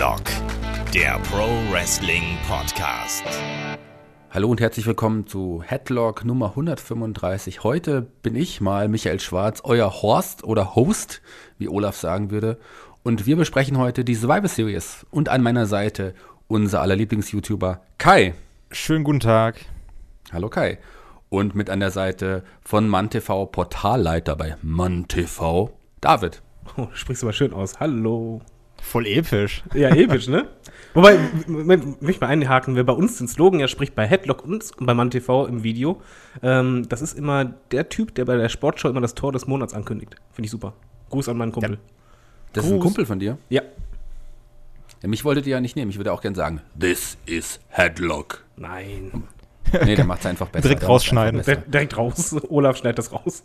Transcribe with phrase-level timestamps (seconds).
[0.00, 0.22] Headlock,
[0.94, 3.22] der Pro Wrestling Podcast.
[4.30, 7.64] Hallo und herzlich willkommen zu Headlock Nummer 135.
[7.64, 11.20] Heute bin ich mal Michael Schwarz, euer Horst oder Host,
[11.58, 12.58] wie Olaf sagen würde.
[13.02, 15.04] Und wir besprechen heute die Survivor Series.
[15.10, 16.14] Und an meiner Seite
[16.48, 18.32] unser aller Lieblings-YouTuber Kai.
[18.70, 19.66] Schönen guten Tag.
[20.32, 20.78] Hallo Kai.
[21.28, 25.68] Und mit an der Seite von MannTV Portalleiter bei MannTV
[26.00, 26.40] David.
[26.78, 27.80] Oh, du sprichst aber schön aus.
[27.80, 28.40] Hallo.
[28.80, 29.62] Voll episch.
[29.74, 30.48] Ja, episch, ne?
[30.94, 34.64] Wobei, möchte ich mal einhaken, wer bei uns den Slogan ja spricht, bei Headlock und
[34.80, 36.02] bei MannTV im Video,
[36.42, 39.72] ähm, das ist immer der Typ, der bei der Sportshow immer das Tor des Monats
[39.74, 40.16] ankündigt.
[40.32, 40.72] Finde ich super.
[41.10, 41.74] Gruß an meinen Kumpel.
[41.74, 41.78] Ja.
[42.52, 42.70] Das Gruß.
[42.70, 43.38] ist ein Kumpel von dir?
[43.48, 43.62] Ja.
[45.02, 45.08] ja.
[45.08, 45.90] Mich wolltet ihr ja nicht nehmen.
[45.90, 48.44] Ich würde auch gerne sagen, this is Headlock.
[48.56, 49.24] Nein.
[49.84, 50.68] Nee, der macht es einfach besser.
[50.68, 51.42] Direkt rausschneiden.
[51.68, 52.34] Direkt raus.
[52.48, 53.44] Olaf schneidet das raus.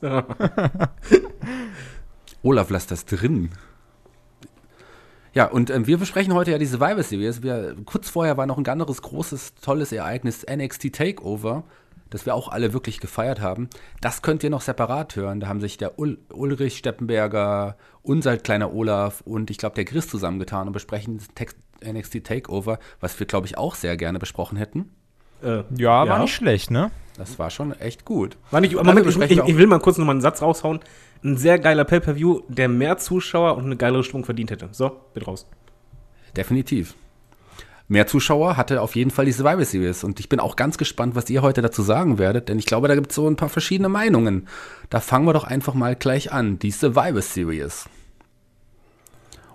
[2.42, 3.52] Olaf, lass das drin.
[5.36, 7.44] Ja, und ähm, wir besprechen heute ja die Survivor Series.
[7.44, 11.66] Wir, kurz vorher war noch ein anderes großes, tolles Ereignis, NXT Takeover,
[12.10, 13.70] das wir auch alle wirklich gefeiert haben.
[14.00, 15.42] Das könnt ihr noch separat hören.
[15.42, 20.08] Da haben sich der Ul Ulrich Steppenberger, unser kleiner Olaf und ich glaube der Chris
[20.08, 24.90] zusammengetan und besprechen Text NXT Takeover, was wir, glaube ich, auch sehr gerne besprochen hätten.
[25.44, 26.92] Äh, ja, war nicht schlecht, ne?
[27.18, 28.38] Das war schon echt gut.
[28.52, 30.80] War nicht, Moment, ich, ich, ich, will mal kurz noch mal einen Satz raushauen
[31.26, 34.70] ein sehr geiler Pay-Per-View, der mehr Zuschauer und eine geilere Stimmung verdient hätte.
[34.72, 35.48] So, bitte raus.
[36.38, 36.96] Definitiv.
[37.88, 40.04] Mehr Zuschauer hatte auf jeden Fall die Survivor Series.
[40.04, 42.88] Und ich bin auch ganz gespannt, was ihr heute dazu sagen werdet, denn ich glaube,
[42.88, 44.48] da gibt es so ein paar verschiedene Meinungen.
[44.90, 46.58] Da fangen wir doch einfach mal gleich an.
[46.58, 47.86] Die Survivor Series.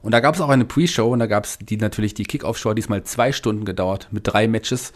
[0.02, 2.72] Und da gab es auch eine Pre-Show und da gab es die natürlich die Kickoff-Show,
[2.74, 4.92] diesmal zwei Stunden gedauert mit drei Matches.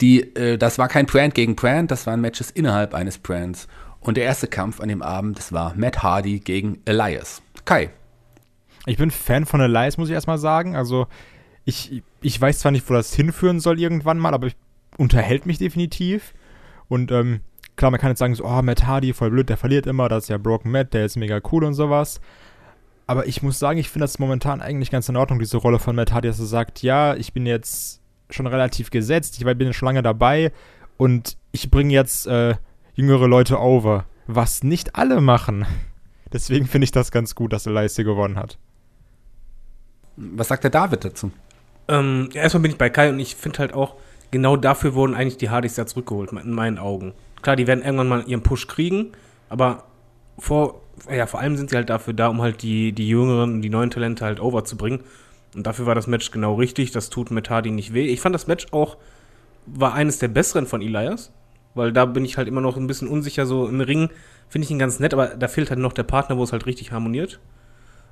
[0.00, 3.66] Die, äh, das war kein Brand gegen Brand, das waren Matches innerhalb eines Brands.
[4.04, 7.42] Und der erste Kampf an dem Abend, das war Matt Hardy gegen Elias.
[7.64, 7.90] Kai.
[8.86, 10.76] Ich bin Fan von Elias, muss ich erstmal sagen.
[10.76, 11.06] Also,
[11.64, 14.56] ich, ich weiß zwar nicht, wo das hinführen soll irgendwann mal, aber ich,
[14.98, 16.34] unterhält mich definitiv.
[16.88, 17.40] Und ähm,
[17.76, 20.24] klar, man kann jetzt sagen, so, oh, Matt Hardy, voll blöd, der verliert immer, das
[20.24, 22.20] ist ja Broken Matt, der ist mega cool und sowas.
[23.06, 25.96] Aber ich muss sagen, ich finde das momentan eigentlich ganz in Ordnung, diese Rolle von
[25.96, 29.86] Matt Hardy, dass er sagt, ja, ich bin jetzt schon relativ gesetzt, ich bin schon
[29.86, 30.52] lange dabei
[30.98, 32.54] und ich bringe jetzt äh,
[32.94, 35.66] jüngere Leute over, was nicht alle machen.
[36.32, 38.58] Deswegen finde ich das ganz gut, dass Elias hier gewonnen hat.
[40.16, 41.30] Was sagt der David dazu?
[41.88, 43.94] Ähm, erstmal bin ich bei Kai und ich finde halt auch,
[44.30, 47.12] genau dafür wurden eigentlich die Hardys ja zurückgeholt, in meinen Augen.
[47.42, 49.12] Klar, die werden irgendwann mal ihren Push kriegen,
[49.48, 49.84] aber
[50.38, 50.80] vor,
[51.10, 53.70] ja, vor allem sind sie halt dafür da, um halt die, die jüngeren und die
[53.70, 55.00] neuen Talente halt overzubringen.
[55.54, 56.90] Und dafür war das Match genau richtig.
[56.90, 58.06] Das tut mit Hardy nicht weh.
[58.06, 58.96] Ich fand das Match auch,
[59.66, 61.32] war eines der besseren von Elias
[61.74, 63.46] weil da bin ich halt immer noch ein bisschen unsicher.
[63.46, 64.10] So im Ring
[64.48, 66.66] finde ich ihn ganz nett, aber da fehlt halt noch der Partner, wo es halt
[66.66, 67.40] richtig harmoniert.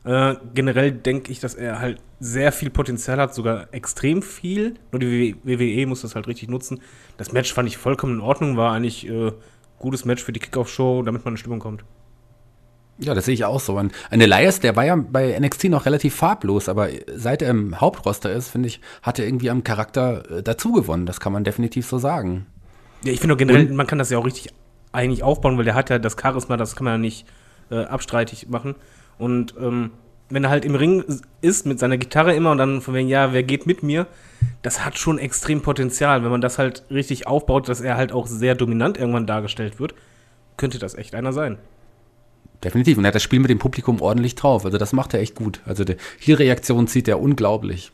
[0.05, 4.75] Äh, generell denke ich, dass er halt sehr viel Potenzial hat, sogar extrem viel.
[4.91, 6.81] Nur die WWE muss das halt richtig nutzen.
[7.17, 9.33] Das Match fand ich vollkommen in Ordnung, war eigentlich äh,
[9.79, 11.85] gutes Match für die Kickoff-Show, damit man in Stimmung kommt.
[12.99, 13.79] Ja, das sehe ich auch so.
[13.79, 18.31] Und Elias, der war ja bei NXT noch relativ farblos, aber seit er im Hauptroster
[18.33, 21.07] ist, finde ich, hat er irgendwie am Charakter äh, dazu gewonnen.
[21.07, 22.47] Das kann man definitiv so sagen.
[23.05, 24.53] Ja, ich finde generell, und, man kann das ja auch richtig
[24.93, 27.27] eigentlich aufbauen, weil der hat ja das Charisma, das kann man ja nicht
[27.71, 28.75] äh, abstreitig machen.
[29.19, 29.91] Und ähm,
[30.31, 31.05] wenn er halt im Ring
[31.41, 34.07] ist mit seiner Gitarre immer und dann von wegen, ja, wer geht mit mir,
[34.63, 36.23] das hat schon extrem Potenzial.
[36.23, 39.95] Wenn man das halt richtig aufbaut, dass er halt auch sehr dominant irgendwann dargestellt wird,
[40.57, 41.59] könnte das echt einer sein.
[42.65, 42.97] Definitiv.
[42.97, 44.65] Und er hat das Spiel mit dem Publikum ordentlich drauf.
[44.65, 45.61] Also das macht er echt gut.
[45.67, 47.93] Also die Reaktion zieht er unglaublich.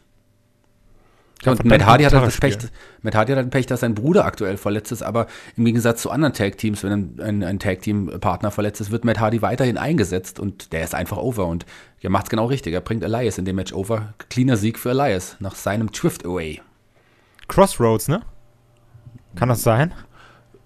[1.45, 2.59] Ja, und Matt Hardy, hat halt das Pech,
[3.03, 6.11] Matt Hardy hat halt Pech, dass sein Bruder aktuell verletzt ist, aber im Gegensatz zu
[6.11, 10.73] anderen Tag-Teams, wenn ein, ein, ein Tag-Team-Partner verletzt ist, wird Matt Hardy weiterhin eingesetzt und
[10.73, 11.65] der ist einfach over und
[12.01, 12.75] er macht es genau richtig.
[12.75, 14.15] Er bringt Elias in dem Match over.
[14.31, 16.61] Cleaner Sieg für Elias nach seinem Drift Away.
[17.47, 18.23] Crossroads, ne?
[19.37, 19.95] Kann das sein?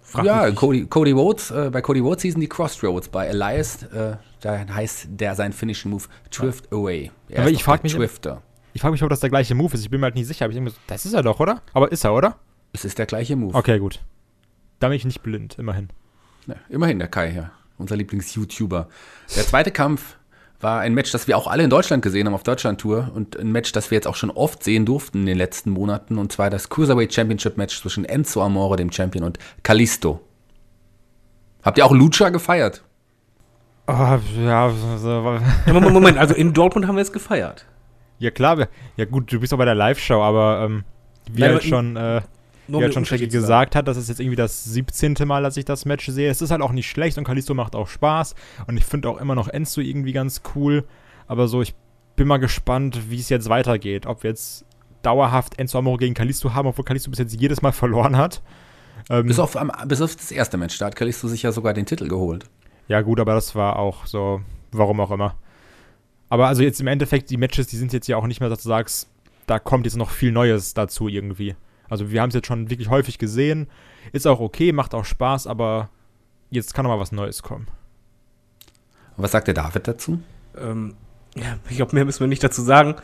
[0.00, 4.16] Frag ja, Cody, Cody Rhodes, äh, bei Cody Rhodes hießen die Crossroads, bei Elias, äh,
[4.40, 7.10] da heißt der sein Finishing Move Drift Away.
[7.28, 8.42] Er aber ich frage mich, Drifter.
[8.74, 9.80] Ich frage mich, ob das der gleiche Move ist.
[9.82, 10.44] Ich bin mir halt nicht sicher.
[10.44, 11.62] Aber ich denke, das ist er doch, oder?
[11.72, 12.36] Aber ist er, oder?
[12.72, 13.56] Es ist der gleiche Move.
[13.56, 14.00] Okay, gut.
[14.80, 15.90] Da bin ich nicht blind, immerhin.
[16.46, 18.88] Ja, immerhin der Kai hier, unser Lieblings-YouTuber.
[19.36, 20.16] Der zweite Kampf
[20.60, 23.52] war ein Match, das wir auch alle in Deutschland gesehen haben auf Deutschland-Tour und ein
[23.52, 26.50] Match, das wir jetzt auch schon oft sehen durften in den letzten Monaten und zwar
[26.50, 30.20] das Cruiserweight Championship Match zwischen Enzo Amore, dem Champion, und Kalisto.
[31.62, 32.82] Habt ihr auch Lucha gefeiert?
[33.86, 35.40] Oh, ja, so.
[35.66, 37.66] Moment, Moment, also in Dortmund haben wir es gefeiert.
[38.22, 38.69] Ja, klar.
[38.96, 40.84] Ja, gut, du bist auch bei der Live-Show, aber ähm,
[41.32, 42.22] wie Nein, halt schon, äh,
[42.69, 45.16] wie halt schon Shaggy gesagt hat, das ist jetzt irgendwie das 17.
[45.24, 46.30] Mal, dass ich das Match sehe.
[46.30, 48.36] Es ist halt auch nicht schlecht und Kalisto macht auch Spaß.
[48.69, 50.84] Und ich finde auch immer noch Enzo irgendwie ganz cool.
[51.26, 51.74] Aber so, ich
[52.14, 54.06] bin mal gespannt, wie es jetzt weitergeht.
[54.06, 54.66] Ob jetzt
[55.02, 58.40] dauerhaft Enzo Amore gegen Kalisto haben, obwohl Kalisto bis jetzt jedes Mal verloren hat.
[59.10, 61.86] Ähm, bis, auf, bis auf das erste Match, da hat Kalisto sich ja sogar den
[61.86, 62.44] Titel geholt.
[62.86, 65.34] Ja, gut, aber das war auch so, warum auch immer.
[66.32, 68.62] Aber also jetzt im Endeffekt, die Matches, die sind jetzt ja auch nicht mehr, dass
[68.62, 69.06] du sagst,
[69.46, 71.56] da kommt jetzt noch viel Neues dazu irgendwie.
[71.90, 73.69] Also wir haben es jetzt schon wirklich häufig gesehen.
[74.12, 75.90] Ist auch okay, macht auch Spaß, aber
[76.49, 77.67] jetzt kann noch mal was Neues kommen.
[79.19, 80.23] Was sagt der David dazu?
[80.56, 80.94] Ähm,
[81.34, 82.94] ja, ich glaube, mehr müssen wir nicht dazu sagen.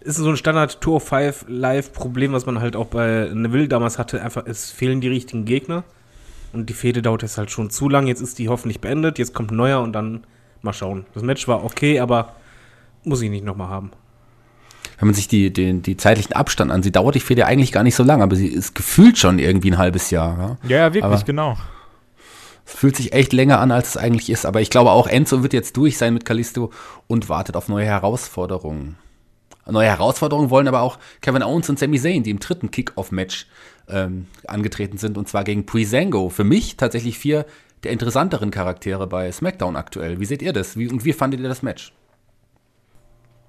[0.00, 4.20] Ist so ein Standard Tour 5 Live-Problem, was man halt auch bei Neville damals hatte.
[4.20, 5.84] Einfach, es fehlen die richtigen Gegner.
[6.52, 8.08] Und die Fehde dauert jetzt halt schon zu lang.
[8.08, 9.18] Jetzt ist die hoffentlich beendet.
[9.18, 10.26] Jetzt kommt ein neuer und dann
[10.60, 11.06] mal schauen.
[11.14, 12.34] Das Match war okay, aber
[13.04, 13.90] muss ich nicht nochmal haben.
[14.98, 17.96] Wenn man sich die, den, die zeitlichen Abstand ansieht, dauert die Fehde eigentlich gar nicht
[17.96, 20.38] so lang, aber sie ist gefühlt schon irgendwie ein halbes Jahr.
[20.38, 21.56] Ja, ja, ja wirklich, aber genau.
[22.66, 24.46] Es fühlt sich echt länger an, als es eigentlich ist.
[24.46, 26.70] Aber ich glaube auch, Enzo wird jetzt durch sein mit Kalisto
[27.06, 28.96] und wartet auf neue Herausforderungen.
[29.66, 33.46] Neue Herausforderungen wollen aber auch Kevin Owens und Sami Zayn, die im dritten Kick-Off-Match
[33.88, 36.28] ähm, angetreten sind, und zwar gegen Prisango.
[36.28, 37.46] Für mich tatsächlich vier
[37.82, 40.20] der interessanteren Charaktere bei SmackDown aktuell.
[40.20, 40.76] Wie seht ihr das?
[40.78, 41.92] Wie, und wie fandet ihr das Match?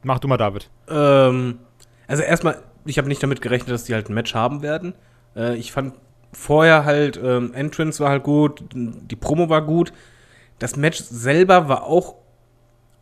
[0.06, 0.70] Mach du mal, David.
[0.88, 1.58] Ähm,
[2.06, 4.94] also erstmal, ich habe nicht damit gerechnet, dass die halt ein Match haben werden.
[5.36, 5.96] Äh, ich fand
[6.32, 9.92] vorher halt, ähm, Entrance war halt gut, die Promo war gut.
[10.60, 12.18] Das Match selber war auch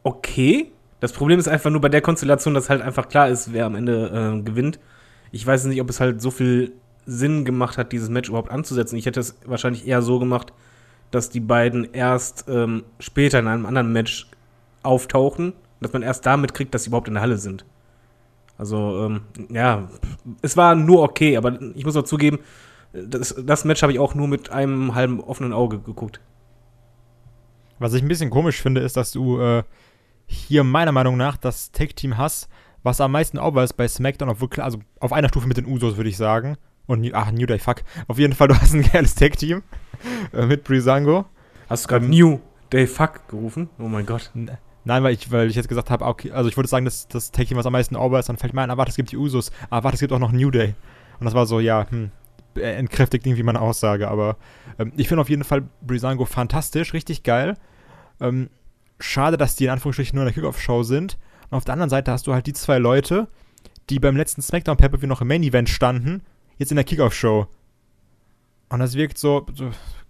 [0.04, 0.72] okay.
[1.02, 3.76] Das Problem ist einfach nur bei der Konstellation, dass halt einfach klar ist, wer am
[3.76, 4.80] Ende äh, gewinnt.
[5.34, 6.72] Ich weiß nicht, ob es halt so viel
[7.06, 8.96] Sinn gemacht hat, dieses Match überhaupt anzusetzen.
[8.96, 10.54] Ich hätte es wahrscheinlich eher so gemacht,
[11.12, 14.28] dass die beiden erst ähm, später in einem anderen Match
[14.84, 15.52] auftauchen,
[15.84, 17.66] dass man erst damit kriegt, dass sie überhaupt in der Halle sind.
[18.58, 19.90] Also, ähm, ja,
[20.42, 22.40] es war nur okay, aber ich muss auch zugeben,
[22.94, 26.22] das, das Match habe ich auch nur mit einem halben offenen Auge geguckt.
[27.80, 29.64] Was ich ein bisschen komisch finde, ist, dass du äh,
[30.28, 32.48] hier meiner Meinung nach das Tag-Team hast,
[32.84, 35.98] was am meisten over ist bei SmackDown, obwohl, also auf einer Stufe mit den Usos,
[35.98, 36.58] würde ich sagen.
[36.86, 37.78] Und, ach, New Day, fuck.
[38.08, 39.64] Auf jeden Fall, du hast ein geiles Tag-Team
[40.34, 41.26] äh, mit Brisango.
[41.70, 42.40] Hast du gerade New
[42.72, 43.70] Day, fuck gerufen?
[43.80, 44.32] Oh mein Gott.
[44.86, 47.32] Nein, weil ich, weil ich jetzt gesagt habe, okay, also ich würde sagen, dass das
[47.32, 49.18] Tag-Team, was am meisten over ist, dann fällt mir ein, ah, warte, es gibt die
[49.18, 49.52] Usos.
[49.70, 50.76] Ah, warte, es gibt auch noch New Day.
[51.20, 52.12] Und das war so, ja, hm,
[52.56, 54.38] entkräftigt irgendwie meine Aussage, aber
[54.78, 57.56] ähm, ich finde auf jeden Fall Brisango fantastisch, richtig geil.
[58.20, 58.50] Ähm,
[59.00, 61.18] schade, dass die in Anführungsstrichen nur in der Kickoff-Show sind.
[61.50, 63.28] Und auf der anderen Seite hast du halt die zwei Leute,
[63.90, 66.22] die beim letzten SmackDown Pay-Per-View noch im Main-Event standen,
[66.58, 67.48] jetzt in der Kickoff-Show.
[68.70, 69.46] Und das wirkt so,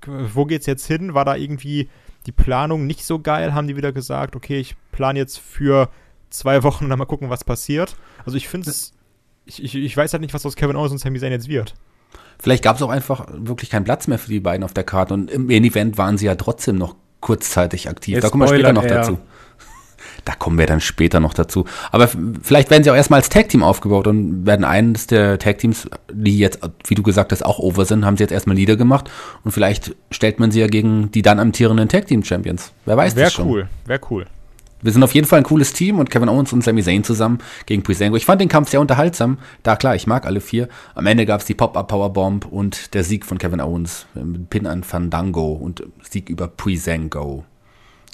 [0.06, 1.14] wo geht's jetzt hin?
[1.14, 1.90] War da irgendwie
[2.26, 3.54] die Planung nicht so geil?
[3.54, 5.90] Haben die wieder gesagt, okay, ich plane jetzt für
[6.30, 7.96] zwei Wochen und dann mal gucken, was passiert?
[8.26, 8.94] Also ich finde es,
[9.46, 11.74] ich, ich, ich weiß halt nicht, was aus Kevin Owens und Sami Zayn jetzt wird.
[12.40, 15.14] Vielleicht gab es auch einfach wirklich keinen Platz mehr für die beiden auf der Karte
[15.14, 18.16] und im Main Event waren sie ja trotzdem noch kurzzeitig aktiv.
[18.16, 18.96] Jetzt da kommen wir später noch eher.
[18.96, 19.18] dazu.
[20.26, 21.66] Da kommen wir dann später noch dazu.
[21.92, 22.10] Aber
[22.42, 26.60] vielleicht werden sie auch erstmal als Tag-Team aufgebaut und werden eines der Tag-Teams, die jetzt,
[26.88, 29.10] wie du gesagt hast, auch over sind, haben sie jetzt erstmal niedergemacht
[29.44, 32.72] und vielleicht stellt man sie ja gegen die dann amtierenden Tag-Team-Champions.
[32.86, 33.48] Wer weiß Wär das schon.
[33.48, 34.26] Wäre cool, wäre cool.
[34.84, 37.40] Wir sind auf jeden Fall ein cooles Team und Kevin Owens und Sami Zayn zusammen
[37.66, 38.18] gegen Prisango.
[38.18, 39.38] Ich fand den Kampf sehr unterhaltsam.
[39.64, 40.68] Da klar, ich mag alle vier.
[40.94, 44.68] Am Ende gab es die Pop-Up Powerbomb und der Sieg von Kevin Owens mit Pin
[44.68, 47.46] an Fandango und Sieg über Prisango.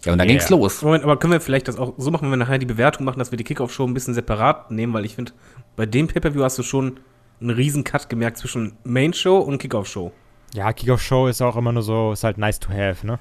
[0.05, 0.37] Ja, und dann yeah.
[0.37, 0.81] ging's los.
[0.81, 3.19] Moment, aber können wir vielleicht das auch so machen, wenn wir nachher die Bewertung machen,
[3.19, 5.33] dass wir die Kickoff-Show ein bisschen separat nehmen, weil ich finde,
[5.75, 6.99] bei dem Pay-Per-View hast du schon
[7.41, 10.11] einen riesen Cut gemerkt zwischen Main-Show und Kickoff-Show.
[10.53, 13.19] Ja, Kickoff-Show ist auch immer nur so, ist halt nice to have, ne?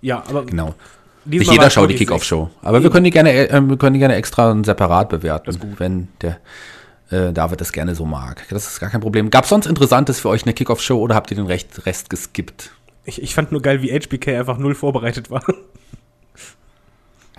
[0.00, 0.44] Ja, aber.
[0.44, 0.74] Genau.
[1.24, 2.50] Nicht jeder schaut die Kickoff-Show.
[2.62, 2.84] Aber Eben.
[2.84, 6.38] wir können die gerne, äh, wir können die gerne extra und separat bewerten, wenn der
[7.10, 8.44] äh, David das gerne so mag.
[8.50, 9.30] Das ist gar kein Problem.
[9.30, 12.72] Gab es sonst Interessantes für euch eine Kickoff-Show oder habt ihr den Rest, Rest geskippt?
[13.04, 15.44] Ich, ich fand nur geil, wie HBK einfach null vorbereitet war.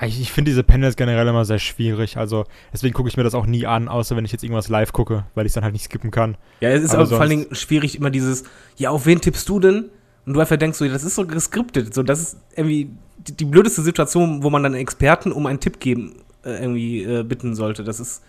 [0.02, 2.18] Ich, ich finde diese Panels generell immer sehr schwierig.
[2.18, 4.92] Also deswegen gucke ich mir das auch nie an, außer wenn ich jetzt irgendwas live
[4.92, 6.36] gucke, weil ich es dann halt nicht skippen kann.
[6.62, 8.44] Ja, es ist aber, vor allen Dingen schwierig, immer dieses,
[8.76, 9.90] ja, auf wen tippst du denn?
[10.26, 11.94] Und du einfach denkst so, das ist so geskriptet.
[11.94, 15.80] So, das ist irgendwie die, die blödeste Situation, wo man dann Experten um einen Tipp
[15.80, 17.84] geben äh, irgendwie äh, bitten sollte.
[17.84, 18.24] Das ist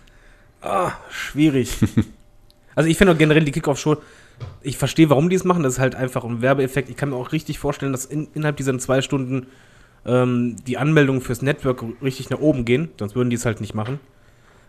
[0.61, 1.77] ah, schwierig.
[2.75, 3.97] also ich finde auch generell die Kickoff-Show,
[4.61, 5.63] ich verstehe, warum die es machen.
[5.63, 6.89] Das ist halt einfach ein Werbeeffekt.
[6.89, 9.47] Ich kann mir auch richtig vorstellen, dass in, innerhalb dieser zwei Stunden
[10.05, 12.89] ähm, die Anmeldungen fürs Network richtig nach oben gehen.
[12.99, 13.99] Sonst würden die es halt nicht machen.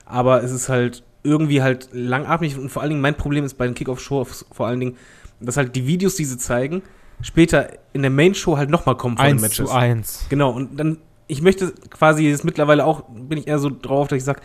[0.05, 3.66] Aber es ist halt irgendwie halt langatmig und vor allen Dingen mein Problem ist bei
[3.66, 4.97] den Kickoff-Shows vor allen Dingen,
[5.40, 6.83] dass halt die Videos, die sie zeigen,
[7.21, 9.69] später in der Main Show halt nochmal kommen von den Matches.
[9.69, 10.26] Zu eins.
[10.28, 14.19] Genau, und dann, ich möchte quasi jetzt mittlerweile auch, bin ich eher so drauf, dass
[14.19, 14.40] ich sage,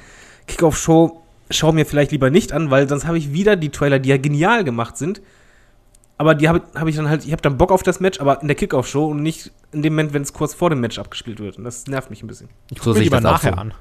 [0.47, 1.21] Kickoff-Show
[1.51, 4.17] schau mir vielleicht lieber nicht an, weil sonst habe ich wieder die Trailer, die ja
[4.17, 5.21] genial gemacht sind.
[6.21, 8.43] Aber die habe hab ich dann halt, ich habe dann Bock auf das Match, aber
[8.43, 11.39] in der Kickoff-Show und nicht in dem Moment, wenn es kurz vor dem Match abgespielt
[11.39, 11.57] wird.
[11.57, 12.47] Und das nervt mich ein bisschen.
[12.69, 13.57] Ich gucke lieber nachher so.
[13.57, 13.73] an.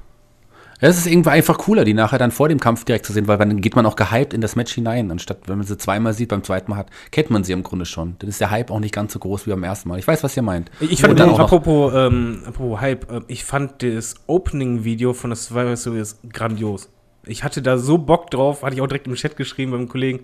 [0.81, 3.29] Ja, es ist irgendwie einfach cooler, die nachher dann vor dem Kampf direkt zu sehen,
[3.29, 6.15] weil dann geht man auch gehypt in das Match hinein, anstatt wenn man sie zweimal
[6.15, 8.17] sieht, beim zweiten Mal hat, kennt man sie im Grunde schon.
[8.21, 9.99] Dann ist der Hype auch nicht ganz so groß wie beim ersten Mal.
[9.99, 10.71] Ich weiß, was ihr meint.
[10.81, 15.77] Ich fand, dann apropos, ähm, apropos Hype, äh, ich fand das Opening-Video von der Survivor
[15.77, 16.89] Series grandios.
[17.27, 20.21] Ich hatte da so Bock drauf, hatte ich auch direkt im Chat geschrieben beim Kollegen.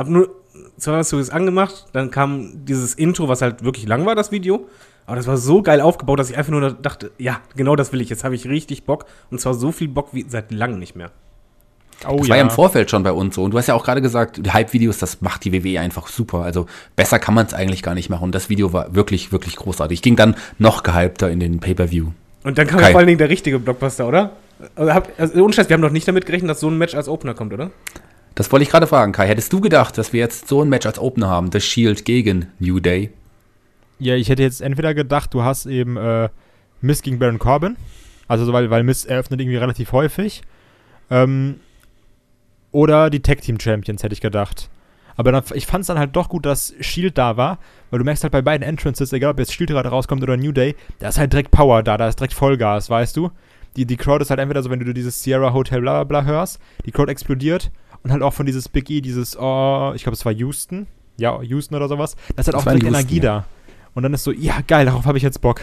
[0.00, 0.30] Hab nur
[0.78, 4.66] Survivor Series angemacht, dann kam dieses Intro, was halt wirklich lang war, das Video.
[5.04, 8.00] Aber das war so geil aufgebaut, dass ich einfach nur dachte, ja, genau das will
[8.00, 8.08] ich.
[8.08, 9.04] Jetzt habe ich richtig Bock.
[9.30, 11.10] Und zwar so viel Bock wie seit langem nicht mehr.
[12.08, 13.42] Oh Das war ja im Vorfeld schon bei uns so.
[13.42, 16.38] Und du hast ja auch gerade gesagt, die Hype-Videos, das macht die WWE einfach super.
[16.38, 16.64] Also
[16.96, 18.24] besser kann man es eigentlich gar nicht machen.
[18.24, 20.00] Und das Video war wirklich, wirklich großartig.
[20.00, 22.06] Ging dann noch gehypter in den Pay-Per-View.
[22.44, 22.92] Und dann kam Kai.
[22.92, 24.32] vor allen Dingen der richtige Blockbuster, oder?
[24.76, 27.34] Also, hab, also wir haben doch nicht damit gerechnet, dass so ein Match als Opener
[27.34, 27.70] kommt, oder?
[28.34, 29.26] Das wollte ich gerade fragen, Kai.
[29.26, 31.50] Hättest du gedacht, dass wir jetzt so ein Match als Opener haben?
[31.52, 33.10] The Shield gegen New Day?
[33.98, 36.28] Ja, ich hätte jetzt entweder gedacht, du hast eben äh,
[36.80, 37.76] Miss gegen Baron Corbin.
[38.28, 40.42] Also, so, weil, weil Miss eröffnet irgendwie relativ häufig.
[41.10, 41.60] Ähm,
[42.72, 44.70] oder die Tag Team Champions, hätte ich gedacht.
[45.16, 47.58] Aber dann, ich fand es dann halt doch gut, dass Shield da war,
[47.90, 50.52] weil du merkst halt bei beiden Entrances, egal ob jetzt Shield gerade rauskommt oder New
[50.52, 53.30] Day, da ist halt direkt Power da, da ist direkt Vollgas, weißt du?
[53.76, 56.30] Die, die Crowd ist halt entweder so, wenn du dieses Sierra Hotel bla bla bla
[56.30, 57.70] hörst, die Crowd explodiert
[58.02, 61.40] und halt auch von dieses Big E, dieses, oh, ich glaube es war Houston, ja,
[61.42, 63.22] Houston oder sowas, da ist halt Das auch direkt Houston, Energie ja.
[63.22, 63.44] da.
[63.94, 65.62] Und dann ist so, ja, geil, darauf habe ich jetzt Bock.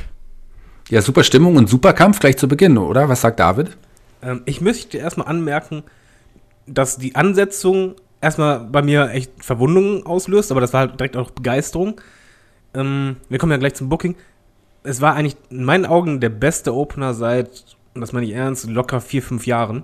[0.89, 3.09] Ja, super Stimmung und super Kampf gleich zu Beginn, oder?
[3.09, 3.77] Was sagt David?
[4.21, 5.83] Ähm, ich möchte erstmal anmerken,
[6.65, 11.31] dass die Ansetzung erstmal bei mir echt Verwundungen auslöst, aber das war halt direkt auch
[11.31, 11.99] Begeisterung.
[12.73, 14.15] Ähm, wir kommen ja gleich zum Booking.
[14.83, 18.69] Es war eigentlich in meinen Augen der beste Opener seit, und das meine ich ernst,
[18.69, 19.83] locker vier, fünf Jahren.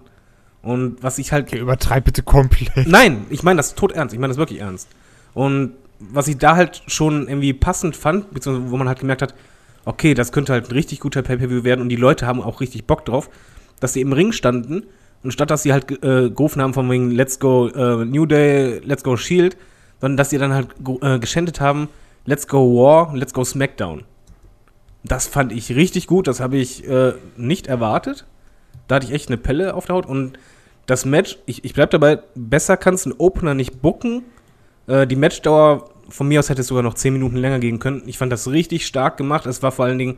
[0.63, 2.87] Und was ich halt Okay, übertreib bitte komplett.
[2.87, 4.13] Nein, ich meine das tot ernst.
[4.13, 4.87] Ich meine das wirklich ernst.
[5.33, 9.35] Und was ich da halt schon irgendwie passend fand, beziehungsweise wo man halt gemerkt hat,
[9.85, 12.85] okay, das könnte halt ein richtig guter Pay-Per-View werden und die Leute haben auch richtig
[12.85, 13.29] Bock drauf,
[13.79, 14.83] dass sie im Ring standen
[15.23, 18.79] und statt dass sie halt äh, gerufen haben von wegen Let's go äh, New Day,
[18.83, 19.57] Let's go Shield,
[19.99, 20.69] sondern dass sie dann halt
[21.01, 21.89] äh, geschändet haben,
[22.25, 24.03] Let's go War, Let's go SmackDown.
[25.03, 28.25] Das fand ich richtig gut, das habe ich äh, nicht erwartet.
[28.87, 30.37] Da hatte ich echt eine Pelle auf der Haut und
[30.85, 34.23] das Match, ich, ich bleib dabei, besser kannst du einen Opener nicht booken.
[34.87, 38.03] Äh, die Matchdauer von mir aus hätte es sogar noch 10 Minuten länger gehen können.
[38.05, 39.45] Ich fand das richtig stark gemacht.
[39.45, 40.17] Es war vor allen Dingen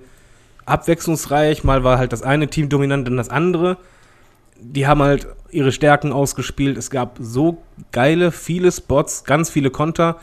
[0.65, 1.63] abwechslungsreich.
[1.63, 3.77] Mal war halt das eine Team dominant, dann das andere.
[4.59, 6.77] Die haben halt ihre Stärken ausgespielt.
[6.77, 10.17] Es gab so geile, viele Spots, ganz viele Konter.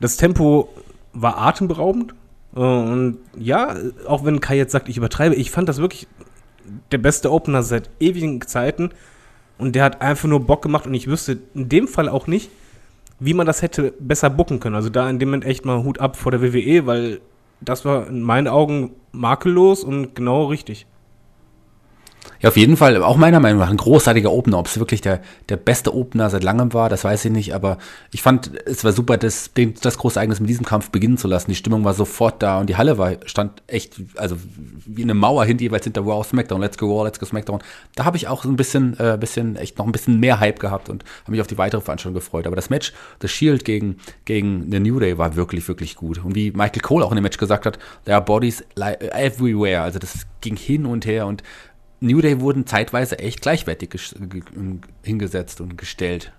[0.00, 0.68] Das Tempo
[1.12, 2.14] war atemberaubend.
[2.54, 3.74] Äh, Und ja,
[4.06, 6.06] auch wenn Kai jetzt sagt, ich übertreibe, ich fand das wirklich
[6.92, 8.90] der beste Opener seit ewigen Zeiten.
[9.58, 12.50] Und der hat einfach nur Bock gemacht und ich wüsste in dem Fall auch nicht,
[13.18, 14.76] wie man das hätte besser bucken können.
[14.76, 17.20] Also da in dem Moment echt mal Hut ab vor der WWE, weil
[17.60, 20.86] das war in meinen Augen makellos und genau richtig.
[22.40, 24.58] Ja, auf jeden Fall, auch meiner Meinung nach ein großartiger Opener.
[24.58, 27.78] Ob es wirklich der, der beste Opener seit langem war, das weiß ich nicht, aber
[28.12, 31.26] ich fand, es war super, das, den, das große Ereignis mit diesem Kampf beginnen zu
[31.26, 31.50] lassen.
[31.50, 34.36] Die Stimmung war sofort da und die Halle war, stand echt, also
[34.86, 37.60] wie eine Mauer hinter jeweils hinter Raw, SmackDown, Let's Go Raw, Let's Go SmackDown.
[37.96, 40.60] Da habe ich auch so ein bisschen, äh, bisschen, echt noch ein bisschen mehr Hype
[40.60, 42.46] gehabt und habe mich auf die weitere Veranstaltung gefreut.
[42.46, 46.24] Aber das Match, The Shield gegen, gegen The New Day war wirklich, wirklich gut.
[46.24, 49.82] Und wie Michael Cole auch in dem Match gesagt hat, there are bodies everywhere.
[49.82, 51.42] Also das ging hin und her und
[52.00, 54.42] New Day wurden zeitweise echt gleichwertig ges- ge-
[55.02, 56.32] hingesetzt und gestellt.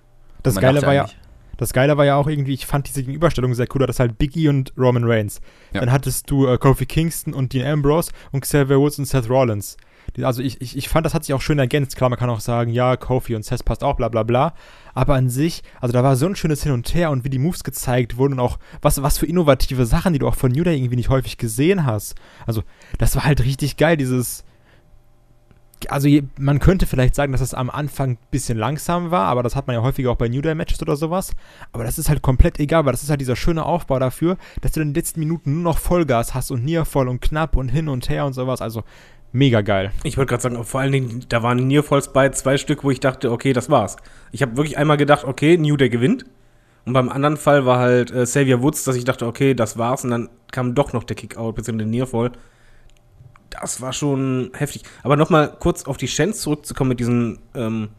[0.43, 1.09] Das Man Geile war ja,
[1.57, 4.37] das Geile war ja auch irgendwie, ich fand diese Gegenüberstellung sehr cool, das halt Big
[4.37, 5.41] E und Roman Reigns.
[5.73, 5.81] Ja.
[5.81, 9.75] Dann hattest du äh, Kofi Kingston und Dean Ambrose und Xavier Woods und Seth Rollins.
[10.21, 11.95] Also ich, ich, ich fand, das hat sich auch schön ergänzt.
[11.95, 14.53] Klar, man kann auch sagen, ja, Kofi und Seth passt auch, bla bla bla.
[14.95, 17.37] Aber an sich, also da war so ein schönes Hin und Her und wie die
[17.37, 20.63] Moves gezeigt wurden und auch was, was für innovative Sachen, die du auch von New
[20.63, 22.15] Day irgendwie nicht häufig gesehen hast.
[22.47, 22.63] Also
[22.97, 24.45] das war halt richtig geil, dieses
[25.87, 29.55] also man könnte vielleicht sagen, dass es am Anfang ein bisschen langsam war, aber das
[29.55, 31.33] hat man ja häufiger auch bei New Day Matches oder sowas.
[31.71, 34.73] Aber das ist halt komplett egal, weil das ist halt dieser schöne Aufbau dafür, dass
[34.73, 37.69] du in den letzten Minuten nur noch Vollgas hast und Nier voll und knapp und
[37.69, 38.61] hin und her und sowas.
[38.61, 38.83] Also
[39.31, 39.91] mega geil.
[40.03, 42.99] Ich wollte gerade sagen, vor allen Dingen, da waren Nearfalls bei zwei Stück, wo ich
[42.99, 43.97] dachte, okay, das war's.
[44.31, 46.25] Ich habe wirklich einmal gedacht, okay, New Day gewinnt.
[46.85, 50.03] Und beim anderen Fall war halt äh, Xavier Woods, dass ich dachte, okay, das war's.
[50.03, 52.31] Und dann kam doch noch der Kickout, beziehungsweise der Nearfall.
[53.49, 54.83] Das war schon heftig.
[55.03, 57.89] Aber nochmal kurz auf die Chance zurückzukommen mit diesen, ähm,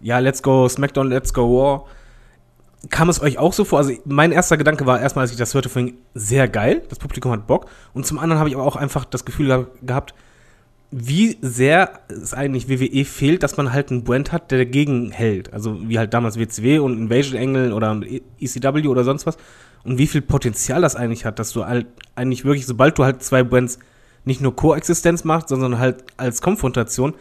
[0.00, 1.86] ja, let's go SmackDown, let's go War.
[2.88, 3.78] Kam es euch auch so vor?
[3.78, 6.82] Also mein erster Gedanke war erstmal, als ich das hörte, vorhin sehr geil.
[6.88, 7.66] Das Publikum hat Bock.
[7.92, 10.14] Und zum anderen habe ich aber auch einfach das Gefühl ge- gehabt,
[10.90, 15.52] wie sehr es eigentlich WWE fehlt, dass man halt einen Brand hat, der dagegen hält.
[15.52, 18.00] Also wie halt damals WCW und Invasion Angle oder
[18.40, 19.36] ECW oder sonst was.
[19.84, 23.22] Und wie viel Potenzial das eigentlich hat, dass du halt eigentlich wirklich, sobald du halt
[23.22, 23.78] zwei Brands
[24.24, 27.14] nicht nur Koexistenz machst, sondern halt als Konfrontation,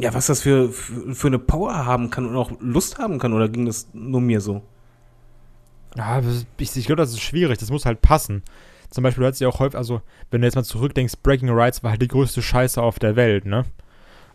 [0.00, 3.48] ja, was das für, für, eine Power haben kann und auch Lust haben kann, oder
[3.48, 4.62] ging das nur mir so?
[5.96, 6.20] Ja,
[6.58, 7.58] ich, ich glaube, das ist schwierig.
[7.58, 8.42] Das muss halt passen.
[8.90, 11.82] Zum Beispiel, du hast ja auch häufig, also, wenn du jetzt mal zurückdenkst, Breaking Rights
[11.82, 13.64] war halt die größte Scheiße auf der Welt, ne?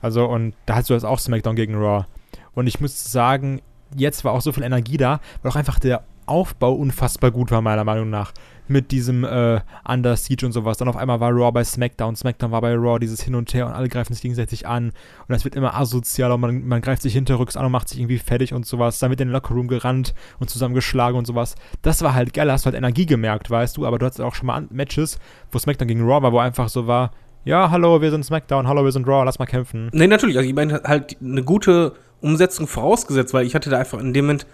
[0.01, 2.05] Also, und da hast du jetzt auch SmackDown gegen Raw.
[2.53, 3.62] Und ich muss sagen,
[3.95, 7.62] jetzt war auch so viel Energie da, weil auch einfach der Aufbau unfassbar gut war,
[7.62, 8.33] meiner Meinung nach.
[8.72, 10.78] Mit diesem äh, Under Siege und sowas.
[10.78, 13.68] Dann auf einmal war Raw bei SmackDown, SmackDown war bei Raw, dieses Hin und Her
[13.68, 14.86] und alle greifen sich gegenseitig an.
[14.86, 18.00] Und das wird immer asozialer und man, man greift sich hinterrücks an und macht sich
[18.00, 19.00] irgendwie fertig und sowas.
[19.00, 21.56] Dann wird in den Lockerroom gerannt und zusammengeschlagen und sowas.
[21.82, 23.86] Das war halt geil, da hast du halt Energie gemerkt, weißt du.
[23.86, 25.20] Aber du hattest auch schon mal Matches,
[25.51, 27.12] wo SmackDown gegen Raw war, wo einfach so war,
[27.44, 29.90] ja, hallo, wir sind SmackDown, hallo, wir sind Raw, lass mal kämpfen.
[29.94, 30.38] Nee, natürlich.
[30.38, 34.25] Also ich meine halt eine gute Umsetzung vorausgesetzt, weil ich hatte da einfach in dem
[34.25, 34.46] Moment,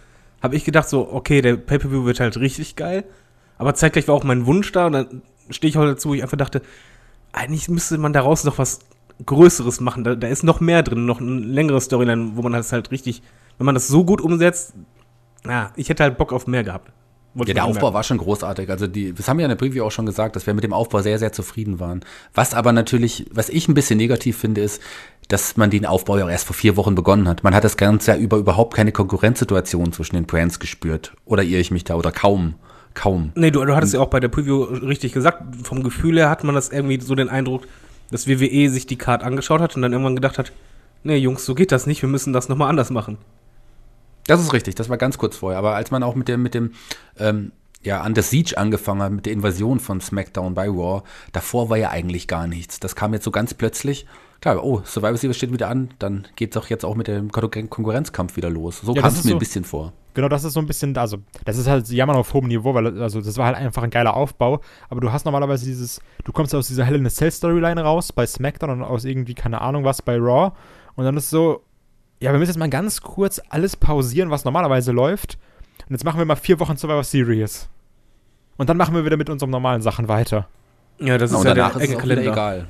[0.41, 3.03] habe ich gedacht so, okay, der Pay-Per-View wird halt richtig geil.
[3.57, 6.23] Aber zeitgleich war auch mein Wunsch da und dann stehe ich heute dazu, wo ich
[6.23, 6.61] einfach dachte,
[7.31, 8.79] eigentlich müsste man daraus noch was
[9.25, 10.03] Größeres machen.
[10.03, 13.21] Da, da ist noch mehr drin, noch eine längere Storyline, wo man das halt richtig,
[13.57, 14.73] wenn man das so gut umsetzt,
[15.43, 16.91] na, ich hätte halt Bock auf mehr gehabt.
[17.33, 18.69] Wollte Ja, der Aufbau war schon großartig.
[18.69, 20.63] Also die, das haben wir ja in der Preview auch schon gesagt, dass wir mit
[20.63, 22.01] dem Aufbau sehr, sehr zufrieden waren.
[22.33, 24.81] Was aber natürlich, was ich ein bisschen negativ finde, ist,
[25.27, 27.43] dass man den Aufbau ja auch erst vor vier Wochen begonnen hat.
[27.43, 31.13] Man hat das Ganze ja über überhaupt keine Konkurrenzsituation zwischen den Brands gespürt.
[31.25, 31.95] Oder irre ich mich da?
[31.95, 32.55] Oder kaum.
[32.97, 33.31] Kaum.
[33.35, 36.43] Nee, du, du hattest ja auch bei der Preview richtig gesagt, vom Gefühl her hat
[36.43, 37.67] man das irgendwie so den Eindruck,
[38.09, 40.51] dass WWE sich die Card angeschaut hat und dann irgendwann gedacht hat,
[41.03, 43.19] nee, Jungs, so geht das nicht, wir müssen das nochmal anders machen.
[44.25, 45.59] Das ist richtig, das war ganz kurz vorher.
[45.59, 46.71] Aber als man auch mit dem, mit dem,
[47.19, 47.51] ähm,
[47.83, 51.77] ja, an das Siege angefangen hat, mit der Invasion von SmackDown bei Raw, davor war
[51.77, 52.79] ja eigentlich gar nichts.
[52.79, 54.07] Das kam jetzt so ganz plötzlich.
[54.41, 57.31] Klar, oh, Survivor Series steht wieder an, dann geht es auch jetzt auch mit dem
[57.31, 58.81] Kon- Konkurrenzkampf wieder los.
[58.83, 59.93] So Ja, kam es mir so- ein bisschen vor.
[60.17, 62.99] Genau, das ist so ein bisschen, also, das ist halt Jammern auf hohem Niveau, weil,
[63.03, 66.55] also, das war halt einfach ein geiler Aufbau, aber du hast normalerweise dieses, du kommst
[66.55, 69.83] aus dieser Hell in a Cell Storyline raus, bei SmackDown und aus irgendwie, keine Ahnung
[69.83, 70.53] was, bei Raw,
[70.95, 71.61] und dann ist so,
[72.19, 75.37] ja, wir müssen jetzt mal ganz kurz alles pausieren, was normalerweise läuft,
[75.87, 77.69] und jetzt machen wir mal vier Wochen Survivor Series.
[78.57, 80.47] Und dann machen wir wieder mit unseren normalen Sachen weiter.
[80.97, 82.31] Ja, das ist ja danach der ist es enge Kalender.
[82.31, 82.67] egal.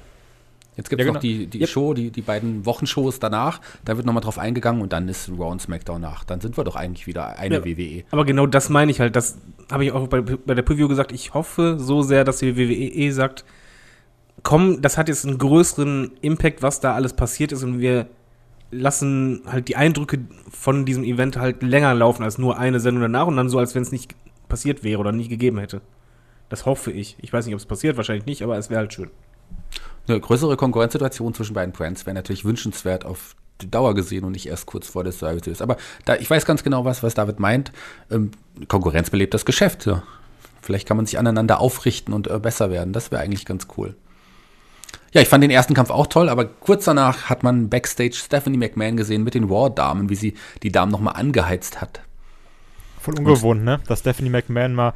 [0.77, 1.33] Jetzt gibt es Ja, noch genau.
[1.39, 1.69] die, die Yep.
[1.69, 3.59] Show, die, die beiden Wochenshows danach.
[3.83, 6.23] Da wird nochmal drauf eingegangen und dann ist Raw und SmackDown nach.
[6.23, 7.65] Dann sind wir doch eigentlich wieder eine Ja.
[7.65, 8.03] WWE.
[8.11, 9.37] Aber genau das meine ich halt, das
[9.71, 13.11] habe ich auch bei, bei der Preview gesagt, ich hoffe so sehr, dass die WWE
[13.11, 13.43] sagt,
[14.43, 18.07] komm, das hat jetzt einen größeren Impact, was da alles passiert ist und wir
[18.69, 23.25] lassen halt die Eindrücke von diesem Event halt länger laufen als nur eine Sendung danach
[23.27, 24.13] und dann so, als wenn es nicht
[24.47, 25.81] passiert wäre oder nicht gegeben hätte.
[26.49, 27.15] Das hoffe ich.
[27.19, 29.09] Ich weiß nicht, ob es passiert, wahrscheinlich nicht, aber es wäre halt schön.
[30.07, 34.47] Eine größere Konkurrenzsituation zwischen beiden Brands wäre natürlich wünschenswert auf die Dauer gesehen und nicht
[34.47, 35.61] erst kurz vor des Series.
[35.61, 37.71] Aber da, ich weiß ganz genau, was, was David meint.
[38.11, 38.31] Ähm,
[38.67, 39.85] Konkurrenz belebt das Geschäft.
[39.85, 40.03] Ja.
[40.61, 42.93] Vielleicht kann man sich aneinander aufrichten und äh, besser werden.
[42.93, 43.95] Das wäre eigentlich ganz cool.
[45.13, 48.57] Ja, ich fand den ersten Kampf auch toll, aber kurz danach hat man backstage Stephanie
[48.57, 52.01] McMahon gesehen mit den Raw-Damen, wie sie die Damen nochmal angeheizt hat.
[52.99, 53.79] Voll ungewohnt, ne?
[53.87, 54.93] Dass Stephanie McMahon mal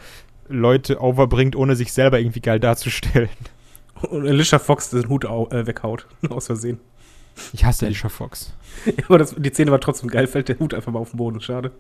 [0.50, 3.30] Leute overbringt, ohne sich selber irgendwie geil darzustellen.
[4.10, 6.80] Und Alicia Fox den Hut au äh, weghaut, aus Versehen.
[7.54, 8.54] Ich hasse Alicia Fox.
[8.86, 11.18] Ja, aber das, die Szene war trotzdem geil, fällt der Hut einfach mal auf den
[11.18, 11.72] Boden, schade.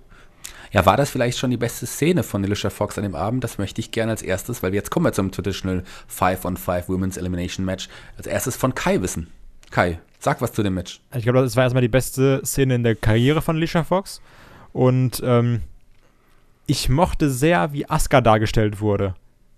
[0.71, 3.43] Ja, war das vielleicht schon die beste Szene von Alicia Fox an dem Abend?
[3.43, 7.65] Das möchte ich gerne als erstes, weil jetzt kommen wir zum Traditional 5-on-5 Women's Elimination
[7.65, 7.89] Match.
[8.17, 9.27] Als erstes von Kai wissen.
[9.69, 11.01] Kai, sag was zu dem Match.
[11.13, 14.21] Ich glaube, das war erstmal die beste Szene in der Karriere von Alicia Fox.
[14.71, 15.61] Und ähm,
[16.67, 19.15] ich mochte sehr, wie Asuka dargestellt wurde.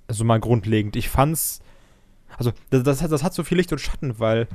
[0.08, 0.96] Also mal grundlegend.
[0.96, 1.62] Ich fand's.
[2.38, 4.48] Also, das, das, hat, das hat so viel Licht und Schatten, weil.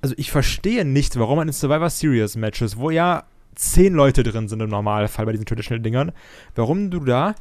[0.00, 4.48] Also, ich verstehe nicht, warum man in Survivor Series Matches, wo ja zehn Leute drin
[4.48, 6.12] sind im Normalfall bei diesen Traditional-Dingern,
[6.54, 7.34] warum du da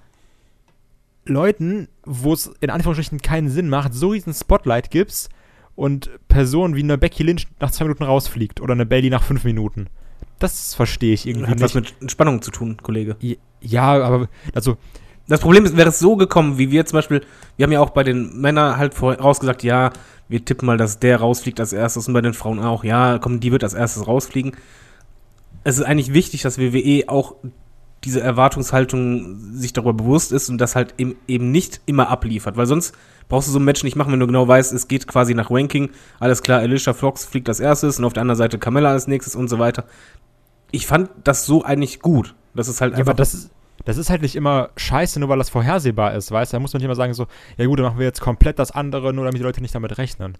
[1.25, 5.29] Leuten, wo es in Anführungsstrichen keinen Sinn macht, so riesen Spotlight gibst
[5.75, 9.43] und Personen wie eine Becky Lynch nach zwei Minuten rausfliegt oder eine Bailey nach fünf
[9.43, 9.87] Minuten.
[10.39, 12.01] Das verstehe ich irgendwie Hat was nicht.
[12.01, 13.15] mit Spannung zu tun, Kollege.
[13.61, 14.77] Ja, aber also
[15.31, 17.21] Das Problem ist, wäre es so gekommen, wie wir zum Beispiel,
[17.55, 19.93] wir haben ja auch bei den Männern halt vorausgesagt, ja,
[20.27, 23.39] wir tippen mal, dass der rausfliegt als erstes und bei den Frauen auch, ja, komm,
[23.39, 24.57] die wird als erstes rausfliegen.
[25.63, 27.35] Es ist eigentlich wichtig, dass WWE auch
[28.03, 32.65] diese Erwartungshaltung sich darüber bewusst ist und das halt eben, eben nicht immer abliefert, weil
[32.65, 32.93] sonst
[33.29, 35.49] brauchst du so ein Match nicht machen, wenn du genau weißt, es geht quasi nach
[35.49, 39.07] Ranking, alles klar, Alicia Fox fliegt als erstes und auf der anderen Seite Carmella als
[39.07, 39.85] nächstes und so weiter.
[40.71, 42.35] Ich fand das so eigentlich gut.
[42.53, 43.51] Das ist halt Ja, aber das ist,
[43.85, 46.55] das ist halt nicht immer scheiße, nur weil das vorhersehbar ist, weißt du?
[46.57, 48.71] Da muss man nicht immer sagen, so, ja gut, dann machen wir jetzt komplett das
[48.71, 50.37] andere, nur damit die Leute nicht damit rechnen.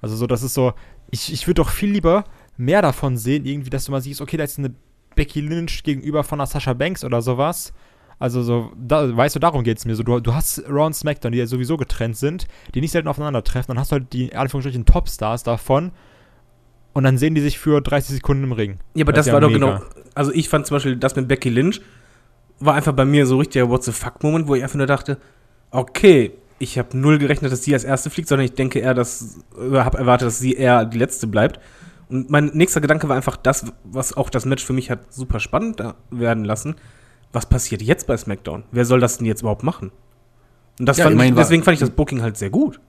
[0.00, 0.74] Also so, das ist so,
[1.10, 2.24] ich, ich würde doch viel lieber
[2.56, 4.72] mehr davon sehen, irgendwie, dass du mal siehst, okay, da ist eine
[5.16, 7.72] Becky Lynch gegenüber von einer Sasha Banks oder sowas.
[8.20, 10.02] Also so, da, weißt du, darum geht es mir so.
[10.02, 13.68] Du, du hast Raw und SmackDown, die ja sowieso getrennt sind, die nicht selten aufeinandertreffen.
[13.68, 15.92] Dann hast du halt die, in Anführungsstrichen, Topstars davon
[16.94, 18.78] und dann sehen die sich für 30 Sekunden im Ring.
[18.94, 19.76] Ja, aber Das das, ja war doch mega.
[19.78, 19.82] genau.
[20.14, 21.80] Also ich fand zum Beispiel das mit Becky Lynch
[22.60, 25.18] war einfach bei mir so richtiger What the fuck-Moment, wo ich einfach nur dachte,
[25.70, 29.38] okay, ich habe null gerechnet, dass sie als erste fliegt, sondern ich denke eher, dass,
[29.56, 31.60] oder habe erwartet, dass sie eher die letzte bleibt.
[32.08, 35.40] Und mein nächster Gedanke war einfach das, was auch das Match für mich hat super
[35.40, 36.76] spannend werden lassen.
[37.32, 38.64] Was passiert jetzt bei SmackDown?
[38.72, 39.92] Wer soll das denn jetzt überhaupt machen?
[40.80, 42.80] Und das Ja, fand ich, deswegen fand ich das Booking halt sehr gut.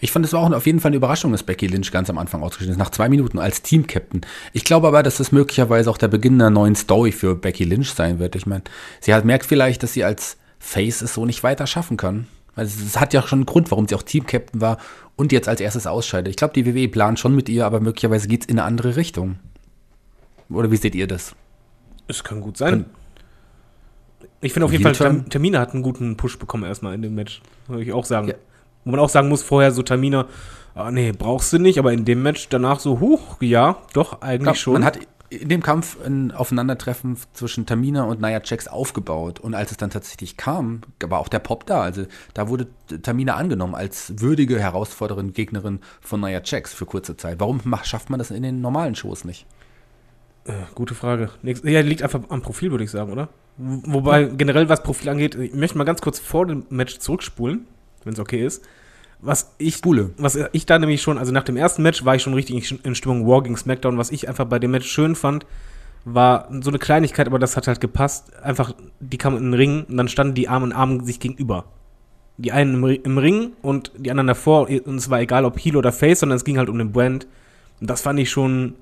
[0.00, 2.18] Ich fand es war auch auf jeden Fall eine Überraschung, dass Becky Lynch ganz am
[2.18, 4.20] Anfang ausgeschieden ist, nach zwei Minuten als Team-Captain.
[4.52, 7.90] Ich glaube aber, dass das möglicherweise auch der Beginn einer neuen Story für Becky Lynch
[7.90, 8.36] sein wird.
[8.36, 8.62] Ich meine,
[9.00, 12.26] sie hat, merkt vielleicht, dass sie als Face es so nicht weiter schaffen kann.
[12.54, 14.78] Also es hat ja schon einen Grund, warum sie auch Team-Captain war
[15.16, 16.30] und jetzt als erstes ausscheidet.
[16.30, 18.96] Ich glaube, die WWE plant schon mit ihr, aber möglicherweise geht es in eine andere
[18.96, 19.38] Richtung.
[20.50, 21.34] Oder wie seht ihr das?
[22.06, 22.86] Es kann gut sein.
[24.40, 27.42] Ich finde auf jeden Fall, Tamina hat einen guten Push bekommen erstmal in dem Match.
[27.66, 28.28] Würde ich auch sagen.
[28.28, 28.34] Ja.
[28.88, 30.24] Wo man auch sagen muss, vorher so Tamina,
[30.74, 34.44] ah, nee, brauchst du nicht, aber in dem Match danach so, huch, ja, doch, eigentlich
[34.44, 34.72] Glaub, schon.
[34.72, 34.98] Man hat
[35.28, 39.40] in dem Kampf ein Aufeinandertreffen zwischen Tamina und Nia Jax aufgebaut.
[39.40, 41.82] Und als es dann tatsächlich kam, war auch der Pop da.
[41.82, 42.68] Also da wurde
[43.02, 47.40] Tamina angenommen als würdige Herausforderin, Gegnerin von Nia Jax für kurze Zeit.
[47.40, 49.44] Warum schafft man das in den normalen Shows nicht?
[50.46, 51.28] Äh, gute Frage.
[51.42, 53.28] Ja, liegt einfach am Profil, würde ich sagen, oder?
[53.58, 57.66] Wobei, generell, was Profil angeht, ich möchte mal ganz kurz vor dem Match zurückspulen,
[58.04, 58.64] wenn es okay ist.
[59.20, 60.10] Was ich, Spule.
[60.16, 62.94] was ich da nämlich schon, also nach dem ersten Match war ich schon richtig in-
[62.94, 63.98] Stimmung War gegen SmackDown.
[63.98, 65.44] Was ich einfach bei dem Match schön fand,
[66.04, 68.32] war so eine Kleinigkeit, aber das hat halt gepasst.
[68.42, 71.64] Einfach, die kamen in den Ring und dann standen die Arm in Arm sich gegenüber.
[72.36, 74.68] Die einen im, im Ring und die anderen davor.
[74.68, 77.26] Und es war egal, ob Heel oder Face, sondern es ging halt um den Brand.
[77.80, 78.76] Und das fand ich schon.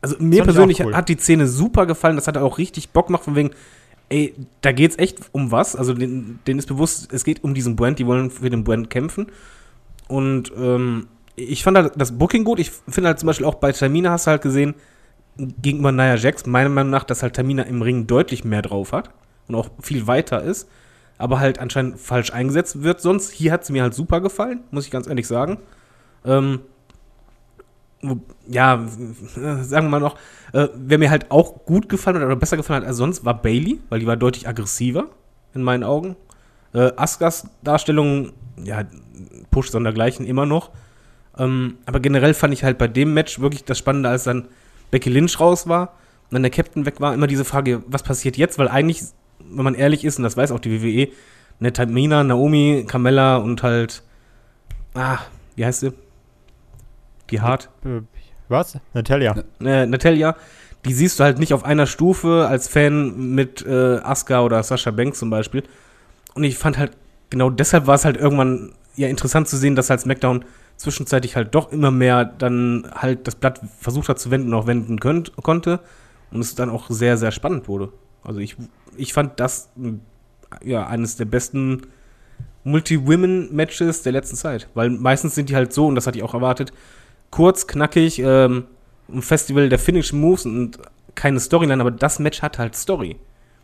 [0.00, 0.94] Also mir persönlich cool.
[0.94, 2.14] hat die Szene super gefallen.
[2.14, 3.50] Das hat auch richtig Bock gemacht, von wegen,
[4.08, 5.76] ey, da geht's echt um was.
[5.76, 8.90] Also denen, denen ist bewusst, es geht um diesen Brand, die wollen für den Brand
[8.90, 9.26] kämpfen.
[10.08, 12.58] Und ähm, ich fand halt das Booking gut.
[12.58, 14.74] Ich finde halt zum Beispiel auch bei Tamina hast du halt gesehen,
[15.36, 19.10] gegenüber Nia Jax, meiner Meinung nach, dass halt Tamina im Ring deutlich mehr drauf hat
[19.48, 20.68] und auch viel weiter ist,
[21.18, 23.00] aber halt anscheinend falsch eingesetzt wird.
[23.00, 25.58] Sonst, hier hat sie mir halt super gefallen, muss ich ganz ehrlich sagen.
[26.24, 26.60] Ähm,
[28.46, 28.86] ja,
[29.62, 30.16] sagen wir mal noch,
[30.54, 33.42] äh, wer mir halt auch gut gefallen hat oder besser gefallen hat als sonst, war
[33.42, 35.08] Bailey, weil die war deutlich aggressiver
[35.52, 36.16] in meinen Augen.
[36.72, 38.84] Äh, Askas Darstellung, ja,
[39.50, 40.70] Push sondergleichen immer noch.
[41.36, 44.46] Ähm, aber generell fand ich halt bei dem Match wirklich das Spannende, als dann
[44.92, 45.94] Becky Lynch raus war
[46.30, 48.56] und dann der Captain weg war, immer diese Frage, was passiert jetzt?
[48.56, 49.02] Weil eigentlich,
[49.40, 51.12] wenn man ehrlich ist, und das weiß auch die WWE,
[51.58, 54.04] ne, Tamina, Naomi, Carmella und halt,
[54.94, 55.18] ah,
[55.56, 55.92] wie heißt sie?
[57.30, 57.70] Die Hart?
[58.48, 58.78] Was?
[58.92, 59.34] Natalia.
[59.60, 60.36] äh, Natalia,
[60.84, 64.90] die siehst du halt nicht auf einer Stufe als Fan mit äh, Asuka oder Sasha
[64.90, 65.62] Banks zum Beispiel.
[66.34, 66.92] Und ich fand halt,
[67.30, 70.44] genau deshalb war es halt irgendwann ja interessant zu sehen, dass halt SmackDown
[70.76, 74.66] zwischenzeitlich halt doch immer mehr dann halt das Blatt versucht hat zu wenden und auch
[74.66, 75.80] wenden könnt, konnte.
[76.30, 77.92] Und es dann auch sehr, sehr spannend wurde.
[78.24, 78.56] Also ich,
[78.96, 80.00] ich fand das m,
[80.64, 81.82] ja eines der besten
[82.64, 84.68] Multi-Women-Matches der letzten Zeit.
[84.74, 86.72] Weil meistens sind die halt so, und das hatte ich auch erwartet,
[87.34, 88.62] kurz, knackig, ähm,
[89.12, 90.78] ein Festival der Finishing Moves und
[91.16, 93.16] keine Storyline, aber das Match hat halt Story.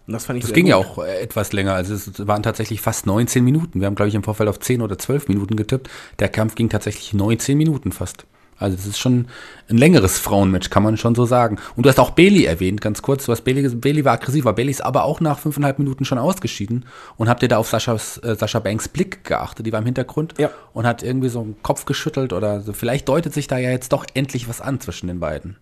[0.08, 0.86] Und das fand ich Das ging ja gut.
[0.86, 1.74] auch äh, etwas länger.
[1.74, 3.78] Also es waren tatsächlich fast 19 Minuten.
[3.78, 5.88] Wir haben, glaube ich, im Vorfeld auf 10 oder 12 Minuten getippt.
[6.18, 8.26] Der Kampf ging tatsächlich 19 Minuten fast.
[8.60, 9.26] Also das ist schon
[9.68, 11.56] ein längeres Frauenmatch, kann man schon so sagen.
[11.76, 13.24] Und du hast auch Bailey erwähnt, ganz kurz.
[13.26, 14.52] Du hast Bailey, Bailey war aggressiver.
[14.52, 16.84] Bailey ist aber auch nach fünfeinhalb Minuten schon ausgeschieden.
[17.16, 19.66] Und habt ihr da auf Saschas, äh, Sascha Banks Blick geachtet?
[19.66, 20.50] Die war im Hintergrund Ja.
[20.74, 22.72] und hat irgendwie so einen Kopf geschüttelt oder so.
[22.72, 25.56] Vielleicht deutet sich da ja jetzt doch endlich was an zwischen den beiden.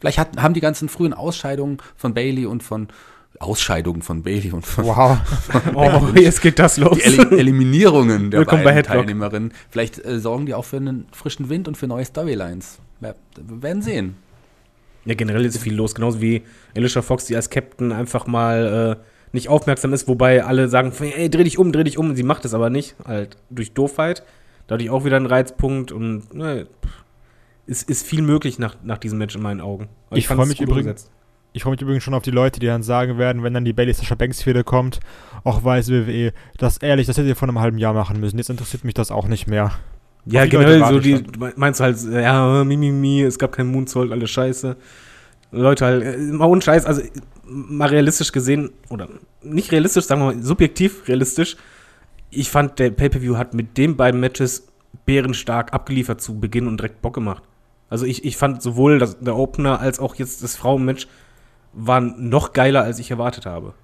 [0.00, 2.88] Vielleicht hat, haben die ganzen frühen Ausscheidungen von Bailey und von
[3.40, 5.18] Ausscheidungen von Bailey und von, Wow.
[5.74, 6.98] Oh, jetzt geht das los.
[6.98, 8.96] die El Eliminierungen der Willkommen bei beiden Headlock.
[9.06, 9.52] Teilnehmerinnen.
[9.70, 12.78] Vielleicht äh, sorgen die auch für einen frischen Wind und für neue Storylines.
[13.00, 14.16] Wir wir werden sehen.
[15.04, 16.42] Ja, generell ist viel los, genauso wie
[16.76, 21.30] Alicia Fox, die als Captain einfach mal äh, nicht aufmerksam ist, wobei alle sagen, ey,
[21.30, 22.16] dreh dich um, dreh dich um.
[22.16, 24.24] Sie macht es aber nicht, halt durch Doofheit.
[24.66, 26.66] Dadurch auch wieder ein Reizpunkt und ne,
[27.66, 29.88] ist, ist viel möglich nach, nach diesem Match in meinen Augen.
[30.10, 31.10] Ich fand freu es mich übrigens- umgesetzt.
[31.58, 33.72] Ich freue mich übrigens schon auf die Leute, die dann sagen werden, wenn dann die
[33.72, 35.00] Bailey Sasha Banks Fehde kommt,
[35.42, 38.38] auch weiß WWE, das ehrlich, das hättet ihr vor einem halben Jahr machen müssen.
[38.38, 39.72] Jetzt interessiert mich das auch nicht mehr.
[40.24, 43.50] Ja, generell Leute so die, ich du meinst halt, ja, mi, mi, mi, es gab
[43.50, 44.76] keinen Moonsault, alles scheiße.
[45.50, 47.02] Leute halt, äh, mal ohne Scheiß, also
[47.44, 49.08] mal realistisch gesehen, oder
[49.42, 51.56] nicht realistisch, sagen wir mal, subjektiv realistisch,
[52.30, 54.68] ich fand, der Pay-Per-View hat mit den beiden Matches
[55.06, 57.42] bärenstark abgeliefert zu Beginn und direkt Bock gemacht.
[57.90, 61.08] Also ich, ich fand sowohl das, der Opener als auch jetzt das Frauenmatch
[61.72, 63.74] waren noch geiler, als ich erwartet habe.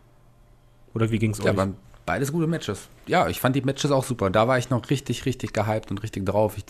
[0.95, 1.57] Oder wie ging's Ja, euch?
[1.57, 2.89] beim, Beides gute Matches.
[3.07, 4.29] Ja, ich fand die Matches auch super.
[4.29, 6.59] Da war ich noch richtig, richtig gehypt und richtig drauf.
[6.59, 6.67] Ich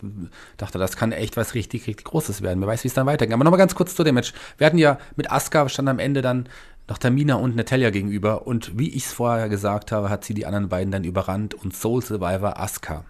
[0.57, 2.61] dachte, das kann echt was richtig, richtig Großes werden.
[2.61, 3.35] Wer weiß, wie es dann weitergeht.
[3.35, 4.33] Aber nochmal ganz kurz zu dem Match.
[4.59, 6.49] Wir hatten ja mit Asuka stand am Ende dann
[6.89, 8.47] noch Tamina und Natalia gegenüber.
[8.47, 11.75] Und wie ich es vorher gesagt habe, hat sie die anderen beiden dann überrannt und
[11.75, 13.05] Soul Survivor Asuka.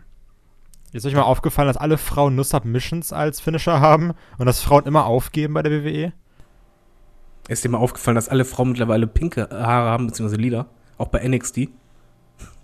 [0.94, 4.86] Ist euch mal aufgefallen, dass alle Frauen nur Submissions als Finisher haben und dass Frauen
[4.86, 6.12] immer aufgeben bei der WWE?
[7.48, 10.66] Ist dir mal aufgefallen, dass alle Frauen mittlerweile pinke Haare haben, beziehungsweise lila?
[10.98, 11.68] Auch bei NXT?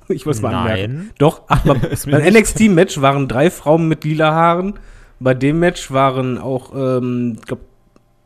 [0.08, 0.96] Ich muss mal anmerken.
[0.96, 1.10] Nein.
[1.18, 1.74] Doch, aber
[2.10, 4.74] beim NXT-Match waren drei Frauen mit lila Haaren.
[5.20, 7.60] Bei dem Match waren auch, ähm, ich glaub,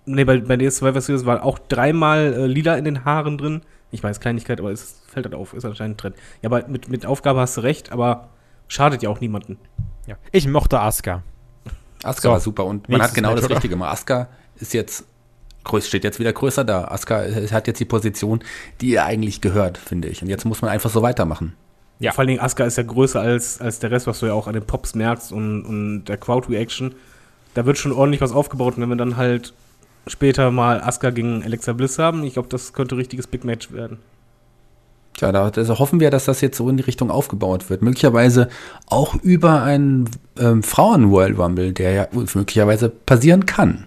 [0.07, 3.61] nee, bei, bei der Survivor Series waren auch dreimal äh, lila in den Haaren drin.
[3.91, 6.17] Ich weiß, Kleinigkeit, aber es fällt halt auf, ist anscheinend ein Trend.
[6.41, 8.29] Ja, aber mit, mit Aufgabe hast du recht, aber
[8.67, 9.59] schadet ja auch niemanden.
[10.07, 10.17] Ja.
[10.33, 11.23] Ich mochte Asuka.
[12.03, 13.51] Asuka So, war super und man hat genau Match, das?
[13.51, 13.93] Richtige gemacht.
[13.93, 15.05] Asuka ist jetzt,
[15.65, 16.85] größ- steht jetzt wieder größer da.
[16.85, 18.41] Asuka äh, hat jetzt die Position,
[18.81, 20.23] die ihr eigentlich gehört, finde ich.
[20.23, 21.55] Und jetzt muss man einfach so weitermachen.
[22.01, 22.13] Ja.
[22.13, 24.47] Vor allen Dingen, Asuka ist ja größer als, als der Rest, was du ja auch
[24.47, 26.95] an den Pops merkst und, und der Crowd-Reaction.
[27.55, 28.77] Da wird schon ordentlich was aufgebaut.
[28.77, 29.53] Und wenn wir dann halt
[30.07, 33.73] später mal Asuka gegen Alexa Bliss haben, ich glaube, das könnte ein richtiges Big Match
[33.73, 33.99] werden.
[35.17, 37.83] Tja, da also hoffen wir, dass das jetzt so in die Richtung aufgebaut wird.
[37.83, 38.49] Möglicherweise
[38.87, 43.87] auch über einen ähm, Frauen-World Rumble, der ja möglicherweise passieren kann.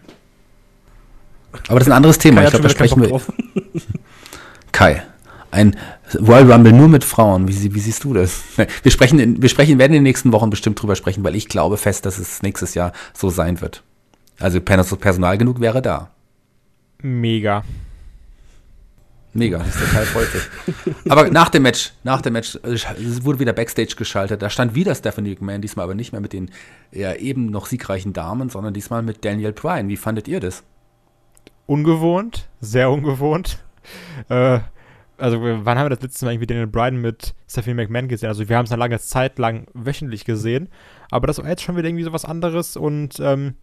[1.67, 2.41] Aber das ist ein anderes Thema.
[2.41, 3.21] Kai Ich glaube, da sprechen wir.
[4.71, 5.03] Kai,
[5.51, 5.75] ein
[6.15, 7.47] Royal Rumble nur mit Frauen.
[7.47, 8.43] Wie, wie siehst du das?
[8.83, 11.47] Wir sprechen, in, wir sprechen, werden in den nächsten Wochen bestimmt drüber sprechen, weil ich
[11.49, 13.83] glaube fest, dass es nächstes Jahr so sein wird.
[14.39, 16.11] Also Pers- Personal genug wäre da.
[17.01, 17.63] Mega.
[19.33, 20.27] Mega, das ist Kai freut.
[21.09, 24.41] Aber nach dem Match, nach dem Match, äh, es wurde wieder Backstage geschaltet.
[24.41, 26.49] Da stand wieder Stephanie McMahon, diesmal aber nicht mehr mit den
[26.91, 29.89] ja, eben noch siegreichen Damen, sondern diesmal mit Daniel Bryan.
[29.89, 30.63] Wie fandet ihr das?
[31.67, 33.59] Ungewohnt, sehr ungewohnt.
[34.27, 34.59] Äh,
[35.17, 38.27] also, wann haben wir das letzte Mal irgendwie Daniel Bryan mit Stephanie McMahon gesehen?
[38.27, 40.67] Also, wir haben es eine lange Zeit lang wöchentlich gesehen,
[41.09, 43.55] aber das war jetzt schon wieder irgendwie so was anderes und, ähm,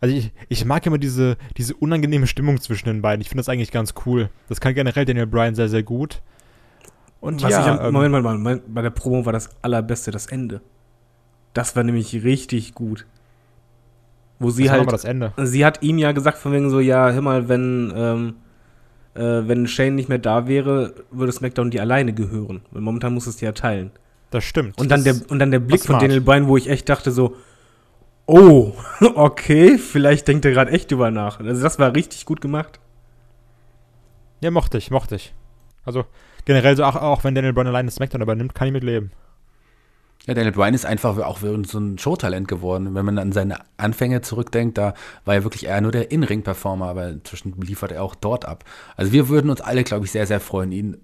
[0.00, 3.20] also ich, ich mag immer diese, diese unangenehme Stimmung zwischen den beiden.
[3.20, 4.30] Ich finde das eigentlich ganz cool.
[4.48, 6.22] Das kann generell Daniel Bryan sehr, sehr gut.
[7.20, 10.10] Und Was ja, ich am, ähm, Moment mal, Moment, bei der Promo war das allerbeste
[10.10, 10.60] das Ende.
[11.54, 13.06] Das war nämlich richtig gut.
[14.44, 15.32] Wo sie das halt das Ende.
[15.38, 18.34] sie hat ihm ja gesagt, von wegen so, ja, hör mal, wenn, ähm,
[19.14, 22.62] äh, wenn Shane nicht mehr da wäre, würde SmackDown die alleine gehören.
[22.70, 23.90] Weil momentan muss es die ja teilen.
[24.30, 24.78] Das stimmt.
[24.78, 26.02] Und dann, der, und dann der Blick von smart.
[26.02, 27.36] Daniel Bryan, wo ich echt dachte so,
[28.26, 28.72] oh,
[29.14, 31.40] okay, vielleicht denkt er gerade echt drüber nach.
[31.40, 32.80] Also das war richtig gut gemacht.
[34.40, 35.34] Ja, mochte ich, mochte ich.
[35.84, 36.04] Also,
[36.44, 39.10] generell so, auch, auch wenn Daniel Bryan alleine SmackDown übernimmt, kann ich mit leben.
[40.26, 42.94] Ja, Daniel Bryan ist einfach auch so ein Showtalent geworden.
[42.94, 44.94] Wenn man an seine Anfänge zurückdenkt, da
[45.26, 48.64] war er wirklich eher nur der In-Ring-Performer, aber inzwischen liefert er auch dort ab.
[48.96, 50.96] Also wir würden uns alle, glaube ich, sehr, sehr freuen, ihn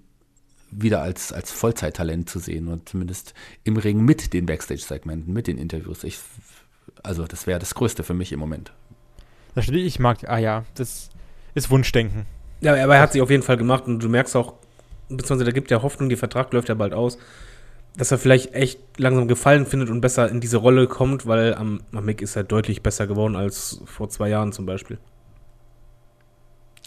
[0.71, 5.57] wieder als, als Vollzeittalent zu sehen und zumindest im Ring mit den Backstage-Segmenten, mit den
[5.57, 6.03] Interviews.
[6.03, 6.17] Ich,
[7.03, 8.71] also das wäre das Größte für mich im Moment.
[9.53, 11.09] Da steht, ich mag, ah ja, das
[11.53, 12.25] ist Wunschdenken.
[12.61, 14.53] Ja, aber er hat sich auf jeden Fall gemacht und du merkst auch,
[15.09, 17.17] beziehungsweise da gibt ja Hoffnung, der Vertrag läuft ja bald aus,
[17.97, 21.81] dass er vielleicht echt langsam Gefallen findet und besser in diese Rolle kommt, weil am,
[21.91, 24.97] am Mick ist er deutlich besser geworden als vor zwei Jahren zum Beispiel.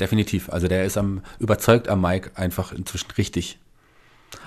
[0.01, 0.51] Definitiv.
[0.51, 3.59] Also der ist am überzeugt am Mike einfach inzwischen richtig.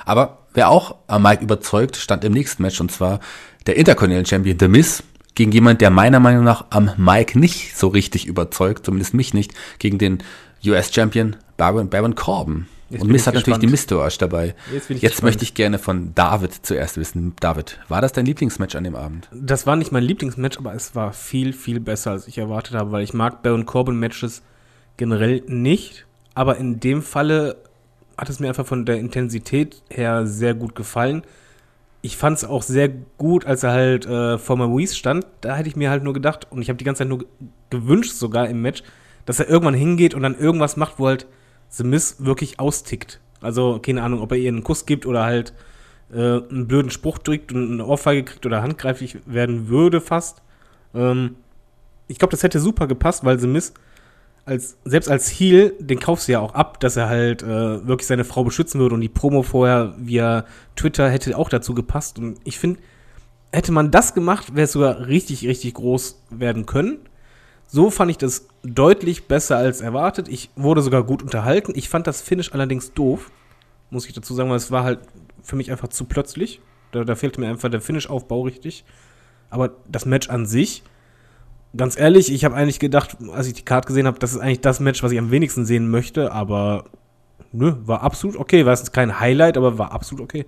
[0.04, 3.20] Aber wer auch am Mike überzeugt, stand im nächsten Match und zwar
[3.66, 5.04] der Intercontinental Champion The Miz
[5.36, 9.54] gegen jemand, der meiner Meinung nach am Mike nicht so richtig überzeugt, zumindest mich nicht,
[9.80, 10.24] gegen den
[10.66, 12.68] US Champion Baron, Baron Corbin.
[12.90, 13.68] Jetzt und ich hat natürlich die.
[13.68, 14.56] Mistourage dabei.
[14.72, 15.24] Jetzt Jetzt gespannt.
[15.24, 17.34] möchte ich gerne von David zuerst wissen.
[17.40, 19.28] David, war das dein Lieblingsmatch an dem Abend?
[19.34, 22.92] Das war nicht mein Lieblingsmatch, aber es war viel, viel besser, als ich erwartet habe,
[22.92, 24.42] weil ich mag Baron Corbin-Matches
[24.96, 26.06] generell nicht.
[26.34, 27.58] Aber in dem Falle
[28.18, 31.24] hat es mir einfach von der Intensität her sehr gut gefallen.
[32.02, 35.26] Ich fand es auch sehr gut, als er halt äh, vor Maurice stand.
[35.42, 37.28] Da hätte ich mir halt nur gedacht, und ich habe die ganze Zeit nur ge-
[37.70, 38.82] gewünscht, sogar im Match,
[39.26, 41.26] dass er irgendwann hingeht und dann irgendwas macht, wo halt
[41.70, 43.20] The Miz wirklich austickt.
[43.42, 45.54] Also, keine Ahnung, ob er ihr einen Kuss gibt oder halt
[46.12, 50.42] äh, einen blöden Spruch drückt und eine Ohrfeige kriegt oder handgreiflich werden würde fast.
[50.94, 51.36] Ähm,
[52.08, 53.74] ich glaube, das hätte super gepasst, weil The Miz
[54.48, 58.08] als, selbst als Heel, den kaufst du ja auch ab, dass er halt äh, wirklich
[58.08, 60.46] seine Frau beschützen würde und die Promo vorher via
[60.78, 62.18] Twitter hätte auch dazu gepasst.
[62.18, 62.80] Und ich finde,
[63.52, 67.00] hätte man das gemacht, wäre es sogar richtig, richtig groß werden können.
[67.68, 70.30] So fand ich das deutlich besser als erwartet.
[70.30, 71.74] Ich wurde sogar gut unterhalten.
[71.76, 73.30] Ich fand das Finish allerdings doof,
[73.90, 75.00] muss ich dazu sagen, weil es war halt
[75.44, 76.62] für mich einfach zu plötzlich.
[76.92, 78.86] Da, da fehlte mir einfach der Finish-Aufbau richtig.
[79.50, 80.84] Aber das Match an sich,
[81.76, 84.62] ganz ehrlich, ich habe eigentlich gedacht, als ich die Card gesehen habe, das ist eigentlich
[84.62, 86.86] das Match, was ich am wenigsten sehen möchte, aber
[87.52, 88.66] nö, war absolut okay.
[88.66, 90.46] War jetzt kein Highlight, aber war absolut okay.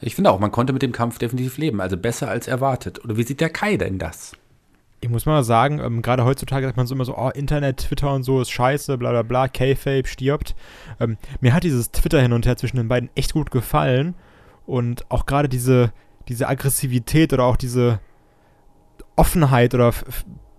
[0.00, 1.80] Ich finde auch, man konnte mit dem Kampf definitiv leben.
[1.80, 3.02] Also besser als erwartet.
[3.02, 4.32] Oder wie sieht der Kai denn das?
[5.00, 8.12] Ich muss mal sagen, ähm, gerade heutzutage sagt man so immer so, oh, Internet, Twitter
[8.12, 10.54] und so ist scheiße, bla bla bla, K-Fape stirbt.
[10.98, 14.14] Ähm, mir hat dieses Twitter hin und her zwischen den beiden echt gut gefallen.
[14.64, 15.92] Und auch gerade diese,
[16.28, 18.00] diese Aggressivität oder auch diese
[19.16, 19.92] Offenheit oder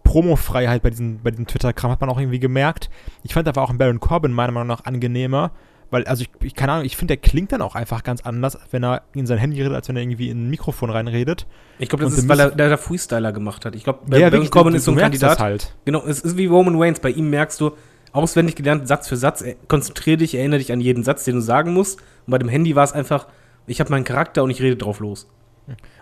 [0.03, 2.89] Promofreiheit bei diesem, bei diesem Twitter-Kram hat man auch irgendwie gemerkt.
[3.23, 5.51] Ich fand aber auch einen Baron Corbin meiner Meinung nach angenehmer,
[5.89, 8.57] weil, also ich, ich keine Ahnung, ich finde, der klingt dann auch einfach ganz anders,
[8.71, 11.47] wenn er in sein Handy redet, als wenn er irgendwie in ein Mikrofon reinredet.
[11.79, 13.75] Ich glaube, das Und ist, weil er der, Freestyler gemacht hat.
[13.75, 15.39] Ich glaube, Ja, Baron Corbin ist so ein Kandidat.
[15.39, 15.75] halt.
[15.85, 16.99] Genau, es ist wie Roman Reigns.
[16.99, 17.71] Bei ihm merkst du,
[18.11, 21.73] auswendig gelernt, Satz für Satz, konzentriere dich, erinnere dich an jeden Satz, den du sagen
[21.73, 21.99] musst.
[22.25, 23.27] Und bei dem Handy war es einfach,
[23.65, 25.27] ich habe meinen Charakter und ich rede drauf los.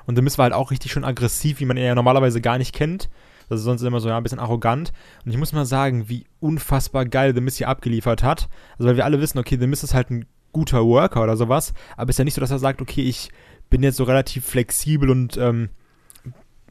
[0.05, 2.57] Und The Miz war halt auch richtig schön aggressiv, wie man ihn ja normalerweise gar
[2.57, 3.09] nicht kennt.
[3.49, 4.91] Das ist sonst immer so ja, ein bisschen arrogant.
[5.25, 8.49] Und ich muss mal sagen, wie unfassbar geil The Miz hier abgeliefert hat.
[8.77, 11.73] Also, weil wir alle wissen, okay, The Miz ist halt ein guter Worker oder sowas.
[11.97, 13.29] Aber ist ja nicht so, dass er sagt, okay, ich
[13.69, 15.69] bin jetzt so relativ flexibel und, ähm,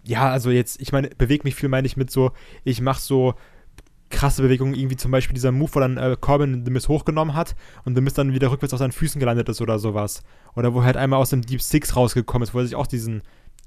[0.07, 2.33] ja, also jetzt, ich meine, bewege mich viel, meine ich mit so,
[2.63, 3.35] ich mache so
[4.11, 7.57] krasse Bewegungen, irgendwie zum Beispiel dieser Move, wo dann äh, Corbin The Miz hochgenommen hat
[7.85, 10.23] und The Miz dann wieder rückwärts auf seinen Füßen gelandet ist oder sowas.
[10.55, 12.87] Oder wo er halt einmal aus dem Deep Six rausgekommen ist, wo er sich auch
[12.87, 13.23] diesen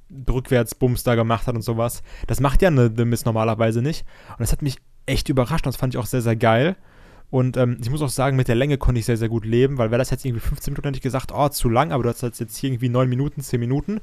[0.10, 2.02] Rückwärtsbums da gemacht hat und sowas.
[2.28, 4.06] Das macht ja eine The Miz normalerweise nicht.
[4.32, 6.76] Und das hat mich echt überrascht und das fand ich auch sehr, sehr geil.
[7.30, 9.78] Und ähm, ich muss auch sagen, mit der Länge konnte ich sehr, sehr gut leben,
[9.78, 12.10] weil wäre das jetzt irgendwie 15 Minuten, hätte ich gesagt, oh, zu lang, aber du
[12.10, 14.00] hast jetzt hier irgendwie 9 Minuten, 10 Minuten.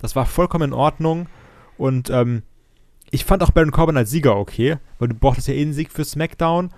[0.00, 1.28] Das war vollkommen in Ordnung.
[1.78, 2.42] Und ähm,
[3.10, 5.92] ich fand auch Baron Corbin als Sieger okay, weil du brauchtest ja eh einen Sieg
[5.92, 6.70] für SmackDown.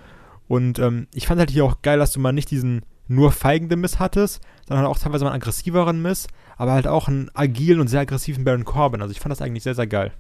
[0.49, 3.81] Und ähm, ich fand halt hier auch geil, dass du mal nicht diesen nur feigenden
[3.81, 7.89] Miss hattest, sondern auch teilweise mal einen aggressiveren Miss, aber halt auch einen agilen und
[7.89, 9.03] sehr aggressiven Baron Corbin.
[9.03, 10.13] Also ich fand das eigentlich sehr, sehr geil.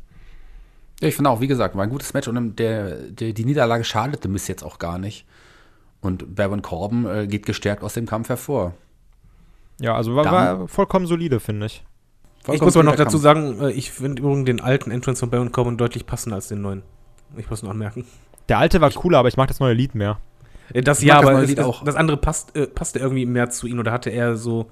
[1.00, 3.84] Ja, ich finde auch, wie gesagt, war ein gutes Match und der, der, die Niederlage
[3.84, 5.26] schadete Miss jetzt auch gar nicht.
[6.00, 8.74] Und Baron Corbin äh, geht gestärkt aus dem Kampf hervor.
[9.78, 11.84] Ja, also war, war vollkommen solide, finde ich.
[12.50, 13.22] ich muss aber noch dazu Kampf.
[13.22, 16.62] sagen, äh, ich finde übrigens den alten Entrance von Baron Corbin deutlich passender als den
[16.62, 16.82] neuen.
[17.36, 18.06] Ich muss noch anmerken.
[18.48, 20.18] Der alte war cooler, aber ich mag das neue Lied mehr.
[20.72, 21.84] Äh, Das ja, das aber das, auch.
[21.84, 24.70] das andere passt, äh, passte irgendwie mehr zu ihm oder hatte er so,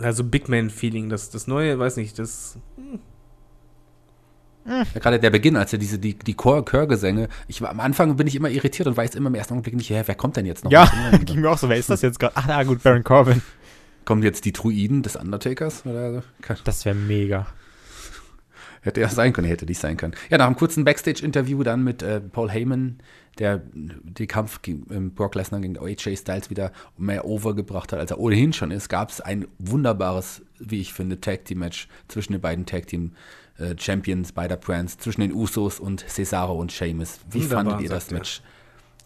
[0.00, 1.08] also Big Man-Feeling.
[1.08, 2.58] Das, das neue, weiß nicht, das.
[4.66, 8.16] Ja, gerade der Beginn, als er diese, die, die Chor Chörgesänge, ich war, am Anfang
[8.16, 10.46] bin ich immer irritiert und weiß immer im ersten Augenblick nicht, hä, wer kommt denn
[10.46, 10.70] jetzt noch?
[10.70, 10.90] Ja,
[11.24, 11.68] ging mir auch so.
[11.68, 12.34] Wer ist das jetzt gerade?
[12.36, 13.42] Ach, na gut, Baron Corbin.
[14.04, 15.84] Kommen jetzt die Druiden des Undertakers?
[15.86, 16.22] Oder
[16.64, 17.46] Das wäre mega.
[18.82, 20.14] Hätte er sein können, hätte nicht sein können.
[20.30, 22.98] Ja, nach einem kurzen Backstage-Interview dann mit äh, Paul Heyman,
[23.38, 28.10] der den Kampf gegen ähm, Brock Lesnar gegen AJ Styles wieder mehr overgebracht hat, als
[28.10, 32.66] er ohnehin schon ist, gab es ein wunderbares, wie ich finde, Tag-Team-Match zwischen den beiden
[32.66, 37.20] Tag-Team-Champions beider Brands, zwischen den Usos und Cesaro und Sheamus.
[37.30, 38.10] Wie Wunderbar, fandet ihr das.
[38.10, 38.42] Match?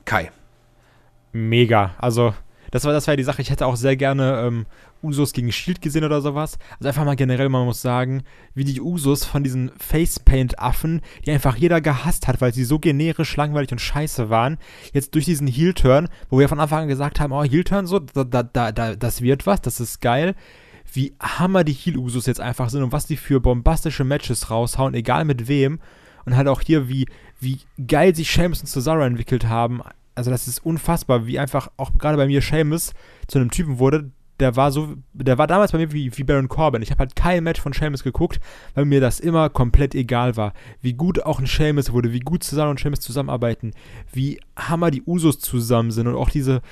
[0.05, 0.33] Kai.
[1.33, 1.95] Mega.
[1.99, 2.35] Also,
[2.75, 3.41] das war, das war die Sache.
[3.41, 4.67] Ich hätte auch sehr gerne ähm,
[5.01, 6.59] Usos gegen Shield gesehen oder sowas.
[6.73, 11.55] Also einfach mal generell, man muss sagen, wie die Usos von diesen Facepaint-Affen, die einfach
[11.55, 14.59] jeder gehasst hat, weil sie so generisch, langweilig und scheiße waren,
[14.93, 18.25] jetzt durch diesen Heel-Turn, wo wir von Anfang an gesagt haben, oh, Heel-Turn, so, da,
[18.25, 20.35] da, da, da, das wird was, das ist geil.
[20.93, 25.25] Wie hammer die Heel-Usos jetzt einfach sind und was die für bombastische Matches raushauen, egal
[25.25, 25.79] mit wem.
[26.25, 27.07] Und halt auch hier, wie,
[27.39, 29.81] wie geil sich Sheamus und Cesaro entwickelt haben.
[30.15, 32.93] Also das ist unfassbar, wie einfach auch gerade bei mir Sheamus
[33.27, 36.49] zu einem Typen wurde, der war so, der war damals bei mir wie, wie Baron
[36.49, 36.83] Corbin.
[36.83, 38.41] Ich habe halt kein Match von Sheamus geguckt,
[38.75, 40.53] weil mir das immer komplett egal war.
[40.81, 43.73] Wie gut auch ein Sheamus wurde, wie gut Cesaro und Sheamus zusammenarbeiten,
[44.13, 46.63] wie hammer die Usos zusammen sind und auch diese,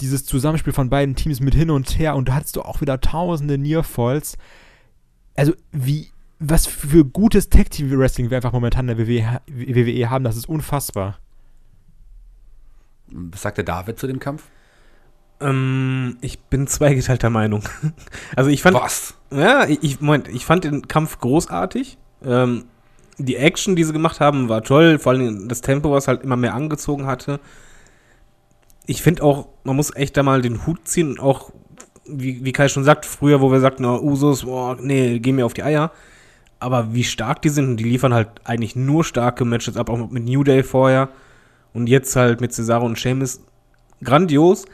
[0.00, 3.00] dieses Zusammenspiel von beiden Teams mit hin und her und da hattest du auch wieder
[3.00, 4.38] tausende Nearfalls.
[5.34, 10.36] Also wie, was für gutes Tag-Team-Wrestling wir einfach momentan in der WWE, WWE haben, das
[10.36, 11.18] ist unfassbar.
[13.12, 14.44] Was sagt der David zu dem Kampf?
[15.42, 17.62] Ähm, ich bin zweigeteilter Meinung.
[18.36, 18.76] also ich fand.
[18.76, 19.14] Was?
[19.30, 21.98] Ja, ich, Moment, ich fand den Kampf großartig.
[22.24, 22.64] Ähm,
[23.18, 24.98] die Action, die sie gemacht haben, war toll.
[24.98, 27.40] Vor allem das Tempo, was halt immer mehr angezogen hatte.
[28.86, 31.52] Ich finde auch, man muss echt da mal den Hut ziehen und auch,
[32.06, 35.46] wie, wie Kai schon sagt, früher, wo wir sagten, oh, Usos, boah, nee, geh mir
[35.46, 35.92] auf die Eier.
[36.58, 40.10] Aber wie stark die sind und die liefern halt eigentlich nur starke Matches ab, auch
[40.10, 41.08] mit New Day vorher.
[41.72, 43.40] Und jetzt halt mit Cesaro und Sheamus.
[44.02, 44.66] Grandios.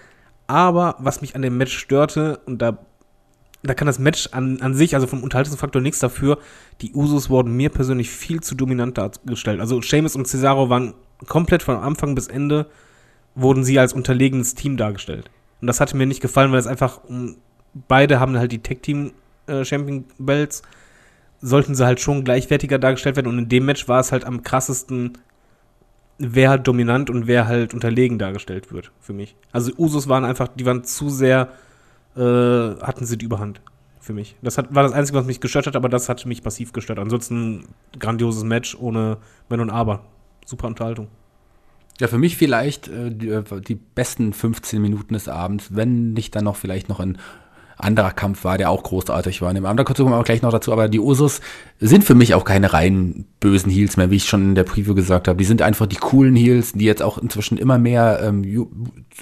[0.47, 2.79] Aber was mich an dem Match störte, und da
[3.63, 6.39] da kann das Match an, an sich, also vom Unterhaltungsfaktor nichts dafür.
[6.81, 9.61] Die Usos wurden mir persönlich viel zu dominant dargestellt.
[9.61, 10.95] Also Sheamus und Cesaro waren
[11.27, 12.67] komplett von Anfang bis Ende
[13.35, 15.31] wurden sie als unterlegenes Team dargestellt.
[15.61, 17.01] Und das hatte mir nicht gefallen, weil es einfach
[17.89, 19.13] beide haben halt die Team
[19.47, 19.65] äh,
[21.41, 23.29] sollten sie halt schon gleichwertiger dargestellt werden.
[23.29, 25.19] Und in dem Match war es halt am krassesten
[26.19, 29.37] wer halt dominant und wer halt unterlegen dargestellt wird, für mich.
[29.53, 31.49] Also Usos waren einfach, die waren zu sehr,
[32.17, 33.61] äh, hatten sie die Überhand
[34.01, 34.37] für mich.
[34.43, 36.99] Das hat, war das Einzige, was mich gestört hat, aber das hat mich massiv gestört.
[36.99, 37.67] Ansonsten
[37.99, 40.05] grandioses Match ohne Wenn und Aber.
[40.45, 41.09] Super Unterhaltung.
[42.01, 46.35] Ja, für mich vielleicht äh, die, äh, die besten 15 Minuten des Abends, wenn nicht
[46.35, 47.19] dann noch vielleicht noch ein
[47.79, 49.51] anderer Kampf war, der auch großartig war.
[49.51, 51.41] In anderen kommen wir gleich noch dazu, aber die Usos
[51.81, 54.95] sind für mich auch keine rein bösen Heels mehr, wie ich schon in der Preview
[54.95, 55.39] gesagt habe.
[55.39, 58.45] Die sind einfach die coolen Heels, die jetzt auch inzwischen immer mehr ähm,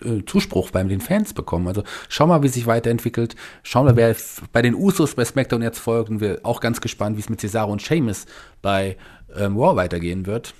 [0.02, 1.68] äh, Zuspruch bei den Fans bekommen.
[1.68, 3.36] Also schau mal, wie sich weiterentwickelt.
[3.62, 4.16] Schau mal, wer
[4.52, 7.40] bei den Usos bei SmackDown jetzt folgt und wir auch ganz gespannt, wie es mit
[7.40, 8.26] Cesaro und Sheamus
[8.62, 8.96] bei
[9.36, 10.54] ähm, Raw weitergehen wird.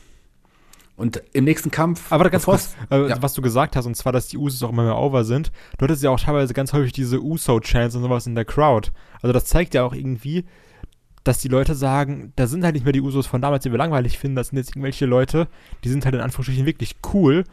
[0.97, 2.11] Und im nächsten Kampf.
[2.11, 3.23] Aber ganz kurz, äh, ja.
[3.23, 5.53] was du gesagt hast, und zwar, dass die Usos auch immer mehr over sind.
[5.77, 8.91] Du hattest ja auch teilweise ganz häufig diese Uso-Chants und sowas in der Crowd.
[9.21, 10.47] Also das zeigt ja auch irgendwie,
[11.23, 13.79] dass die Leute sagen, da sind halt nicht mehr die Usos von damals, die wir
[13.79, 14.37] langweilig finden.
[14.37, 15.49] Das sind jetzt irgendwelche Leute,
[15.85, 17.45] die sind halt in Anführungsstrichen wirklich cool.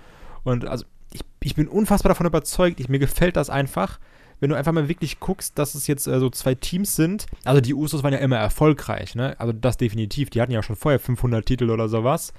[0.43, 2.79] Und also ich, ich bin unfassbar davon überzeugt.
[2.79, 3.99] Ich, mir gefällt das einfach,
[4.39, 7.25] wenn du einfach mal wirklich guckst, dass es jetzt äh, so zwei Teams sind.
[7.43, 9.35] Also die Usos waren ja immer erfolgreich, ne?
[9.37, 10.29] Also das definitiv.
[10.29, 12.31] Die hatten ja schon vorher 500 Titel oder sowas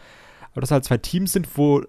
[0.55, 1.83] aber dass halt zwei Teams sind, wo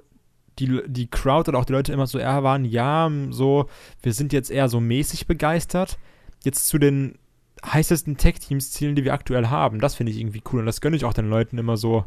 [0.57, 3.67] die, die Crowd oder auch die Leute immer so eher waren, ja, so,
[4.01, 5.99] wir sind jetzt eher so mäßig begeistert.
[6.43, 7.17] Jetzt zu den
[7.63, 9.79] heißesten Tech-Teams zielen, die wir aktuell haben.
[9.79, 12.05] Das finde ich irgendwie cool und das gönne ich auch den Leuten immer so,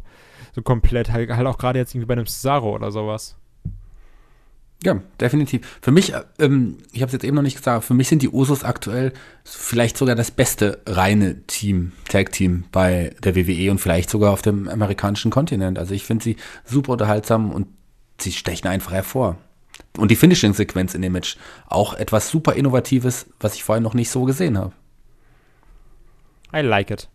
[0.53, 1.11] so komplett.
[1.11, 3.37] Halt, halt auch gerade jetzt irgendwie bei einem Cesaro oder sowas.
[4.85, 5.79] Ja, definitiv.
[5.83, 8.29] Für mich, ähm, ich habe es jetzt eben noch nicht gesagt, für mich sind die
[8.29, 9.13] Usos aktuell
[9.45, 14.69] vielleicht sogar das beste reine Team, Tag-Team bei der WWE und vielleicht sogar auf dem
[14.69, 15.81] amerikanischen Kontinent.
[15.81, 17.67] Also ich finde sie super unterhaltsam und
[18.21, 19.39] sie stechen einfach hervor.
[19.97, 24.11] Und die Finishing-Sequenz in dem Match auch etwas super Innovatives, was ich vorher noch nicht
[24.11, 24.73] so gesehen habe.
[26.55, 27.09] I like it.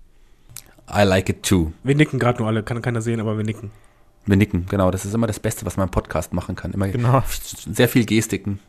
[0.93, 1.71] I like it too.
[1.83, 3.71] Wir nicken gerade nur alle, kann keiner sehen, aber wir nicken.
[4.25, 4.89] Wir nicken, genau.
[4.89, 6.71] Das ist immer das Beste, was man im Podcast machen kann.
[6.71, 7.23] Immer Genau.
[7.69, 8.59] sehr viel Gestiken.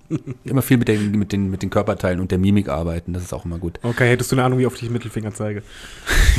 [0.44, 3.12] immer viel mit den, mit, den, mit den Körperteilen und der Mimik arbeiten.
[3.12, 3.78] Das ist auch immer gut.
[3.82, 5.62] Okay, hättest du eine Ahnung, wie oft ich Mittelfinger zeige?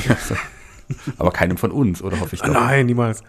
[1.17, 2.53] Aber keinem von uns, oder hoffe ich doch.
[2.53, 3.23] nein, niemals.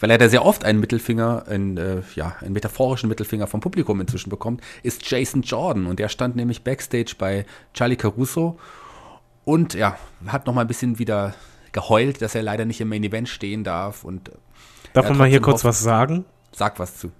[0.00, 4.00] Weil er da sehr oft einen Mittelfinger, einen, äh, ja, einen metaphorischen Mittelfinger vom Publikum
[4.00, 5.86] inzwischen bekommt, ist Jason Jordan.
[5.86, 8.58] Und der stand nämlich backstage bei Charlie Caruso
[9.44, 9.96] und ja,
[10.26, 11.34] hat noch mal ein bisschen wieder
[11.72, 14.32] geheult, dass er leider nicht im Main Event stehen darf und äh,
[14.94, 16.24] Darf Ja, man mal hier kurz was sagen?
[16.52, 17.10] sag was zu.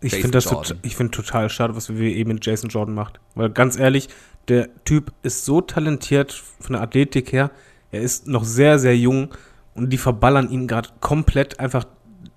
[0.00, 3.20] Ich finde das tot, ich find total schade, was wir eben mit Jason Jordan macht.
[3.34, 4.08] Weil ganz ehrlich,
[4.48, 7.50] der Typ ist so talentiert von der Athletik her.
[7.90, 9.30] Er ist noch sehr, sehr jung
[9.74, 11.86] und die verballern ihn gerade komplett einfach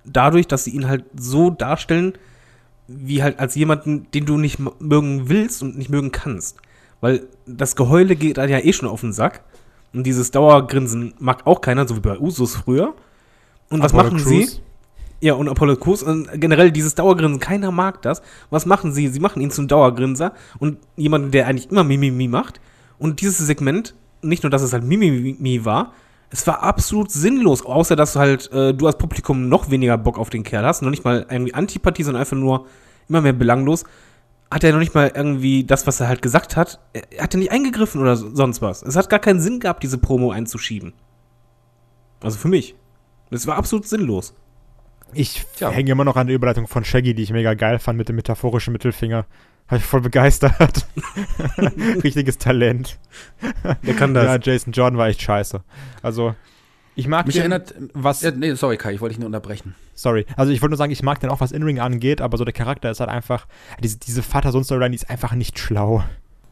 [0.05, 2.13] dadurch, dass sie ihn halt so darstellen,
[2.87, 6.57] wie halt als jemanden, den du nicht mögen willst und nicht mögen kannst.
[7.01, 9.43] Weil das Geheule geht dann ja eh schon auf den Sack.
[9.93, 12.95] Und dieses Dauergrinsen mag auch keiner, so wie bei Usos früher.
[13.69, 14.49] Und was Apollo machen sie?
[15.19, 18.21] Ja, und Apollo Crews und generell dieses Dauergrinsen, keiner mag das.
[18.51, 19.07] Was machen sie?
[19.07, 22.61] Sie machen ihn zum Dauergrinser und jemanden, der eigentlich immer Mimimi macht.
[22.99, 25.93] Und dieses Segment, nicht nur, dass es halt Mimimi war,
[26.29, 30.19] es war absolut sinnlos, außer dass du halt, äh, du als Publikum noch weniger Bock
[30.19, 32.65] auf den Kerl hast, noch nicht mal irgendwie Antipathie, sondern einfach nur
[33.09, 33.85] immer mehr belanglos.
[34.51, 37.33] Hat er noch nicht mal irgendwie das, was er halt gesagt hat, er er hat
[37.33, 38.83] ja nicht eingegriffen oder so- sonst was.
[38.83, 40.93] Es hat gar keinen Sinn gehabt, diese Promo einzuschieben.
[42.21, 42.75] Also für mich.
[43.29, 44.33] Das war absolut sinnlos.
[45.13, 45.69] Ich Tja.
[45.71, 48.15] hänge immer noch an der Überleitung von Shaggy, die ich mega geil fand mit dem
[48.17, 49.25] metaphorischen Mittelfinger.
[49.67, 50.85] Habe ich voll begeistert.
[52.03, 52.97] Richtiges Talent.
[53.85, 54.45] Der kann Ja, das.
[54.45, 55.61] Jason Jordan war echt scheiße.
[56.01, 56.35] Also,
[56.95, 58.21] ich mag Mich den, erinnert, was.
[58.21, 59.75] ja, nee, sorry Kai, ich wollte dich nur unterbrechen.
[59.93, 60.25] Sorry.
[60.35, 62.53] Also, ich wollte nur sagen, ich mag den auch, was In-Ring angeht, aber so der
[62.53, 63.45] Charakter ist halt einfach.
[63.83, 66.03] Diese, diese Vater-Sohn-Storyline, die ist einfach nicht schlau.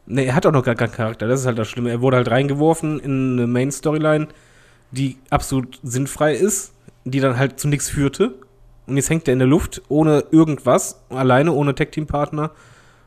[0.06, 1.26] Nee, er hat auch noch gar keinen Charakter.
[1.26, 1.90] Das ist halt das Schlimme.
[1.90, 4.28] Er wurde halt reingeworfen in eine Main-Storyline,
[4.92, 8.34] die absolut sinnfrei ist, die dann halt zu nichts führte.
[8.86, 12.52] Und jetzt hängt er in der Luft, ohne irgendwas, alleine, ohne Tag-Team-Partner,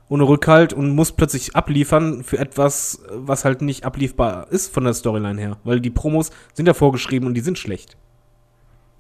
[0.10, 4.94] ohne Rückhalt und muss plötzlich abliefern für etwas, was halt nicht abliefbar ist von der
[4.94, 5.58] Storyline her.
[5.64, 7.96] Weil die Promos sind ja vorgeschrieben und die sind schlecht.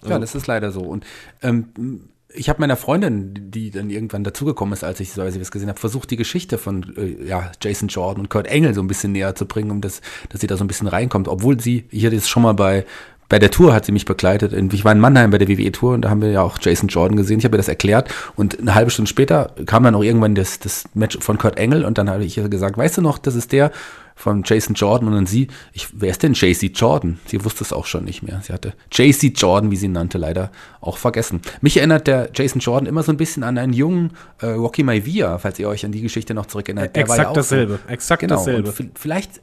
[0.04, 0.82] Ja, Also- das ist leider so.
[0.82, 1.06] Und
[1.42, 5.68] ähm, ich habe meiner Freundin, die dann irgendwann dazugekommen ist, als ich so was gesehen
[5.68, 9.12] habe, versucht, die Geschichte von äh, ja, Jason Jordan und Kurt Engel so ein bisschen
[9.14, 11.28] näher zu bringen, um das, dass sie da so ein bisschen reinkommt.
[11.28, 12.86] Obwohl sie, ich hatte es schon mal bei,
[13.30, 14.54] bei der Tour hat sie mich begleitet.
[14.74, 17.16] Ich war in Mannheim bei der WWE-Tour und da haben wir ja auch Jason Jordan
[17.16, 17.40] gesehen.
[17.40, 20.60] Ich habe ihr das erklärt und eine halbe Stunde später kam dann auch irgendwann das,
[20.60, 23.36] das Match von Kurt Engel und dann habe ich ihr gesagt, weißt du noch, das
[23.36, 23.72] ist der
[24.16, 27.20] von Jason Jordan und dann sie, ich, wer ist denn JC Jordan?
[27.26, 28.42] Sie wusste es auch schon nicht mehr.
[28.44, 30.52] Sie hatte JC Jordan, wie sie ihn nannte, leider
[30.82, 31.40] auch vergessen.
[31.62, 34.12] Mich erinnert der Jason Jordan immer so ein bisschen an einen jungen
[34.42, 36.96] äh, Rocky Maivia, falls ihr euch an die Geschichte noch zurückerinnert.
[36.98, 37.80] Der war Exakt ja dasselbe.
[37.88, 38.36] Exakt Genau.
[38.36, 38.74] dasselbe.
[38.96, 39.40] Vielleicht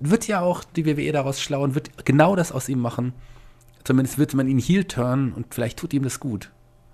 [0.00, 3.12] wird ja auch die WWE daraus schlau und wird genau das aus ihm machen.
[3.84, 6.50] Zumindest wird man ihn heel turnen und vielleicht tut ihm das gut.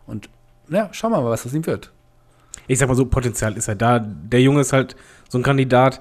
[0.07, 0.29] Und
[0.69, 1.93] ja, schauen wir mal, was aus ihm wird.
[2.69, 3.99] Ich sag mal so, Potenzial ist er da.
[4.01, 4.97] Der Junge ist halt
[5.29, 6.01] so ein Kandidat.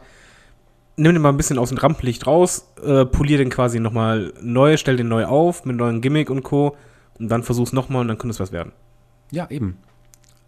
[0.97, 4.78] Nimm den mal ein bisschen aus dem Rampenlicht raus, äh, polier den quasi nochmal neu,
[4.78, 6.78] stell den neu auf mit neuen Gimmick und Co.
[7.20, 8.72] Und dann versuch's nochmal und dann könnte es was werden.
[9.32, 9.78] Ja, eben.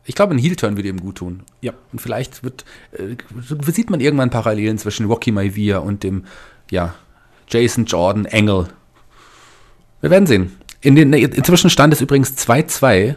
[0.07, 1.43] Ich glaube, ein Heel-Turn würde ihm gut tun.
[1.61, 1.73] Ja.
[1.91, 3.17] Und vielleicht wird, äh,
[3.71, 6.23] sieht man irgendwann Parallelen zwischen Rocky Maivia und dem,
[6.71, 6.95] ja,
[7.49, 8.69] Jason Jordan Engel.
[10.01, 10.55] Wir werden sehen.
[10.81, 13.15] In den, inzwischen stand es übrigens 2-2 äh,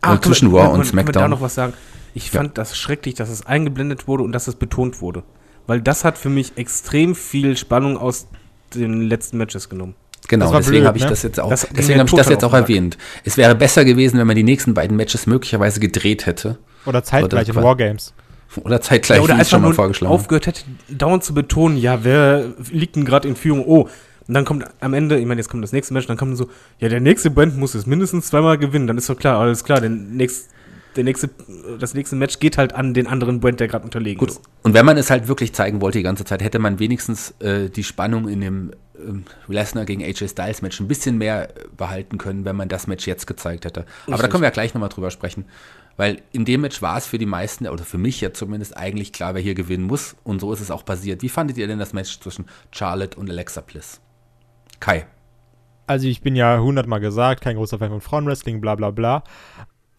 [0.00, 1.30] können zwischen Raw und können wir da SmackDown.
[1.30, 1.74] noch was sagen?
[2.12, 2.40] Ich Ja.
[2.40, 5.22] fand das schrecklich, dass es eingeblendet wurde und dass es betont wurde.
[5.68, 8.26] Weil das hat für mich extrem viel Spannung aus
[8.74, 9.94] den letzten Matches genommen.
[10.30, 11.10] Genau, Das war deswegen habe ich ne?
[11.10, 12.96] das jetzt auch, Das deswegen habe ich das jetzt auch erwähnt.
[13.24, 16.56] Es wäre besser gewesen, wenn man die nächsten beiden Matches möglicherweise gedreht hätte.
[16.86, 18.14] Oder zeitgleich in Oder- Wargames.
[18.62, 22.04] Oder zeitgleich, Ja, oder wie ich schon mal vorgeschlagen aufgehört hätte, dauernd zu betonen, ja,
[22.04, 23.64] wer liegt denn gerade in Führung?
[23.66, 23.88] Oh,
[24.28, 26.48] und dann kommt am Ende, ich meine, jetzt kommt das nächste Match, dann kommt so,
[26.78, 29.80] ja, der nächste Brand muss es mindestens zweimal gewinnen, dann ist doch klar, alles klar,
[29.80, 30.48] der nächste,
[30.96, 31.30] der nächste,
[31.78, 34.42] das nächste Match geht halt an den anderen Brand, der gerade unterlegen Gut, ist.
[34.62, 37.68] und wenn man es halt wirklich zeigen wollte die ganze Zeit, hätte man wenigstens äh,
[37.68, 42.18] die Spannung in dem ähm, Lesnar gegen AJ Styles Match ein bisschen mehr äh, behalten
[42.18, 43.80] können, wenn man das Match jetzt gezeigt hätte.
[43.80, 44.30] Aber da Richtig.
[44.30, 45.44] können wir ja gleich nochmal drüber sprechen.
[45.96, 49.12] Weil in dem Match war es für die meisten, oder für mich ja zumindest, eigentlich
[49.12, 50.16] klar, wer hier gewinnen muss.
[50.24, 51.22] Und so ist es auch passiert.
[51.22, 54.00] Wie fandet ihr denn das Match zwischen Charlotte und Alexa Bliss?
[54.78, 55.06] Kai.
[55.86, 59.24] Also ich bin ja hundertmal gesagt, kein großer Fan von Frauenwrestling, bla bla bla.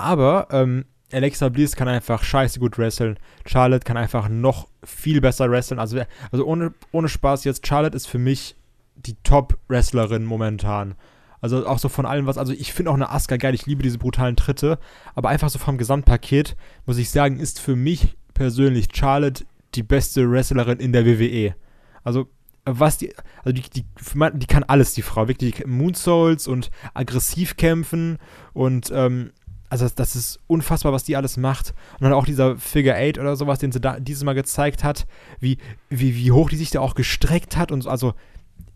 [0.02, 3.18] Aber ähm, Alexa Bliss kann einfach scheiße gut wresteln.
[3.45, 5.80] Charlotte kann einfach noch viel besser wresteln.
[5.80, 8.56] Also, also ohne, ohne Spaß jetzt, Charlotte ist für mich
[8.95, 10.95] die Top-Wrestlerin momentan.
[11.41, 13.82] Also auch so von allem was, also ich finde auch eine Asuka geil, ich liebe
[13.82, 14.78] diese brutalen Tritte,
[15.16, 19.43] aber einfach so vom Gesamtpaket, muss ich sagen, ist für mich persönlich Charlotte
[19.74, 21.56] die beste Wrestlerin in der WWE.
[22.04, 22.30] Also
[22.64, 23.12] was die,
[23.43, 23.86] also die, die,
[24.34, 28.20] die kann alles, die Frau, wirklich Moonsouls und aggressiv kämpfen
[28.54, 29.32] und ähm,
[29.72, 31.74] also das, das ist unfassbar, was die alles macht.
[31.93, 35.07] Und dann auch dieser Figure Eight oder sowas, den sie da dieses Mal gezeigt hat,
[35.39, 35.59] wie,
[35.89, 38.13] wie, wie hoch die sich da auch gestreckt hat und so, also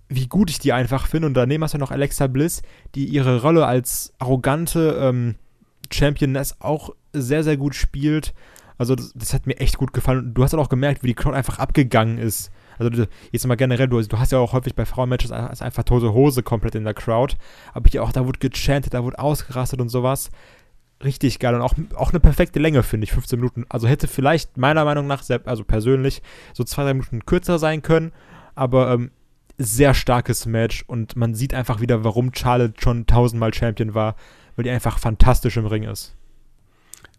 [0.07, 1.27] wie gut ich die einfach finde.
[1.27, 2.61] Und daneben hast du noch Alexa Bliss,
[2.95, 5.35] die ihre Rolle als arrogante ähm,
[5.91, 8.33] Championess auch sehr, sehr gut spielt.
[8.77, 10.19] Also das, das hat mir echt gut gefallen.
[10.19, 12.51] Und du hast dann auch gemerkt, wie die Crowd einfach abgegangen ist.
[12.77, 16.75] Also jetzt mal generell, du, hast ja auch häufig bei Frauenmatches einfach tote Hose komplett
[16.75, 17.35] in der Crowd.
[17.73, 20.29] Aber hier auch, da wurde gechantet, da wurde ausgerastet und sowas.
[21.03, 23.65] Richtig geil und auch, auch eine perfekte Länge, finde ich, 15 Minuten.
[23.69, 26.21] Also hätte vielleicht meiner Meinung nach, sehr, also persönlich,
[26.53, 28.13] so zwei, drei Minuten kürzer sein können.
[28.55, 29.11] Aber ähm,
[29.57, 34.15] sehr starkes Match und man sieht einfach wieder, warum Charlotte schon tausendmal Champion war,
[34.55, 36.15] weil die einfach fantastisch im Ring ist.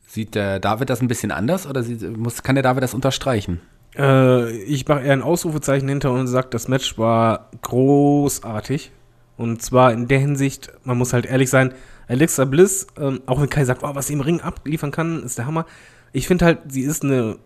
[0.06, 3.60] Sieht der David das ein bisschen anders oder sieht, muss, kann der David das unterstreichen?
[3.96, 8.92] Äh, ich mache eher ein Ausrufezeichen hinter und sage, das Match war großartig.
[9.36, 11.74] Und zwar in der Hinsicht, man muss halt ehrlich sein,
[12.08, 15.38] Alexa Bliss, ähm, auch wenn Kai sagt, oh, was sie im Ring abliefern kann, ist
[15.38, 15.66] der Hammer.
[16.12, 17.38] Ich finde halt, sie ist eine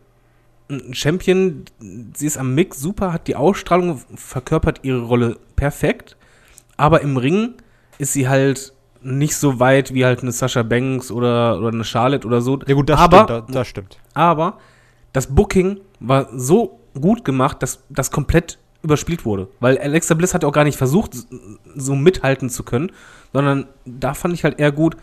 [0.70, 1.64] ein Champion,
[2.16, 6.16] sie ist am Mix super, hat die Ausstrahlung, verkörpert ihre Rolle perfekt,
[6.76, 7.54] aber im Ring
[7.98, 12.24] ist sie halt nicht so weit wie halt eine Sasha Banks oder, oder eine Charlotte
[12.24, 12.61] oder so.
[12.66, 13.98] Ja gut, das aber, stimmt, da- das stimmt.
[14.14, 14.58] aber
[15.12, 19.48] das Booking war so gut gemacht, dass das komplett überspielt wurde.
[19.60, 21.12] Weil Alexa Bliss hat auch gar nicht versucht,
[21.74, 22.92] so mithalten zu können,
[23.32, 24.96] sondern da fand ich halt eher gut,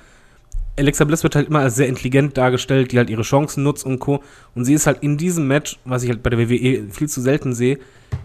[0.78, 4.00] Alexa Bliss wird halt immer als sehr intelligent dargestellt, die halt ihre Chancen nutzt und
[4.00, 4.22] Co.
[4.54, 7.20] Und sie ist halt in diesem Match, was ich halt bei der WWE viel zu
[7.20, 7.80] selten sehe,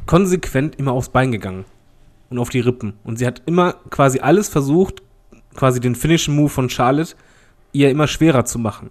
[0.05, 1.65] konsequent immer aufs Bein gegangen.
[2.29, 2.95] Und auf die Rippen.
[3.05, 5.03] Und sie hat immer quasi alles versucht,
[5.55, 7.15] quasi den Finishing Move von Charlotte
[7.73, 8.91] ihr immer schwerer zu machen.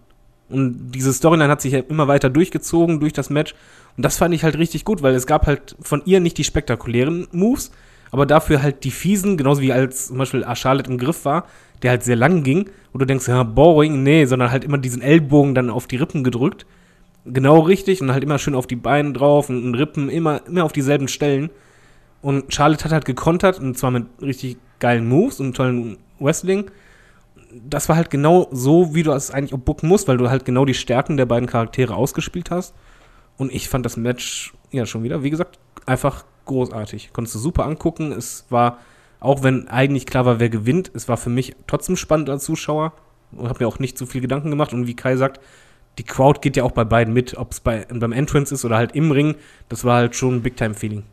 [0.49, 3.55] Und diese Storyline hat sich ja immer weiter durchgezogen durch das Match.
[3.97, 6.43] Und das fand ich halt richtig gut, weil es gab halt von ihr nicht die
[6.43, 7.71] spektakulären Moves,
[8.11, 11.45] aber dafür halt die fiesen, genauso wie als zum Beispiel Charlotte im Griff war,
[11.81, 12.69] der halt sehr lang ging.
[12.93, 16.23] Und du denkst, ja, boring, nee, sondern halt immer diesen Ellbogen dann auf die Rippen
[16.23, 16.65] gedrückt.
[17.25, 20.63] Genau richtig und halt immer schön auf die Beine drauf und, und Rippen, immer, immer
[20.63, 21.49] auf dieselben Stellen.
[22.21, 26.69] Und Charlotte hat halt gekontert und zwar mit richtig geilen Moves und tollen Wrestling
[27.53, 30.45] das war halt genau so, wie du es eigentlich auch booken musst, weil du halt
[30.45, 32.73] genau die Stärken der beiden Charaktere ausgespielt hast.
[33.37, 37.11] Und ich fand das Match, ja, schon wieder, wie gesagt, einfach großartig.
[37.13, 38.11] Konntest du super angucken.
[38.11, 38.79] Es war,
[39.19, 42.93] auch wenn eigentlich klar war, wer gewinnt, es war für mich trotzdem spannend als Zuschauer.
[43.31, 44.73] Und habe mir auch nicht so viel Gedanken gemacht.
[44.73, 45.39] Und wie Kai sagt,
[45.97, 48.77] die Crowd geht ja auch bei beiden mit, ob es bei, beim Entrance ist oder
[48.77, 49.35] halt im Ring.
[49.69, 51.03] Das war halt schon ein Big-Time-Feeling.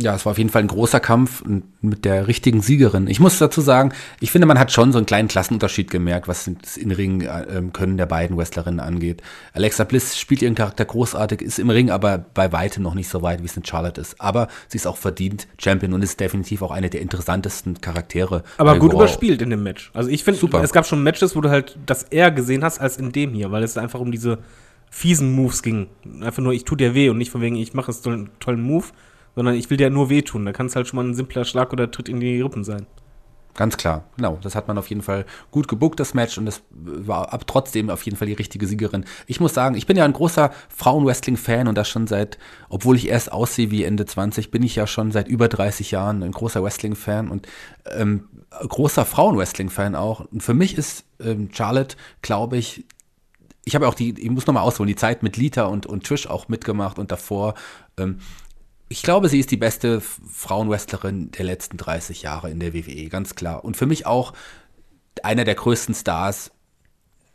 [0.00, 1.42] Ja, es war auf jeden Fall ein großer Kampf
[1.82, 3.06] mit der richtigen Siegerin.
[3.06, 6.50] Ich muss dazu sagen, ich finde, man hat schon so einen kleinen Klassenunterschied gemerkt, was
[6.62, 9.22] das In-Ring-Können der beiden Wrestlerinnen angeht.
[9.52, 13.20] Alexa Bliss spielt ihren Charakter großartig, ist im Ring aber bei weitem noch nicht so
[13.20, 14.18] weit, wie es in Charlotte ist.
[14.20, 18.42] Aber sie ist auch verdient Champion und ist definitiv auch eine der interessantesten Charaktere.
[18.56, 19.02] Aber gut Raw.
[19.02, 19.90] überspielt in dem Match.
[19.92, 20.62] Also ich finde, Super.
[20.62, 23.50] es gab schon Matches, wo du halt das eher gesehen hast als in dem hier,
[23.50, 24.38] weil es einfach um diese
[24.90, 25.88] fiesen Moves ging.
[26.20, 28.30] Einfach nur, ich tu dir weh und nicht von wegen, ich mache jetzt so einen
[28.40, 28.86] tollen Move,
[29.34, 30.44] sondern ich will dir nur wehtun.
[30.44, 32.86] Da kann es halt schon mal ein simpler Schlag oder Tritt in die Rippen sein.
[33.54, 34.38] Ganz klar, genau.
[34.42, 37.90] Das hat man auf jeden Fall gut gebuckt, das Match, und das war ab trotzdem
[37.90, 39.04] auf jeden Fall die richtige Siegerin.
[39.26, 43.08] Ich muss sagen, ich bin ja ein großer Frauenwrestling-Fan und das schon seit, obwohl ich
[43.08, 46.62] erst aussehe wie Ende 20, bin ich ja schon seit über 30 Jahren ein großer
[46.62, 47.48] Wrestling-Fan und
[47.96, 50.20] ähm, großer Frauenwrestling-Fan auch.
[50.30, 52.86] Und für mich ist ähm, Charlotte, glaube ich,
[53.64, 56.28] ich habe auch die, ich muss nochmal ausholen, die Zeit mit Lita und, und Trish
[56.28, 57.54] auch mitgemacht und davor.
[57.98, 58.20] Ähm,
[58.92, 63.36] ich glaube, sie ist die beste Frauenwrestlerin der letzten 30 Jahre in der WWE, ganz
[63.36, 63.64] klar.
[63.64, 64.32] Und für mich auch
[65.22, 66.50] einer der größten Stars,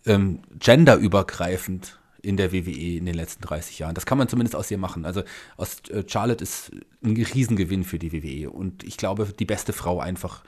[0.05, 3.95] ähm, genderübergreifend in der WWE in den letzten 30 Jahren.
[3.95, 5.05] Das kann man zumindest aus ihr machen.
[5.05, 5.23] Also
[5.55, 8.49] aus äh, Charlotte ist ein Riesengewinn für die WWE.
[8.49, 10.43] Und ich glaube, die beste Frau einfach,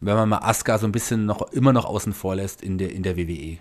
[0.00, 2.90] wenn man mal Asuka so ein bisschen noch immer noch außen vor lässt in der,
[2.90, 3.16] in der.
[3.16, 3.58] WWE.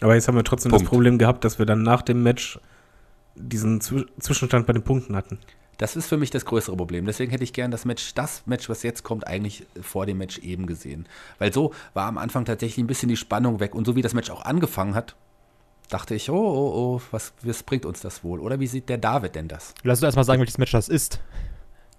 [0.00, 0.84] Aber jetzt haben wir trotzdem Punkt.
[0.84, 2.60] das Problem gehabt, dass wir dann nach dem Match
[3.34, 5.38] diesen Zw Zwischenstand bei den Punkten hatten.
[5.80, 7.06] Das ist für mich das größere Problem.
[7.06, 10.36] Deswegen hätte ich gern das Match, das Match, was jetzt kommt, eigentlich vor dem Match
[10.40, 11.06] eben gesehen.
[11.38, 13.74] Weil so war am Anfang tatsächlich ein bisschen die Spannung weg.
[13.74, 15.16] Und so wie das Match auch angefangen hat,
[15.88, 18.40] dachte ich, oh, oh, oh, was, was bringt uns das wohl?
[18.40, 19.72] Oder wie sieht der David denn das?
[19.82, 21.18] Lass uns erstmal sagen, welches Match das ist.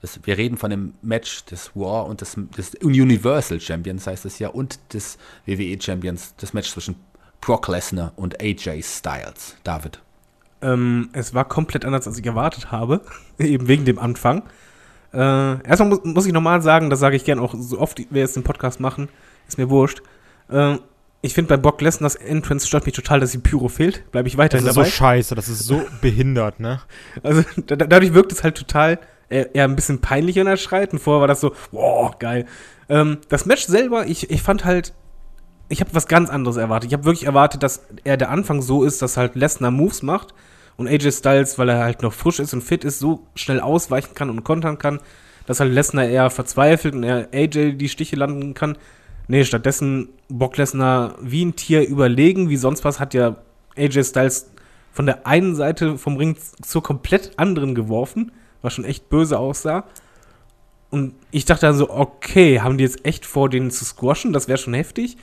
[0.04, 4.38] das wir reden von dem Match des War und des, des Universal Champions, heißt es
[4.38, 5.18] ja, und des
[5.48, 6.98] WWE Champions, das Match zwischen
[7.42, 9.56] Brock Lesnar und AJ Styles.
[9.64, 10.00] David.
[10.62, 13.02] Ähm, es war komplett anders, als ich erwartet habe,
[13.40, 14.44] eben wegen dem Anfang.
[15.14, 15.18] Äh,
[15.68, 18.36] erstmal muss, muss ich nochmal sagen, das sage ich gern auch so oft wir jetzt
[18.36, 19.10] den Podcast machen,
[19.48, 20.02] ist mir wurscht.
[20.50, 20.78] Äh,
[21.24, 24.10] ich finde bei Brock Lesnar's Entrance stört mich total, dass die Pyro fehlt.
[24.12, 24.90] Bleibe ich Das weiterhin ist so dabei.
[24.92, 26.82] scheiße, das ist so behindert, ne?
[27.24, 28.98] Also da, da- dadurch wirkt es halt total
[29.30, 30.94] eher, eher ein bisschen peinlich, wenn er schreit.
[30.94, 32.46] Und vorher war das so, wow, geil.
[32.90, 34.94] Ähm, das Match selber, ich, ich fand halt,
[35.72, 36.90] ich habe was ganz anderes erwartet.
[36.90, 40.34] Ich habe wirklich erwartet, dass er der Anfang so ist, dass halt Lesnar Moves macht
[40.76, 44.14] und AJ Styles, weil er halt noch frisch ist und fit ist, so schnell ausweichen
[44.14, 45.00] kann und kontern kann,
[45.46, 48.78] dass halt Lesnar eher verzweifelt und er AJ die Stiche landen kann.
[49.28, 53.38] Nee, stattdessen Brock Lesnar wie ein Tier überlegen, wie sonst was, hat ja
[53.78, 54.52] AJ Styles
[54.92, 59.86] von der einen Seite vom Ring zur komplett anderen geworfen, was schon echt böse aussah.
[60.90, 64.34] Und ich dachte dann so, okay, haben die jetzt echt vor, den zu squashen?
[64.34, 65.16] Das wäre schon heftig.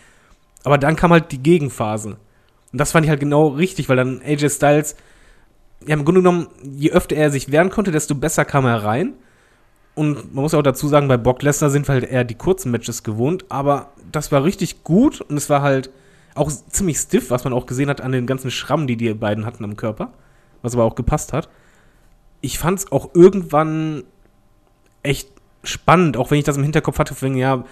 [0.64, 2.16] Aber dann kam halt die Gegenphase.
[2.72, 4.96] Und das fand ich halt genau richtig, weil dann AJ Styles,
[5.86, 9.14] ja, im Grunde genommen, je öfter er sich wehren konnte, desto besser kam er rein.
[9.94, 12.70] Und man muss auch dazu sagen, bei Brock Lesnar sind wir halt eher die kurzen
[12.70, 15.90] Matches gewohnt, aber das war richtig gut und es war halt
[16.36, 19.44] auch ziemlich stiff, was man auch gesehen hat an den ganzen Schrammen, die die beiden
[19.44, 20.12] hatten am Körper,
[20.62, 21.48] was aber auch gepasst hat.
[22.40, 24.04] Ich fand es auch irgendwann
[25.02, 25.30] echt
[25.64, 27.64] spannend, auch wenn ich das im Hinterkopf hatte, wegen, ja,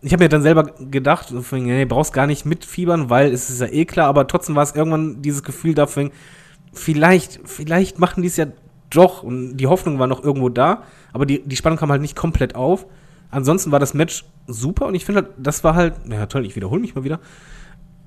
[0.00, 3.66] ich habe mir dann selber gedacht, nee, brauchst gar nicht mitfiebern, weil es ist ja
[3.66, 6.14] eh klar, aber trotzdem war es irgendwann dieses Gefühl da, von wegen,
[6.72, 8.46] vielleicht, vielleicht machen die es ja
[8.90, 12.16] doch und die Hoffnung war noch irgendwo da, aber die, die Spannung kam halt nicht
[12.16, 12.86] komplett auf.
[13.30, 16.56] Ansonsten war das Match super und ich finde halt, das war halt, ja toll, ich
[16.56, 17.20] wiederhole mich mal wieder.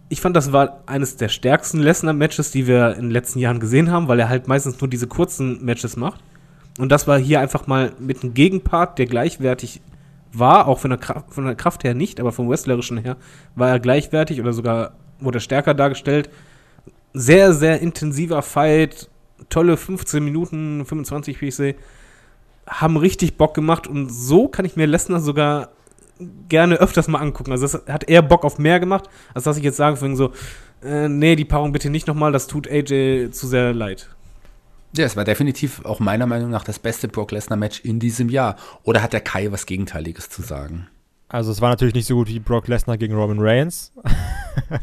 [0.10, 3.92] Ich fand, das war eines der stärksten Lesnar-Matches, die wir in den letzten Jahren gesehen
[3.92, 6.22] haben, weil er halt meistens nur diese kurzen Matches macht.
[6.80, 9.82] Und das war hier einfach mal mit einem Gegenpart, der gleichwertig
[10.34, 13.18] war, auch von der, Kraft, von der Kraft her nicht, aber vom Wrestlerischen her
[13.56, 16.30] war er gleichwertig oder sogar wurde er stärker dargestellt.
[17.14, 19.10] Sehr, sehr intensiver Fight,
[19.50, 21.76] tolle 15 Minuten, 25, wie ich sehe,
[22.68, 25.70] haben richtig Bock gemacht und so kann ich mir Lesnar sogar
[26.50, 27.52] gerne öfters mal angucken.
[27.52, 30.32] Also das hat eher Bock auf mehr gemacht, als dass ich jetzt sage, so,
[30.84, 34.10] äh, nee, die Paarung bitte nicht nochmal, das tut AJ zu sehr leid.
[34.98, 38.58] Ja, es war definitiv auch meiner Meinung nach das beste Brock Lesnar-Match in diesem Jahr.
[38.84, 40.88] Oder hat der Kai was Gegenteiliges zu sagen?
[41.30, 43.94] Also es war natürlich nicht so gut wie Brock Lesnar gegen Roman Reigns.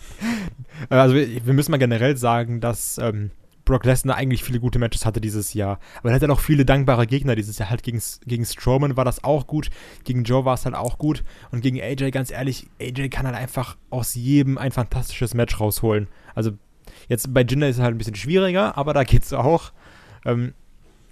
[0.88, 3.32] also wir, müssen mal generell sagen, dass ähm,
[3.66, 5.78] Brock Lesnar eigentlich viele gute Matches hatte dieses Jahr.
[5.98, 7.68] Aber er hatte auch viele dankbare Gegner dieses Jahr.
[7.68, 9.68] Halt gegen, gegen Strowman war das auch gut,
[10.04, 11.22] gegen Joe war es halt auch gut.
[11.50, 16.09] Und gegen AJ, ganz ehrlich, AJ kann halt einfach aus jedem ein fantastisches Match rausholen.
[16.34, 16.52] Also
[17.11, 19.72] jetzt bei Jinder ist es halt ein bisschen schwieriger, aber da geht's auch.
[20.29, 20.55] Ähm,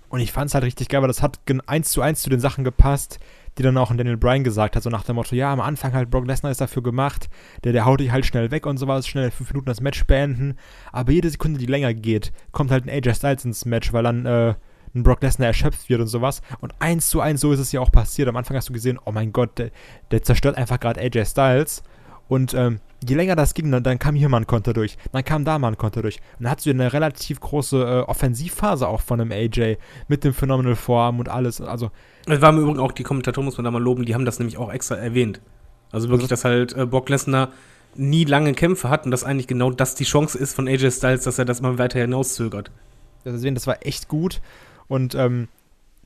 [0.09, 2.39] und ich fand es halt richtig geil, weil das hat eins zu eins zu den
[2.39, 3.19] Sachen gepasst,
[3.59, 6.11] die dann auch Daniel Bryan gesagt hat, so nach dem Motto, ja, am Anfang halt
[6.11, 7.29] Brock Lesnar ist dafür gemacht,
[7.65, 10.57] der, der haut dich halt schnell weg und sowas, schnell fünf Minuten das Match beenden,
[10.93, 14.27] aber jede Sekunde, die länger geht, kommt halt ein AJ Styles ins Match, weil dann
[14.27, 14.55] äh,
[14.95, 16.41] ein Brock Lesnar erschöpft wird und sowas.
[16.61, 18.29] Und eins zu eins so ist es ja auch passiert.
[18.29, 19.71] Am Anfang hast du gesehen, oh mein Gott, der,
[20.11, 21.83] der zerstört einfach gerade AJ Styles.
[22.29, 25.25] Und ähm, je länger das ging, dann, dann kam hier mal ein Konter durch, dann
[25.25, 26.17] kam da mal ein Konter durch.
[26.39, 29.77] Und dann hattest du eine relativ große äh, Offensivphase auch von einem AJ
[30.09, 31.61] mit dem Phenomenal Form und alles.
[31.61, 31.91] Also
[32.27, 34.39] Es war im Übrigen auch die Kommentatoren, muss man da mal loben, die haben das
[34.39, 35.41] nämlich auch extra erwähnt.
[35.93, 37.53] Also wirklich, dass halt äh, Brock Lesnar
[37.95, 41.25] nie lange Kämpfe hat und dass eigentlich genau das die Chance ist von AJ Styles,
[41.25, 42.71] dass er das mal weiter hinauszögert.
[43.25, 44.41] deswegen, das war echt gut.
[44.89, 45.49] Und ähm,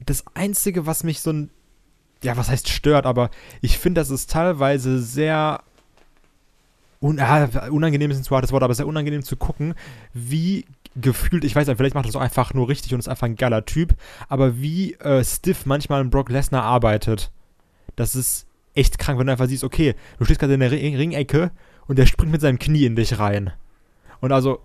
[0.07, 1.51] das Einzige, was mich so ein,
[2.23, 5.63] ja, was heißt stört, aber ich finde, das ist teilweise sehr
[7.01, 9.75] un ja, unangenehm ist ein zu hartes Wort, aber sehr unangenehm zu gucken,
[10.13, 13.27] wie gefühlt, ich weiß nicht, vielleicht macht das auch einfach nur richtig und ist einfach
[13.27, 13.95] ein geiler Typ,
[14.29, 17.31] aber wie äh, stiff manchmal ein Brock Lesnar arbeitet.
[17.97, 20.97] Das ist echt krank, wenn du einfach siehst, okay, du stehst gerade in der Ring
[20.97, 21.51] Ringecke
[21.87, 23.53] und der springt mit seinem Knie in dich rein.
[24.21, 24.61] Und also.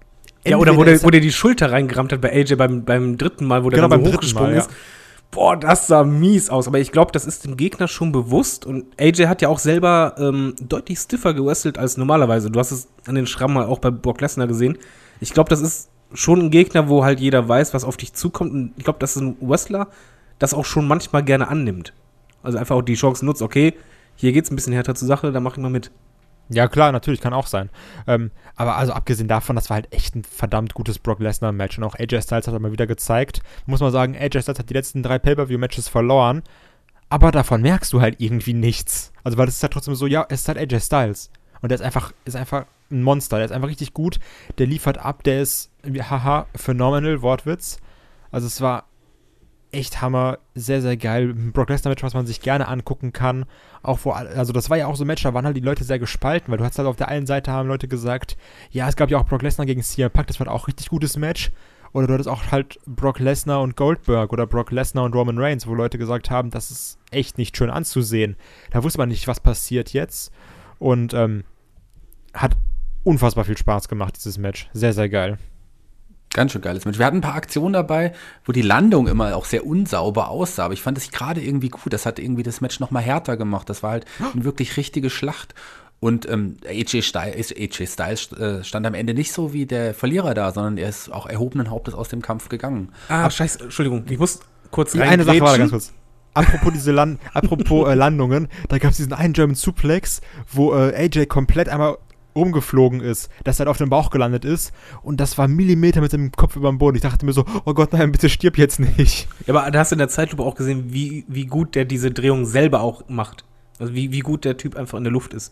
[0.45, 3.45] Ja, oder wo der, wo der die Schulter reingerammt hat bei AJ beim, beim dritten
[3.45, 4.69] Mal, wo der Genau, dann so hochgesprungen Mal, ist.
[5.35, 6.65] Boah, das sah mies aus.
[6.65, 8.65] Aber ich glaube, das ist dem Gegner schon bewusst.
[8.65, 12.49] Und AJ hat ja auch selber ähm, deutlich stiffer gewrestelt als normalerweise.
[12.49, 14.77] Du hast es an den Schrammen mal auch bei Brock Lesnar gesehen.
[15.19, 18.53] Ich glaube, das ist schon ein Gegner, wo halt jeder weiß, was auf dich zukommt.
[18.53, 19.89] Und ich glaube, das ist ein Wrestler,
[20.39, 21.91] das auch schon manchmal gerne annimmt.
[22.41, 23.73] Also einfach auch die Chance nutzt, okay,
[24.15, 25.91] hier geht's ein bisschen härter zur Sache, da mach ich mal mit.
[26.49, 27.69] Ja, klar, natürlich, kann auch sein.
[28.07, 31.77] Ähm, aber also abgesehen davon, das war halt echt ein verdammt gutes Brock Lesnar-Match.
[31.77, 33.41] Und auch AJ Styles hat er mal wieder gezeigt.
[33.65, 36.43] Muss man sagen, AJ Styles hat die letzten drei Pay-Per-View-Matches verloren.
[37.09, 39.11] Aber davon merkst du halt irgendwie nichts.
[39.23, 41.31] Also, weil es ist halt trotzdem so, ja, es ist halt AJ Styles.
[41.61, 43.37] Und der ist einfach, ist einfach ein Monster.
[43.37, 44.19] Der ist einfach richtig gut.
[44.59, 45.23] Der liefert ab.
[45.23, 47.77] Der ist, haha, phenomenal, Wortwitz.
[48.31, 48.85] Also, es war
[49.75, 51.29] echt Hammer, sehr, sehr geil.
[51.29, 53.45] Ein Brock Lesnar-Match, was man sich gerne angucken kann.
[53.83, 55.83] Auch wo, also das war ja auch so ein Match, da waren halt die Leute
[55.83, 58.37] sehr gespalten, weil du hast halt auf der einen Seite haben Leute gesagt,
[58.71, 60.89] ja, es gab ja auch Brock Lesnar gegen CM Punk, das war auch ein richtig
[60.89, 61.51] gutes Match.
[61.93, 65.65] Oder du hattest auch halt Brock Lesnar und Goldberg oder Brock Lesnar und Roman Reigns,
[65.65, 68.35] wo Leute gesagt haben, das ist echt nicht schön anzusehen.
[68.71, 70.33] Da wusste man nicht, was passiert jetzt.
[70.77, 71.45] Und ähm,
[72.33, 72.57] hat
[73.05, 74.69] unfassbar viel Spaß gemacht, dieses Match.
[74.73, 75.37] Sehr, sehr geil.
[76.35, 76.99] Ganz schön geiles Match.
[76.99, 78.11] Wir hatten ein paar Aktionen dabei,
[78.43, 80.65] wo die Landung immer auch sehr unsauber aussah.
[80.65, 81.93] Aber ich fand das gerade irgendwie gut.
[81.93, 83.69] Das hat irgendwie das Match noch mal härter gemacht.
[83.69, 85.55] Das war halt eine wirklich richtige Schlacht.
[86.01, 90.33] Und ähm, AJ Styles, AJ Styles äh, stand am Ende nicht so wie der Verlierer
[90.33, 92.89] da, sondern er ist auch erhobenen Hauptes aus dem Kampf gegangen.
[93.07, 95.93] Ah, scheiße, Entschuldigung, ich muss kurz Die eine Sache war da ganz kurz.
[96.33, 100.19] Apropos diese Land apropos äh, Landungen, da gab es diesen einen German Suplex,
[100.51, 101.97] wo äh, AJ komplett einmal
[102.35, 104.73] rumgeflogen ist, dass er halt auf dem Bauch gelandet ist
[105.03, 106.95] und das war Millimeter mit dem Kopf über dem Boden.
[106.97, 109.27] Ich dachte mir so, oh Gott, nein, bitte stirb jetzt nicht.
[109.47, 112.11] Ja, aber da hast du in der Zeitlupe auch gesehen, wie, wie gut der diese
[112.11, 113.45] Drehung selber auch macht.
[113.79, 115.51] Also wie, wie gut der Typ einfach in der Luft ist.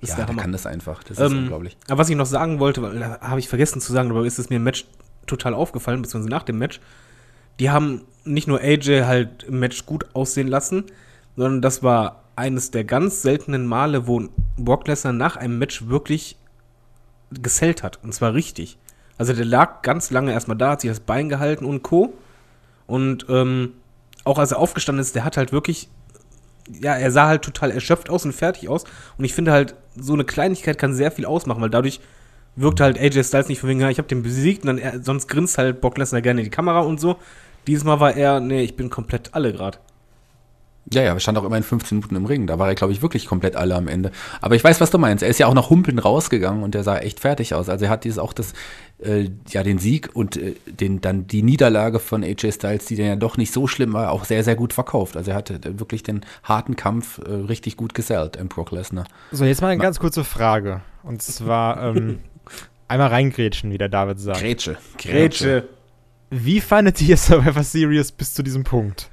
[0.00, 1.02] Das ja, ist der der kann das einfach.
[1.04, 1.76] Das ist Ähm, unglaublich.
[1.88, 4.38] aber was ich noch sagen wollte, weil da habe ich vergessen zu sagen, aber ist
[4.38, 4.86] es mir im Match
[5.26, 6.80] total aufgefallen, beziehungsweise nach dem Match.
[7.60, 10.84] Die haben nicht nur AJ halt im Match gut aussehen lassen,
[11.36, 14.22] sondern das war eines der ganz seltenen Male, wo
[14.56, 16.36] Brock Lesnar nach einem Match wirklich
[17.30, 18.00] gesellt hat.
[18.02, 18.78] Und zwar richtig.
[19.18, 22.14] Also der lag ganz lange erstmal da, hat sich das Bein gehalten und Co.
[22.86, 23.74] Und ähm,
[24.24, 25.88] auch als er aufgestanden ist, der hat halt wirklich,
[26.80, 28.84] ja, er sah halt total erschöpft aus und fertig aus.
[29.18, 32.00] Und ich finde halt, so eine Kleinigkeit kann sehr viel ausmachen, weil dadurch
[32.56, 35.58] wirkte halt AJ Styles nicht von wegen, ich habe den besiegt und dann sonst grinst
[35.58, 37.16] halt Brock Lesnar gerne in die Kamera und so.
[37.66, 39.78] Diesmal war er, nee, ich bin komplett alle gerade.
[40.92, 42.46] Ja, ja, er stand auch immerhin 15 Minuten im Ring.
[42.46, 44.10] Da war er, glaube ich, wirklich komplett alle am Ende.
[44.40, 45.22] Aber ich weiß, was du meinst.
[45.22, 47.68] Er ist ja auch noch humpeln rausgegangen und der sah echt fertig aus.
[47.68, 48.54] Also er hat dieses auch das,
[48.98, 53.06] äh, ja, den Sieg und äh, den, dann die Niederlage von AJ Styles, die dann
[53.06, 55.16] ja doch nicht so schlimm war, auch sehr, sehr gut verkauft.
[55.16, 59.04] Also er hatte wirklich den harten Kampf äh, richtig gut gesellt, im Brock Lesnar.
[59.30, 60.80] So, jetzt mal eine ganz kurze Frage.
[61.04, 62.18] Und zwar ähm,
[62.88, 64.40] einmal reingrätschen, wie der David sagt.
[64.40, 64.76] Grätsche.
[64.98, 65.68] Grätsche.
[66.30, 69.10] Wie fandet ihr Survivor Series bis zu diesem Punkt?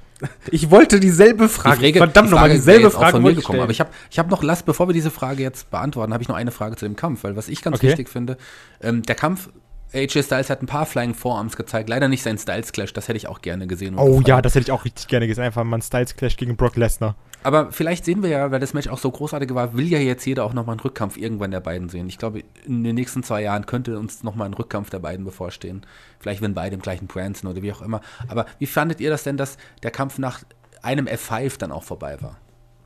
[0.50, 1.80] Ich wollte dieselbe Frage.
[1.80, 3.48] Frage, Verdammt die nochmal, dieselbe Frage von mir wollte ich.
[3.60, 6.28] Aber ich habe ich hab noch, lass, bevor wir diese Frage jetzt beantworten, habe ich
[6.28, 7.88] noch eine Frage zu dem Kampf, weil was ich ganz Okay.
[7.88, 8.36] wichtig finde,
[8.82, 9.48] ähm, der Kampf,
[9.92, 13.16] AJ Styles hat ein paar Flying Forearms gezeigt, leider nicht sein Styles Clash, das hätte
[13.16, 13.94] ich auch gerne gesehen.
[13.96, 14.28] Oh gefeiert.
[14.28, 15.44] ja, das hätte ich auch richtig gerne gesehen.
[15.44, 17.14] Einfach mal ein Styles Clash gegen Brock Lesnar.
[17.42, 20.24] Aber vielleicht sehen wir ja, weil das Match auch so großartig war, will ja jetzt
[20.26, 22.08] jeder auch nochmal einen Rückkampf irgendwann der beiden sehen.
[22.08, 25.86] Ich glaube, in den nächsten zwei Jahren könnte uns nochmal ein Rückkampf der beiden bevorstehen.
[26.18, 28.00] Vielleicht, wenn beide im gleichen Brand sind oder wie auch immer.
[28.26, 30.42] Aber wie fandet ihr das denn, dass der Kampf nach
[30.82, 32.36] einem F5 dann auch vorbei war?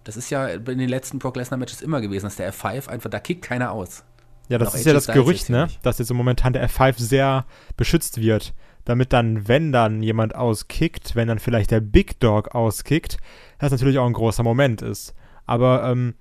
[0.05, 3.11] Das ist ja in den letzten Brock Lesnar Matches immer gewesen, dass der F5 einfach,
[3.11, 4.05] da kickt keiner aus.
[4.48, 5.68] Ja, das ist ja das Gerücht, ne?
[5.82, 7.46] Dass jetzt im momentan der F5 sehr
[7.76, 8.53] beschützt wird.
[8.84, 13.18] Damit dann, wenn dann jemand auskickt, wenn dann vielleicht der Big Dog auskickt,
[13.62, 15.14] das natürlich auch ein großer Moment ist.
[15.46, 16.14] Aber ähm,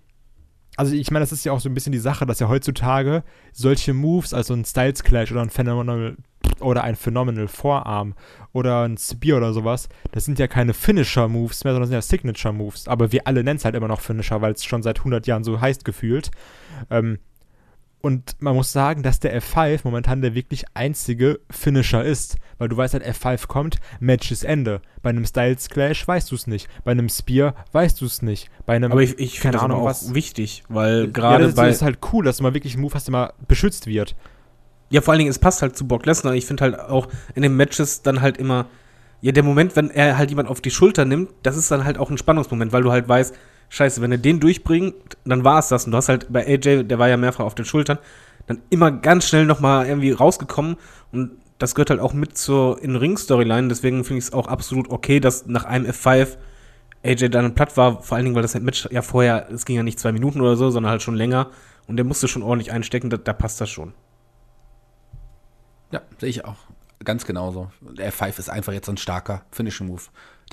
[0.78, 3.24] also ich meine, das ist ja auch so ein bisschen die Sache, dass ja heutzutage
[3.52, 6.16] solche Moves, also ein Styles Clash oder ein Phenomenal
[6.60, 8.14] oder ein Phenomenal Vorarm
[8.54, 12.88] oder ein Spear oder sowas, das sind ja keine Finisher-Moves mehr, sondern sind ja Signature-Moves.
[12.88, 15.44] Aber wir alle nennen es halt immer noch Finisher, weil es schon seit 100 Jahren
[15.44, 16.32] so heißt gefühlt.
[16.90, 17.20] Ähm,
[18.02, 22.38] und man muss sagen, dass der F5 momentan der wirklich einzige Finisher ist.
[22.58, 24.82] Weil du weißt halt, F5 kommt, Match ist Ende.
[25.02, 26.68] Bei einem Styles Clash weißt du es nicht.
[26.84, 28.50] Bei einem Spear weißt du es nicht.
[28.66, 31.56] Bei einem, Aber ich, ich finde das Ahnung, auch was- wichtig, weil ja, gerade das,
[31.56, 31.68] bei.
[31.68, 34.16] das ist halt cool, dass du mal wirklich einen Move hast, der mal beschützt wird.
[34.90, 36.34] Ja, vor allen Dingen, es passt halt zu Brock Lesnar.
[36.36, 38.66] Ich finde halt auch in den Matches dann halt immer,
[39.22, 41.98] ja, der Moment, wenn er halt jemand auf die Schulter nimmt, das ist dann halt
[41.98, 43.34] auch ein Spannungsmoment, weil du halt weißt,
[43.72, 45.86] scheiße, wenn er den durchbringt, dann war es das.
[45.86, 47.98] Und du hast halt bei AJ, der war ja mehrfach auf den Schultern,
[48.46, 50.76] dann immer ganz schnell nochmal irgendwie rausgekommen.
[51.12, 53.70] Und das gehört halt auch mit zur In-Ring-Storyline.
[53.70, 56.38] Deswegen finde ich es auch absolut okay, dass nach einem F5
[57.04, 59.84] AJ dann platt war, vor allen Dingen, weil das Match ja vorher, es ging ja
[59.84, 61.50] nicht zwei Minuten oder so, sondern halt schon länger.
[61.88, 63.94] Und der musste schon ordentlich einstecken, da, da passt das schon.
[65.92, 66.58] Ja, sehe ich auch.
[67.04, 67.72] Ganz genauso.
[67.80, 70.04] Der F5 ist einfach jetzt so ein starker Finishing Move.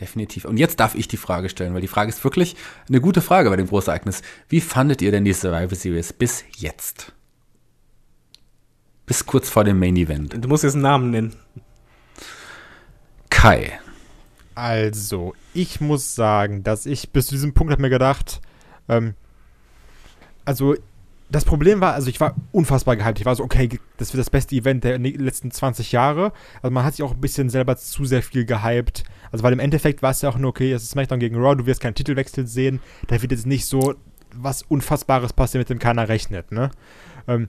[0.01, 0.45] Definitiv.
[0.45, 2.57] Und jetzt darf ich die Frage stellen, weil die Frage ist wirklich
[2.89, 4.23] eine gute Frage bei dem Großereignis.
[4.49, 7.13] Wie fandet ihr denn die Survivor Series bis jetzt?
[9.07, 10.35] Bis kurz vor dem Main Event.
[10.39, 11.37] Du musst jetzt einen Namen nennen.
[13.31, 13.79] Kai.
[14.55, 18.41] Also, ich muss sagen, dass ich bis zu diesem Punkt habe mir gedacht,
[18.89, 19.15] ähm,
[20.45, 20.75] also
[21.31, 23.21] das Problem war, also ich war unfassbar gehypt.
[23.21, 23.69] Ich war so, okay,
[23.99, 26.33] das wird das beste Event der ne- letzten 20 Jahre.
[26.63, 29.05] Also man hat sich auch ein bisschen selber zu sehr viel gehypt.
[29.31, 31.57] Also weil im Endeffekt war es ja auch nur, okay, es ist SmackDown gegen Raw,
[31.57, 32.81] du wirst keinen Titelwechsel sehen.
[33.07, 33.95] Da wird jetzt nicht so
[34.35, 36.71] was Unfassbares passieren, mit dem keiner rechnet, ne?
[37.27, 37.49] Ähm,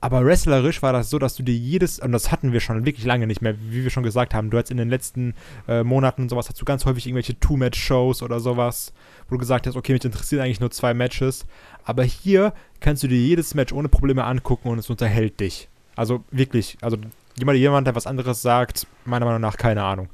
[0.00, 3.04] aber wrestlerisch war das so, dass du dir jedes, und das hatten wir schon wirklich
[3.04, 5.34] lange nicht mehr, wie wir schon gesagt haben, du hast in den letzten
[5.66, 8.92] äh, Monaten und sowas, hast du ganz häufig irgendwelche Two-Match-Shows oder sowas,
[9.28, 11.46] wo du gesagt hast, okay, mich interessieren eigentlich nur zwei Matches.
[11.84, 15.68] Aber hier kannst du dir jedes Match ohne Probleme angucken und es unterhält dich.
[15.96, 16.96] Also wirklich, also
[17.36, 20.08] jemand, jemand, der was anderes sagt, meiner Meinung nach keine Ahnung.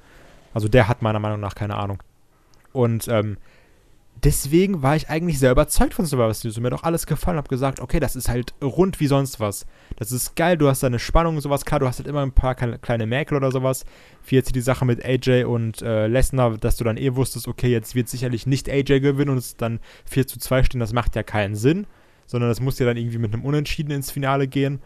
[0.55, 2.03] Also der hat meiner Meinung nach keine Ahnung.
[2.73, 3.37] Und ähm,
[4.23, 6.57] deswegen war ich eigentlich sehr überzeugt von Survivor Series.
[6.57, 7.37] Und mir auch alles gefallen.
[7.37, 9.67] Hab gesagt, okay, das ist halt rund wie sonst was.
[9.97, 11.65] Das ist geil, du hast deine Spannung und sowas.
[11.65, 13.85] Klar, du hast halt immer ein paar kleine, kleine Mäkel oder sowas.
[14.27, 17.69] Wie jetzt die Sache mit AJ und äh, Lesnar, dass du dann eh wusstest, okay,
[17.69, 20.81] jetzt wird sicherlich nicht AJ gewinnen und es dann 4 zu 2 stehen.
[20.81, 21.87] Das macht ja keinen Sinn.
[22.27, 24.81] Sondern das muss ja dann irgendwie mit einem Unentschieden ins Finale gehen.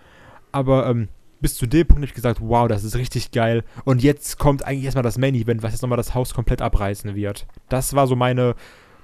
[0.51, 1.09] Aber ähm,
[1.41, 3.65] bis zu dem Punkt habe ich gesagt, wow, das ist richtig geil.
[3.85, 7.15] Und jetzt kommt eigentlich erstmal das Main Event, was jetzt nochmal das Haus komplett abreißen
[7.15, 7.47] wird.
[7.69, 8.55] Das war so meine,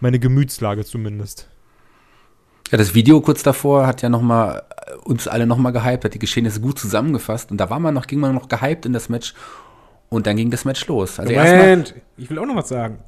[0.01, 1.49] meine Gemütslage zumindest.
[2.71, 6.05] Ja, das Video kurz davor hat ja noch mal äh, uns alle noch mal gehypt,
[6.05, 8.93] hat die Geschehnisse gut zusammengefasst und da war man noch, ging man noch gehypt in
[8.93, 9.35] das Match
[10.09, 11.21] und dann ging das Match los.
[11.21, 12.99] Also Moment, ich will auch noch was sagen.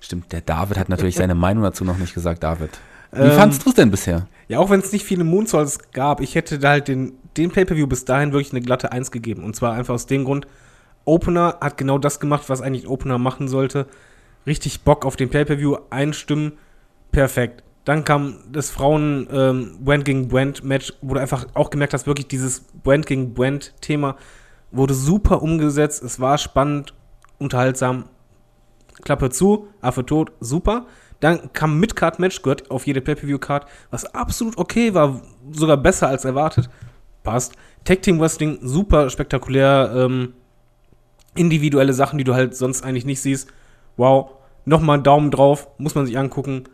[0.00, 2.70] stimmt, der David hat natürlich seine Meinung dazu noch nicht gesagt, David.
[3.12, 4.26] Wie Ähm, fandst du es denn bisher?
[4.48, 7.86] Ja, auch wenn es nicht viele Moonsaults gab, ich hätte da halt den, den Pay-Per-View
[7.86, 9.44] bis dahin wirklich eine glatte 1 gegeben.
[9.44, 10.46] Und zwar einfach aus dem Grund,
[11.04, 13.86] Opener hat genau das gemacht, was eigentlich Opener machen sollte.
[14.46, 16.52] Richtig Bock auf den Pay-Per-View, einstimmen,
[17.12, 17.62] perfekt.
[17.84, 22.06] Dann kam das Frauen ähm, Brand gegen Brand Match, wo du einfach auch gemerkt hast,
[22.06, 24.16] wirklich dieses Brand gegen Brand Thema
[24.72, 26.02] wurde super umgesetzt.
[26.02, 26.94] Es war spannend,
[27.38, 28.06] unterhaltsam.
[29.02, 30.86] Klappe zu, Affe tot, super.
[31.20, 36.68] Dann kam Mid-Card-Match, gehört auf jede Pay-Per-View-Card, was absolut okay war, sogar besser als erwartet.
[37.26, 37.54] Passt.
[37.84, 39.92] Tag Team Wrestling, super spektakulär.
[39.96, 40.34] Ähm,
[41.34, 43.48] individuelle Sachen, die du halt sonst eigentlich nicht siehst.
[43.96, 44.30] Wow.
[44.64, 46.64] Nochmal einen Daumen drauf, muss man sich angucken.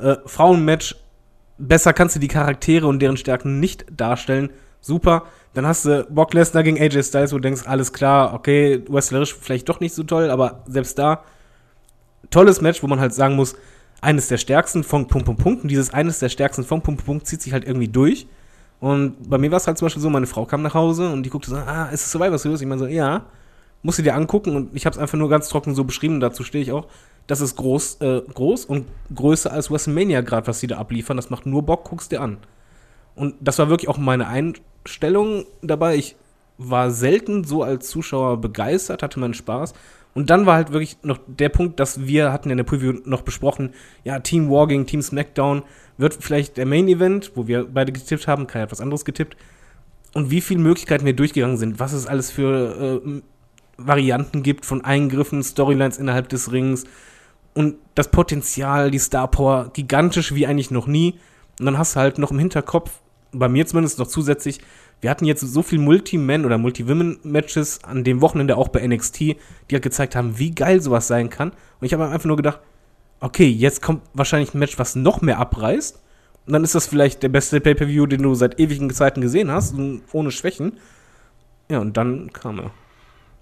[0.00, 0.96] Äh, Frauenmatch,
[1.58, 4.50] besser kannst du die Charaktere und deren Stärken nicht darstellen.
[4.80, 5.26] Super.
[5.54, 9.34] Dann hast du Brock Lesnar gegen AJ Styles, wo du denkst, alles klar, okay, wrestlerisch
[9.34, 11.22] vielleicht doch nicht so toll, aber selbst da,
[12.30, 13.54] tolles Match, wo man halt sagen muss,
[14.00, 15.62] eines der stärksten von Punkt, Punkt, Punkt.
[15.62, 18.26] Und dieses eines der stärksten von Punkt, Punkt, Punkt zieht sich halt irgendwie durch.
[18.80, 21.22] Und bei mir war es halt zum Beispiel so, meine Frau kam nach Hause und
[21.22, 22.62] die guckte so, ah, ist es Survivor Series?
[22.62, 23.26] Ich meine so, ja,
[23.82, 26.44] musst du dir angucken und ich habe es einfach nur ganz trocken so beschrieben, dazu
[26.44, 26.86] stehe ich auch.
[27.26, 31.16] Das ist groß, äh, groß und größer als WrestleMania gerade, was sie da abliefern.
[31.16, 32.38] Das macht nur Bock, guckst dir an.
[33.14, 35.96] Und das war wirklich auch meine Einstellung dabei.
[35.96, 36.16] Ich
[36.56, 39.74] war selten so als Zuschauer begeistert, hatte meinen Spaß.
[40.20, 43.22] Und dann war halt wirklich noch der Punkt, dass wir hatten in der Preview noch
[43.22, 43.72] besprochen,
[44.04, 45.62] ja, Team War gegen Team SmackDown
[45.96, 49.38] wird vielleicht der Main Event, wo wir beide getippt haben, Kai hat was anderes getippt.
[50.12, 53.22] Und wie viele Möglichkeiten wir durchgegangen sind, was es alles für äh,
[53.78, 56.84] Varianten gibt von Eingriffen, Storylines innerhalb des Rings
[57.54, 61.14] und das Potenzial, die Star Power, gigantisch wie eigentlich noch nie.
[61.58, 62.90] Und dann hast du halt noch im Hinterkopf,
[63.32, 64.60] bei mir zumindest noch zusätzlich,
[65.00, 69.36] wir hatten jetzt so viel Multi-Man- oder Multi-Women-Matches an dem Wochenende auch bei NXT, die
[69.72, 71.50] halt gezeigt haben, wie geil sowas sein kann.
[71.50, 72.60] Und ich habe einfach nur gedacht,
[73.20, 75.98] okay, jetzt kommt wahrscheinlich ein Match, was noch mehr abreißt.
[76.46, 79.74] Und dann ist das vielleicht der beste Pay-Per-View, den du seit ewigen Zeiten gesehen hast,
[80.12, 80.78] ohne Schwächen.
[81.70, 82.70] Ja, und dann kam er.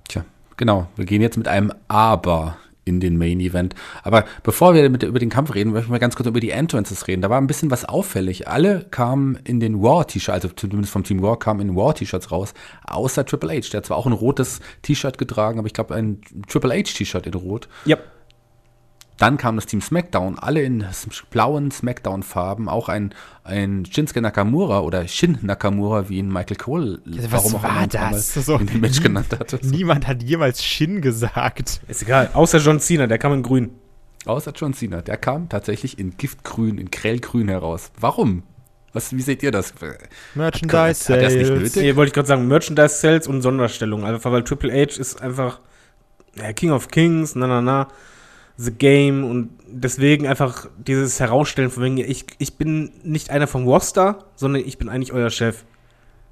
[0.08, 0.24] Tja,
[0.56, 0.88] genau.
[0.96, 2.56] Wir gehen jetzt mit einem Aber
[2.88, 3.74] in den Main Event.
[4.02, 6.50] Aber bevor wir mit, über den Kampf reden, möchte ich mal ganz kurz über die
[6.50, 7.22] Entrances reden.
[7.22, 8.48] Da war ein bisschen was auffällig.
[8.48, 12.54] Alle kamen in den Raw-T-Shirts, also zumindest vom Team Raw kamen in Raw-T-Shirts raus,
[12.86, 13.68] außer Triple H.
[13.70, 17.34] Der hat zwar auch ein rotes T-Shirt getragen, aber ich glaube ein Triple H-T-Shirt in
[17.34, 17.68] Rot.
[17.84, 17.98] Ja.
[19.18, 20.84] Dann kam das Team SmackDown, alle in
[21.30, 23.12] blauen SmackDown-Farben, auch ein,
[23.42, 28.32] ein Shinsuke Nakamura oder Shin Nakamura, wie ihn Michael Cole, Also was auch war das?
[28.34, 29.58] So, in dem Match genannt hatte.
[29.60, 29.70] So.
[29.70, 31.80] Niemand hat jemals Shin gesagt.
[31.88, 32.30] Ist egal.
[32.32, 33.70] Außer John Cena, der kam in grün.
[34.24, 37.90] Außer John Cena, der kam tatsächlich in Giftgrün, in Grellgrün heraus.
[37.98, 38.44] Warum?
[38.92, 39.74] Was, wie seht ihr das?
[40.34, 41.62] Merchandise Hat er es nicht Sales.
[41.62, 41.82] nötig?
[41.82, 44.04] Nee, wollte ich gerade sagen, Merchandise Sales und Sonderstellung.
[44.04, 45.60] Einfach weil Triple H ist einfach
[46.36, 47.88] ja, King of Kings, na na na,
[48.60, 53.64] The Game und deswegen einfach dieses Herausstellen von wegen, ich, ich bin nicht einer vom
[53.66, 55.64] Roster, sondern ich bin eigentlich euer Chef.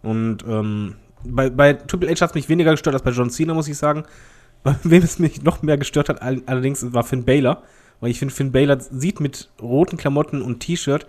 [0.02, 3.54] Und ähm, bei, bei Triple H hat es mich weniger gestört als bei John Cena,
[3.54, 4.04] muss ich sagen.
[4.64, 7.62] Bei wem es mich noch mehr gestört hat, all- allerdings war Finn Balor.
[8.00, 11.06] Weil ich finde, Finn Balor sieht mit roten Klamotten und T-Shirt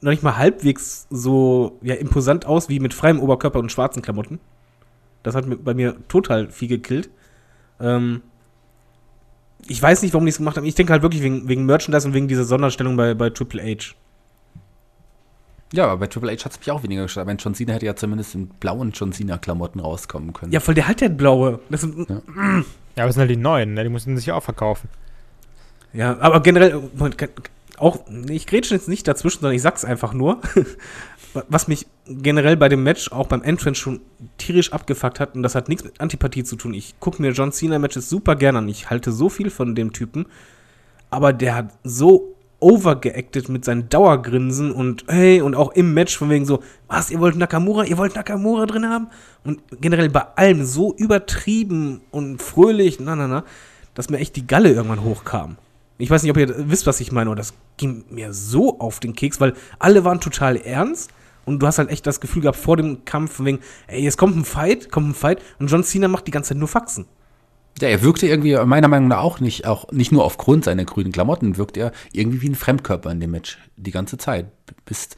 [0.00, 4.40] noch nicht mal halbwegs so ja, imposant aus wie mit freiem Oberkörper und schwarzen Klamotten.
[5.22, 7.10] Das hat bei mir total viel gekillt.
[7.78, 8.22] Ähm,
[9.66, 10.64] ich weiß nicht, warum die es gemacht haben.
[10.64, 13.94] Ich denke halt wirklich wegen, wegen Merchandise und wegen dieser Sonderstellung bei, bei Triple H.
[15.72, 17.28] Ja, aber bei Triple H hat es mich auch weniger gestört.
[17.28, 20.52] Aber John Cena hätte ja zumindest in blauen John Cena-Klamotten rauskommen können.
[20.52, 21.60] Ja, voll, der hat ja blaue.
[21.70, 22.20] Das sind, Ja.
[22.96, 23.84] Ja, aber es sind halt die neuen, ne?
[23.84, 24.88] die mussten sich ja auch verkaufen.
[25.92, 26.82] Ja, aber generell,
[27.78, 30.40] auch, ich grätsche jetzt nicht dazwischen, sondern ich sag's einfach nur.
[31.48, 34.00] Was mich generell bei dem Match, auch beim Entrance schon
[34.38, 36.74] tierisch abgefuckt hat, und das hat nichts mit Antipathie zu tun.
[36.74, 38.68] Ich gucke mir John Cena Matches super gerne an.
[38.68, 40.26] Ich halte so viel von dem Typen.
[41.10, 46.30] Aber der hat so overgeacted mit seinen Dauergrinsen und hey, und auch im Match von
[46.30, 49.08] wegen so, was, ihr wollt Nakamura, ihr wollt Nakamura drin haben?
[49.44, 53.44] Und generell bei allem so übertrieben und fröhlich, na, na, na,
[53.94, 55.56] dass mir echt die Galle irgendwann hochkam.
[55.98, 59.00] Ich weiß nicht, ob ihr wisst, was ich meine, aber das ging mir so auf
[59.00, 61.10] den Keks, weil alle waren total ernst
[61.44, 64.18] und du hast halt echt das Gefühl gehabt vor dem Kampf von wegen, ey, jetzt
[64.18, 67.06] kommt ein Fight, kommt ein Fight und John Cena macht die ganze Zeit nur Faxen.
[67.80, 71.12] Ja, er wirkte irgendwie meiner Meinung nach auch nicht, auch nicht nur aufgrund seiner grünen
[71.12, 74.46] Klamotten, wirkt er irgendwie wie ein Fremdkörper in dem Match die ganze Zeit
[74.84, 75.10] bis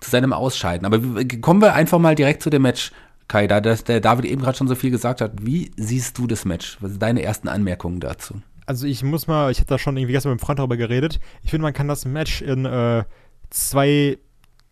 [0.00, 0.86] zu seinem Ausscheiden.
[0.86, 1.00] Aber
[1.40, 2.92] kommen wir einfach mal direkt zu dem Match,
[3.26, 5.32] Kai, da der David eben gerade schon so viel gesagt hat.
[5.42, 6.78] Wie siehst du das Match?
[6.80, 8.40] Was sind deine ersten Anmerkungen dazu?
[8.64, 11.20] Also ich muss mal, ich hatte da schon irgendwie gestern mit einem Freund darüber geredet.
[11.42, 13.04] Ich finde, man kann das Match in äh,
[13.50, 14.18] zwei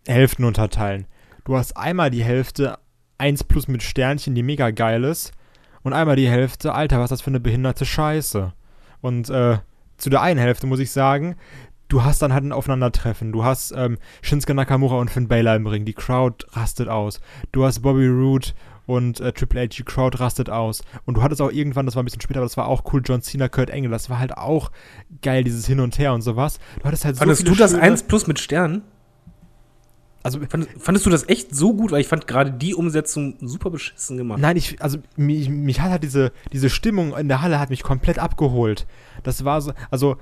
[0.06, 1.06] Hälften unterteilen.
[1.44, 2.78] Du hast einmal die Hälfte
[3.18, 5.32] 1 plus mit Sternchen, die mega geil ist.
[5.82, 8.52] Und einmal die Hälfte, Alter, was ist das für eine behinderte Scheiße.
[9.00, 9.58] Und äh,
[9.96, 11.36] zu der einen Hälfte muss ich sagen,
[11.88, 13.30] du hast dann halt ein Aufeinandertreffen.
[13.32, 15.84] Du hast ähm, Shinsuke Nakamura und Finn Balor im Ring.
[15.84, 17.20] Die Crowd rastet aus.
[17.52, 18.48] Du hast Bobby Roode
[18.86, 20.82] und äh, Triple H, die Crowd rastet aus.
[21.04, 23.02] Und du hattest auch irgendwann, das war ein bisschen später, aber das war auch cool,
[23.04, 23.90] John Cena, Kurt Angle.
[23.90, 24.72] Das war halt auch
[25.22, 26.58] geil, dieses Hin und Her und sowas.
[26.80, 28.82] Du hattest halt so du viele das schöne- 1 plus mit Sternen?
[30.26, 30.40] Also,
[30.78, 31.92] Fandest, du das echt so gut?
[31.92, 34.40] Weil ich fand gerade die Umsetzung super beschissen gemacht.
[34.40, 37.82] Nein, ich, also mich, mich hat halt diese, diese Stimmung in der Halle hat mich
[37.82, 38.86] komplett abgeholt.
[39.22, 40.16] Das war so, also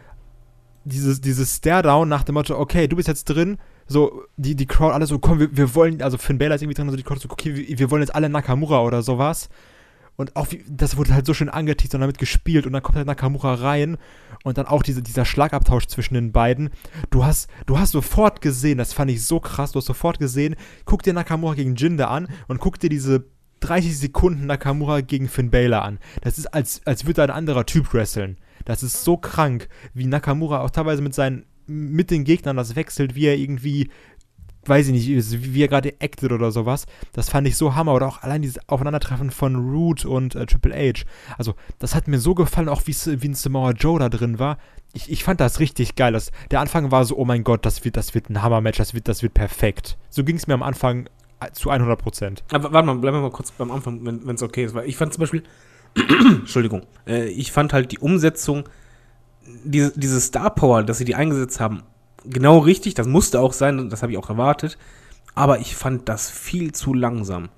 [0.85, 4.95] dieses, dieses Stare-Down nach dem Motto, okay, du bist jetzt drin, so, die, die Crowd,
[4.95, 7.21] alle so, komm, wir, wir wollen, also Finn Balor ist irgendwie drin, also die Crowd
[7.21, 9.49] so, okay, wir, wir wollen jetzt alle Nakamura oder sowas.
[10.17, 12.97] Und auch, wie, das wurde halt so schön angeteased und damit gespielt und dann kommt
[12.97, 13.97] halt Nakamura rein
[14.45, 16.71] und dann auch diese, dieser Schlagabtausch zwischen den beiden.
[17.11, 20.55] Du hast, du hast sofort gesehen, das fand ich so krass, du hast sofort gesehen,
[20.85, 23.25] guck dir Nakamura gegen Jinder an und guck dir diese
[23.61, 25.99] 30 Sekunden Nakamura gegen Finn Balor an.
[26.21, 28.37] Das ist, als, als würde ein anderer Typ wresteln.
[28.65, 33.15] Das ist so krank, wie Nakamura auch teilweise mit seinen, mit den Gegnern das wechselt,
[33.15, 33.91] wie er irgendwie,
[34.69, 36.87] weiß ich nicht, wie er gerade acted oder sowas.
[37.13, 37.95] Das fand ich so hammer.
[37.95, 41.05] Oder auch allein dieses Aufeinandertreffen von Root und äh, Triple H.
[41.39, 42.95] Also, das hat mir so gefallen, auch wie,
[43.27, 44.59] ein Samoa Joe da drin war.
[44.93, 46.13] Ich, ich fand das richtig geil.
[46.13, 48.95] Das, der Anfang war so, oh mein Gott, das wird, das wird ein Hammer-Match, das
[48.95, 49.99] wird, das wird perfekt.
[50.11, 51.09] So ging es mir am Anfang
[51.41, 52.45] äh, zu 100 Prozent.
[52.53, 54.75] Aber warte mal, bleiben wir mal kurz beim Anfang, wenn es okay ist.
[54.75, 55.43] Weil ich fand zum Beispiel,
[56.27, 58.69] Entschuldigung, äh, ich fand halt die Umsetzung,
[59.65, 61.83] diese, diese Star Power, dass sie die eingesetzt haben,
[62.25, 62.95] genau richtig.
[62.95, 64.79] Das musste auch sein, das habe ich auch erwartet.
[65.35, 67.49] Aber ich fand das viel zu langsam.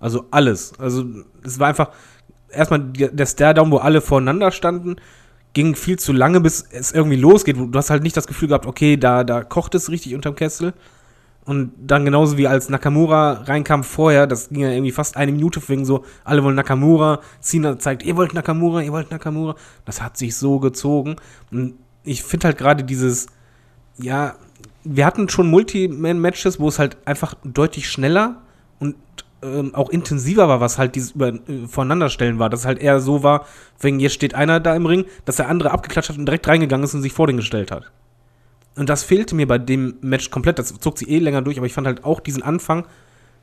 [0.00, 0.78] Also alles.
[0.78, 1.04] Also
[1.44, 1.90] es war einfach
[2.50, 4.96] erstmal der Stare-Down, wo alle voreinander standen,
[5.54, 7.56] ging viel zu lange, bis es irgendwie losgeht.
[7.56, 10.74] Du hast halt nicht das Gefühl gehabt, okay, da, da kocht es richtig unterm Kessel.
[11.44, 15.60] Und dann genauso wie als Nakamura reinkam vorher, das ging ja irgendwie fast eine Minute
[15.68, 19.56] wegen so, alle wollen Nakamura, Cena zeigt, ihr wollt Nakamura, ihr wollt Nakamura.
[19.84, 21.16] Das hat sich so gezogen.
[21.50, 23.26] Und ich finde halt gerade dieses,
[23.98, 24.34] ja,
[24.84, 28.42] wir hatten schon Multi-Man-Matches, wo es halt einfach deutlich schneller
[28.78, 28.96] und
[29.42, 32.50] ähm, auch intensiver war, was halt dieses über, äh, Voreinanderstellen war.
[32.50, 33.46] Dass es halt eher so war,
[33.80, 36.84] wenn jetzt steht einer da im Ring, dass der andere abgeklatscht hat und direkt reingegangen
[36.84, 37.90] ist und sich vor den gestellt hat.
[38.76, 40.58] Und das fehlte mir bei dem Match komplett.
[40.58, 42.86] Das zog sie eh länger durch, aber ich fand halt auch diesen Anfang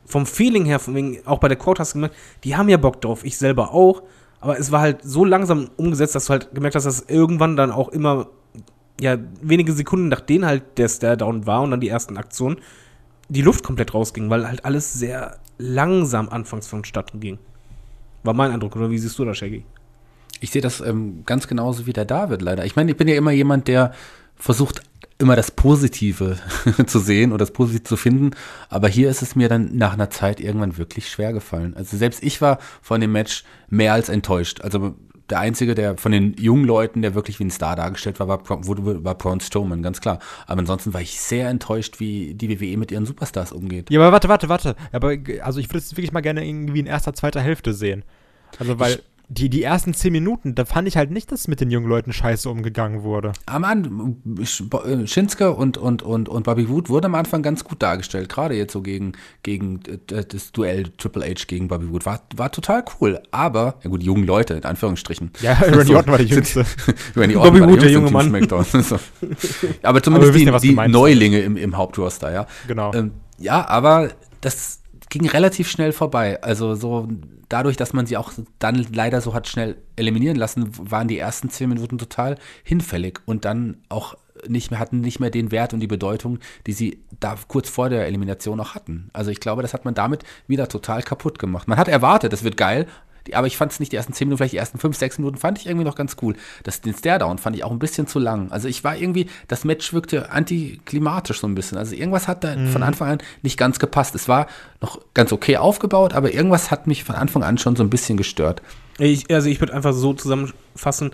[0.06, 2.78] vom Feeling her, von wegen, auch bei der Quote hast du gemerkt, die haben ja
[2.78, 4.02] Bock drauf, ich selber auch.
[4.42, 7.72] Aber es war halt so langsam umgesetzt, dass du halt gemerkt hast, dass irgendwann dann
[7.72, 8.28] auch immer,
[9.00, 12.58] ja, wenige Sekunden nachdem halt der Stare-Down war und dann die ersten Aktionen,
[13.30, 17.38] die Luft komplett rausging, weil halt alles sehr langsam anfangs vonstatten ging.
[18.24, 19.64] War mein Eindruck, oder wie siehst du das, Shaggy?
[20.42, 22.66] Ich sehe das ähm, ganz genauso wie der David leider.
[22.66, 23.94] Ich meine, ich bin ja immer jemand, der
[24.36, 24.82] versucht,
[25.20, 26.38] immer das Positive
[26.86, 28.32] zu sehen oder das Positive zu finden.
[28.70, 31.76] Aber hier ist es mir dann nach einer Zeit irgendwann wirklich schwer gefallen.
[31.76, 34.62] Also selbst ich war von dem Match mehr als enttäuscht.
[34.62, 34.96] Also
[35.30, 38.48] der einzige, der von den jungen Leuten, der wirklich wie ein Star dargestellt war, war,
[38.48, 40.20] war, war Braun Strowman, ganz klar.
[40.48, 43.90] Aber ansonsten war ich sehr enttäuscht, wie die WWE mit ihren Superstars umgeht.
[43.90, 44.76] Ja, aber warte, warte, warte.
[44.92, 48.04] Aber also ich würde es wirklich mal gerne irgendwie in erster, zweiter Hälfte sehen.
[48.58, 48.94] Also weil.
[48.94, 51.88] Ich, die, die ersten zehn Minuten, da fand ich halt nicht, dass mit den jungen
[51.88, 53.32] Leuten scheiße umgegangen wurde.
[53.46, 57.84] Am Anfang, äh, Shinsuke und, und, und, und Bobby Wood wurde am Anfang ganz gut
[57.84, 59.14] dargestellt, gerade jetzt so gegen,
[59.44, 62.08] gegen äh, das Duell Triple H gegen Bobby Wood.
[62.08, 65.32] War, war total cool, aber, ja gut, die jungen Leute, in Anführungsstrichen.
[65.42, 66.66] Ja, Randy Orton war der Jüngste.
[67.16, 68.30] Randy Orton Bobby Wood, der, der junge Mann.
[68.50, 69.00] so.
[69.84, 72.48] Aber zumindest aber die, ja, die Neulinge im, im Hauptroster, ja.
[72.68, 72.94] Genau.
[72.96, 74.10] Ähm, ja, aber
[74.42, 74.79] das
[75.10, 76.42] ging relativ schnell vorbei.
[76.44, 77.08] Also so
[77.50, 81.50] dadurch, dass man sie auch dann leider so hat schnell eliminieren lassen, waren die ersten
[81.50, 84.16] zehn Minuten total hinfällig und dann auch
[84.48, 87.90] nicht mehr, hatten nicht mehr den Wert und die Bedeutung, die sie da kurz vor
[87.90, 89.10] der Elimination auch hatten.
[89.12, 91.68] Also ich glaube, das hat man damit wieder total kaputt gemacht.
[91.68, 92.88] Man hat erwartet, es wird geil,
[93.36, 95.38] aber ich fand es nicht die ersten 10 Minuten, vielleicht die ersten 5, 6 Minuten
[95.38, 96.36] fand ich irgendwie noch ganz cool.
[96.64, 98.52] Das, den Stare-Down fand ich auch ein bisschen zu lang.
[98.52, 101.78] Also ich war irgendwie, das Match wirkte antiklimatisch so ein bisschen.
[101.78, 102.68] Also irgendwas hat da mhm.
[102.68, 104.16] von Anfang an nicht ganz gepasst.
[104.16, 104.48] Es war
[104.82, 108.18] noch ganz okay aufgebaut, aber irgendwas hat mich von Anfang an schon so ein bisschen
[108.18, 108.62] gestört.
[108.98, 111.12] Ich, also ich würde einfach so zusammenfassen,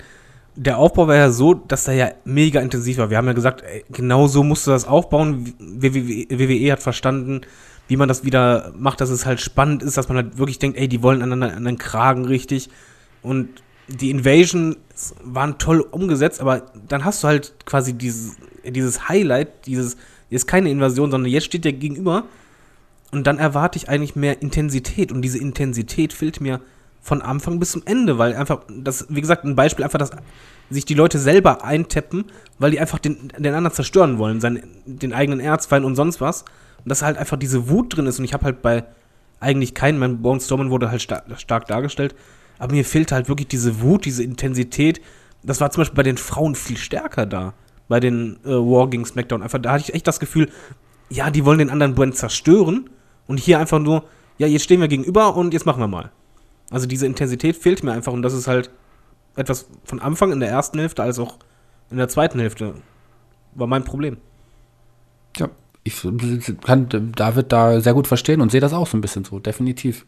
[0.56, 3.10] der Aufbau war ja so, dass er ja mega intensiv war.
[3.10, 5.54] Wir haben ja gesagt, ey, genau so musst du das aufbauen.
[5.60, 7.42] WWE hat verstanden,
[7.88, 10.78] wie man das wieder macht, dass es halt spannend ist, dass man halt wirklich denkt,
[10.78, 12.70] ey, die wollen aneinander an den Kragen richtig.
[13.22, 14.78] Und die Invasion
[15.24, 19.98] waren toll umgesetzt, aber dann hast du halt quasi dieses, dieses Highlight, dieses,
[20.30, 22.24] ist keine Invasion, sondern jetzt steht der gegenüber
[23.12, 26.62] und dann erwarte ich eigentlich mehr Intensität und diese Intensität fehlt mir
[27.02, 30.10] von Anfang bis zum Ende, weil einfach, das, wie gesagt, ein Beispiel einfach, dass
[30.72, 32.26] sich die Leute selber eintappen,
[32.58, 36.46] weil die einfach den, den anderen zerstören wollen, seinen, den eigenen Erzfeind und sonst was.
[36.84, 38.20] Und dass halt einfach diese Wut drin ist.
[38.20, 38.86] Und ich habe halt bei
[39.40, 42.16] eigentlich keinen, mein Bone Stormen wurde halt star stark dargestellt.
[42.58, 45.02] Aber mir fehlt halt wirklich diese Wut, diese Intensität.
[45.44, 47.54] Das war zum Beispiel bei den Frauen viel stärker da.
[47.88, 49.44] Bei den äh, War gegen SmackDown.
[49.44, 50.50] Einfach, da hatte ich echt das Gefühl,
[51.10, 52.90] ja, die wollen den anderen Brand zerstören.
[53.28, 54.06] Und hier einfach nur,
[54.38, 56.12] ja, jetzt stehen wir gegenüber und jetzt machen wir mal.
[56.70, 58.14] Also diese Intensität fehlt mir einfach.
[58.14, 58.70] Und das ist halt
[59.36, 61.38] etwas von Anfang in der ersten Hälfte als auch
[61.92, 62.76] in der zweiten Hälfte.
[63.54, 64.18] War mein Problem.
[65.38, 65.50] Ja,
[65.86, 66.04] ich
[66.66, 70.06] kann David da sehr gut verstehen und sehe das auch so ein bisschen so, definitiv.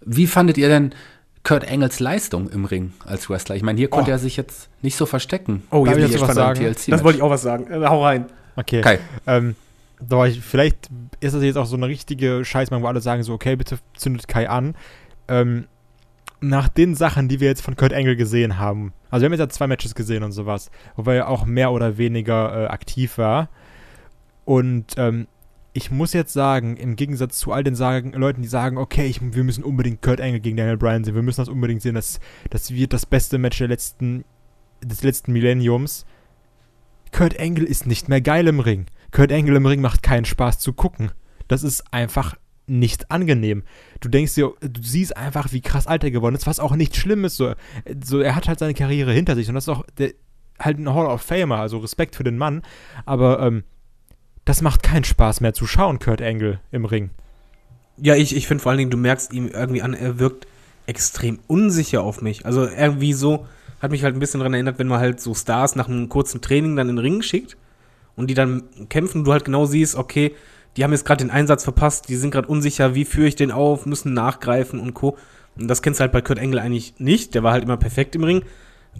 [0.00, 0.94] Wie fandet ihr denn
[1.42, 3.56] Kurt Engels Leistung im Ring als Wrestler?
[3.56, 4.14] Ich meine, hier konnte oh.
[4.14, 5.64] er sich jetzt nicht so verstecken.
[5.70, 6.64] Oh, jetzt, jetzt was sagen.
[6.86, 7.66] Das wollte ich auch was sagen.
[7.70, 8.26] Äh, hau rein.
[8.54, 8.80] Okay.
[8.80, 9.00] Kai.
[9.26, 9.56] Ähm,
[10.00, 10.88] da ich, vielleicht
[11.18, 14.28] ist das jetzt auch so eine richtige Scheißmann, wo alle sagen so, okay, bitte zündet
[14.28, 14.76] Kai an.
[15.26, 15.66] Ähm,
[16.40, 19.40] nach den Sachen, die wir jetzt von Kurt Engel gesehen haben, also wir haben jetzt
[19.40, 23.48] ja zwei Matches gesehen und sowas, wo er auch mehr oder weniger äh, aktiv war.
[24.44, 25.26] Und ähm,
[25.72, 29.20] ich muss jetzt sagen, im Gegensatz zu all den sagen, Leuten, die sagen, okay, ich,
[29.22, 32.20] wir müssen unbedingt Kurt Angle gegen Daniel Bryan sehen, wir müssen das unbedingt sehen, das,
[32.50, 34.24] das wird das beste Match der letzten,
[34.82, 36.04] des letzten Millenniums.
[37.10, 38.86] Kurt Angle ist nicht mehr geil im Ring.
[39.10, 41.12] Kurt Angle im Ring macht keinen Spaß zu gucken.
[41.48, 43.64] Das ist einfach nicht angenehm.
[44.00, 46.96] Du denkst dir, du siehst einfach, wie krass alt er geworden ist, was auch nicht
[46.96, 47.36] schlimm ist.
[47.36, 47.54] So,
[48.02, 50.12] so er hat halt seine Karriere hinter sich und das ist auch der,
[50.58, 52.62] halt ein Hall of Famer, also Respekt für den Mann.
[53.04, 53.64] Aber ähm,
[54.44, 57.10] das macht keinen Spaß mehr zu schauen, Kurt Angle im Ring.
[57.96, 60.46] Ja, ich, ich finde vor allen Dingen, du merkst ihm irgendwie an, er wirkt
[60.86, 62.44] extrem unsicher auf mich.
[62.44, 63.46] Also irgendwie so,
[63.80, 66.40] hat mich halt ein bisschen daran erinnert, wenn man halt so Stars nach einem kurzen
[66.40, 67.56] Training dann in den Ring schickt
[68.16, 70.34] und die dann kämpfen du halt genau siehst, okay,
[70.76, 73.50] die haben jetzt gerade den Einsatz verpasst, die sind gerade unsicher, wie führe ich den
[73.50, 75.18] auf, müssen nachgreifen und Co.
[75.56, 78.14] Und das kennst du halt bei Kurt Angle eigentlich nicht, der war halt immer perfekt
[78.14, 78.42] im Ring.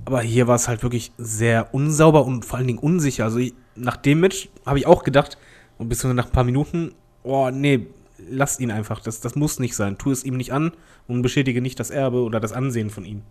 [0.05, 3.25] Aber hier war es halt wirklich sehr unsauber und vor allen Dingen unsicher.
[3.25, 5.39] Also ich, nach dem Match habe ich auch gedacht,
[5.79, 7.87] und bis nach ein paar Minuten, oh nee,
[8.29, 9.01] lasst ihn einfach.
[9.01, 9.99] Das, das muss nicht sein.
[9.99, 10.73] Tu es ihm nicht an
[11.09, 13.23] und beschädige nicht das Erbe oder das Ansehen von ihm.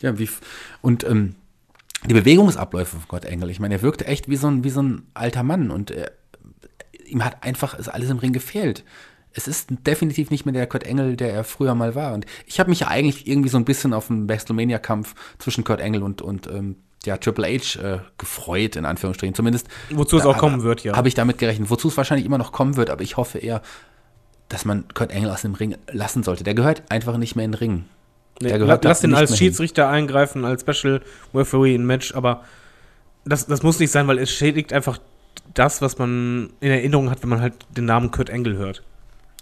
[0.00, 0.28] Ja, wie
[0.82, 1.36] und ähm,
[2.06, 3.50] die Bewegungsabläufe von Kurt Engel.
[3.50, 6.12] Ich meine, er wirkte echt wie so ein, wie so ein alter Mann und er,
[7.06, 8.84] ihm hat einfach alles im Ring gefehlt.
[9.36, 12.14] Es ist definitiv nicht mehr der Kurt Engel, der er früher mal war.
[12.14, 15.80] Und ich habe mich ja eigentlich irgendwie so ein bisschen auf den WrestleMania-Kampf zwischen Kurt
[15.80, 19.34] Engel und, und ähm, ja, Triple H äh, gefreut, in Anführungsstrichen.
[19.34, 19.68] Zumindest.
[19.90, 20.96] Wozu es auch kommen wird, ja.
[20.96, 21.68] Habe ich damit gerechnet.
[21.68, 23.60] Wozu es wahrscheinlich immer noch kommen wird, aber ich hoffe eher,
[24.48, 26.42] dass man Kurt Engel aus dem Ring lassen sollte.
[26.42, 27.84] Der gehört einfach nicht mehr in den Ring.
[28.40, 29.46] Nee, Der gehört lass den nicht als mehr hin.
[29.48, 31.02] Schiedsrichter eingreifen, als Special
[31.34, 32.42] Referee in Match, aber
[33.24, 34.98] das, das muss nicht sein, weil es schädigt einfach
[35.54, 38.82] das, was man in Erinnerung hat, wenn man halt den Namen Kurt Engel hört.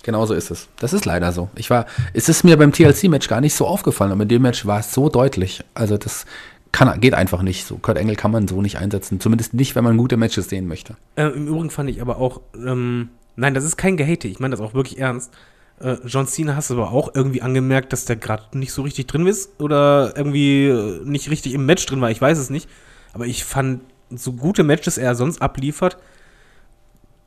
[0.04, 0.68] Genau so ist es.
[0.78, 1.48] Das ist leider so.
[1.56, 4.66] Ich war, es ist mir beim TLC-Match gar nicht so aufgefallen, aber in dem Match
[4.66, 5.64] war es so deutlich.
[5.72, 6.26] Also das
[6.72, 7.76] kann, geht einfach nicht so.
[7.76, 9.18] Kurt Engel kann man so nicht einsetzen.
[9.18, 10.96] Zumindest nicht, wenn man gute Matches sehen möchte.
[11.16, 14.54] Äh, Im Übrigen fand ich aber auch, ähm, nein, das ist kein Gehate, ich meine
[14.54, 15.32] das auch wirklich ernst.
[15.80, 19.26] Äh, John Cena hast aber auch irgendwie angemerkt, dass der gerade nicht so richtig drin
[19.26, 22.68] ist oder irgendwie äh, nicht richtig im Match drin war, ich weiß es nicht.
[23.12, 25.96] Aber ich fand, so gute Matches er sonst abliefert,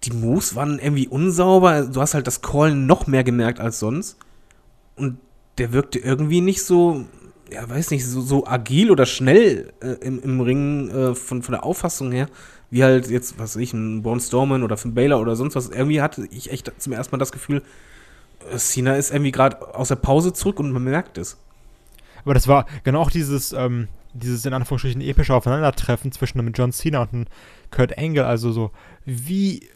[0.03, 1.83] die Moves waren irgendwie unsauber.
[1.83, 4.17] Du hast halt das Callen noch mehr gemerkt als sonst.
[4.95, 5.17] Und
[5.57, 7.05] der wirkte irgendwie nicht so,
[7.51, 11.53] ja, weiß nicht, so, so agil oder schnell äh, im, im Ring äh, von, von
[11.53, 12.27] der Auffassung her,
[12.69, 15.69] wie halt jetzt, was weiß ich, ein Braun Strowman oder Finn Baylor oder sonst was.
[15.69, 17.63] Irgendwie hatte ich echt zum ersten Mal das Gefühl,
[18.51, 21.37] äh, Cena ist irgendwie gerade aus der Pause zurück und man merkt es.
[22.23, 26.71] Aber das war genau auch dieses, ähm, dieses in Anführungsstrichen epische Aufeinandertreffen zwischen einem John
[26.71, 27.25] Cena und einem
[27.71, 28.25] Kurt Angle.
[28.25, 28.71] Also so,
[29.05, 29.69] wie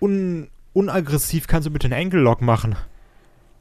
[0.00, 2.76] un unaggressiv kannst du bitte einen Angle-Lock machen?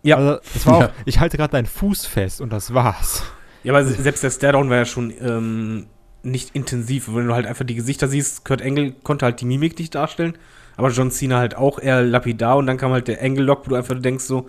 [0.03, 0.17] Ja.
[0.17, 0.85] Also, das war Ja.
[0.87, 3.23] auch, ich halte gerade deinen Fuß fest und das war's.
[3.63, 5.87] Ja, aber selbst der Stairdown war ja schon ähm,
[6.23, 8.45] nicht intensiv, wenn du halt einfach die Gesichter siehst.
[8.45, 10.37] Kurt Angle konnte halt die Mimik nicht darstellen,
[10.75, 13.75] aber John Cena halt auch eher lapidar und dann kam halt der Angle-Lock, wo du
[13.75, 14.47] einfach denkst so,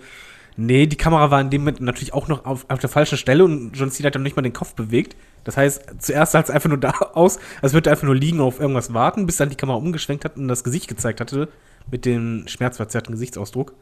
[0.55, 3.43] nee, die Kamera war in dem Moment natürlich auch noch auf, auf der falschen Stelle
[3.43, 5.15] und John Cena hat dann nicht mal den Kopf bewegt.
[5.43, 8.39] Das heißt, zuerst sah es einfach nur da aus, als würde er einfach nur liegen
[8.39, 11.49] und auf irgendwas warten, bis dann die Kamera umgeschwenkt hat und das Gesicht gezeigt hatte
[11.91, 13.73] mit dem schmerzverzerrten Gesichtsausdruck.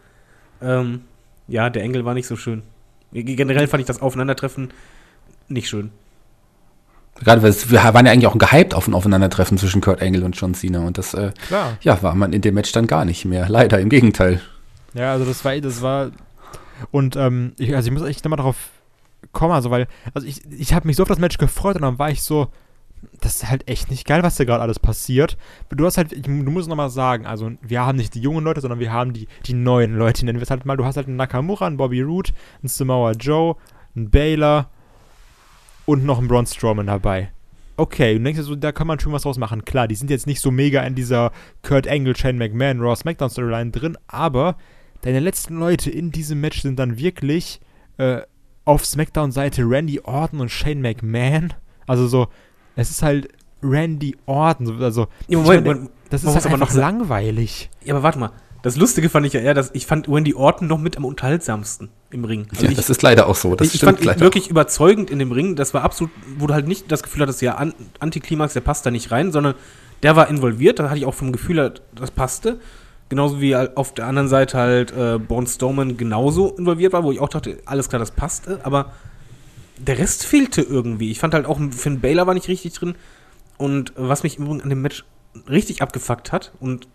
[0.62, 1.02] Ähm,
[1.48, 2.64] ja, der Engel war nicht so schön.
[3.12, 4.72] Generell fand ich das Aufeinandertreffen
[5.48, 5.92] nicht schön.
[7.20, 10.24] Gerade weil es, wir waren ja eigentlich auch gehypt auf ein Aufeinandertreffen zwischen Kurt Angle
[10.24, 11.32] und John Cena und das äh,
[11.82, 13.50] ja, war man in dem Match dann gar nicht mehr.
[13.50, 14.42] Leider, im Gegenteil.
[14.94, 16.12] Ja, also das war, das war.
[16.92, 18.56] Und ähm, ich, also ich muss echt nochmal drauf
[19.32, 21.98] kommen, also weil, also ich, ich habe mich so auf das Match gefreut und dann
[21.98, 22.50] war ich so,
[23.20, 25.38] das ist halt echt nicht geil, was da gerade alles passiert.
[25.70, 28.62] Du hast halt, ich, du musst nochmal sagen, also wir haben nicht die jungen Leute,
[28.62, 30.78] sondern wir haben die, die neuen Leute, nennen wir es halt mal.
[30.78, 33.56] Du hast halt einen Nakamura, einen Bobby Roode, einen Samoa Joe,
[33.96, 34.70] einen Baylor
[35.86, 37.32] und noch einen Braun Strowman dabei.
[37.78, 39.64] Okay, du denkst dir so, da kann man schon was draus machen.
[39.64, 43.30] Klar, die sind jetzt nicht so mega in dieser Kurt Angle, Shane McMahon, Raw SmackDown
[43.30, 44.58] Storyline drin, aber
[45.02, 47.60] deine letzten Leute in diesem Match sind dann wirklich
[47.98, 48.22] äh,
[48.66, 51.54] auf SmackDown-Seite Randy Orton und Shane McMahon.
[51.86, 52.28] Also so,
[52.78, 53.28] es ist halt
[53.62, 54.66] Randy Orton.
[54.68, 57.70] so- Also, Ja, Moment, meine, das man ist halt aber noch langweilig.
[57.84, 58.32] Ja, aber warte mal.
[58.64, 61.90] Das Lustige fand ich ja eher, dass ich fand Wendy Orton noch mit am unterhaltsamsten
[62.10, 62.48] im Ring.
[62.52, 63.56] Also ja, ich, das ist leider auch so.
[63.56, 64.20] Das ich, fand ihn leider.
[64.20, 65.56] wirklich überzeugend in dem Ring.
[65.56, 68.86] Das war absolut, wo du halt nicht das Gefühl hattest, ja, An Antiklimax, der passt
[68.86, 69.54] da nicht rein, sondern
[70.04, 70.80] der war involviert.
[70.80, 72.60] Da hatte ich auch vom Gefühl, das passte.
[73.10, 77.20] Genauso wie auf der anderen Seite halt äh, Braun Strowman genauso involviert war, wo ich
[77.22, 78.60] auch dachte, alles klar, das passte.
[78.64, 78.92] Aber
[79.80, 81.12] der Rest fehlte irgendwie.
[81.12, 82.96] Ich fand halt auch, Finn Baylor war nicht richtig drin.
[83.58, 85.06] Und was mich im an dem Match
[85.50, 86.88] richtig abgefuckt hat, und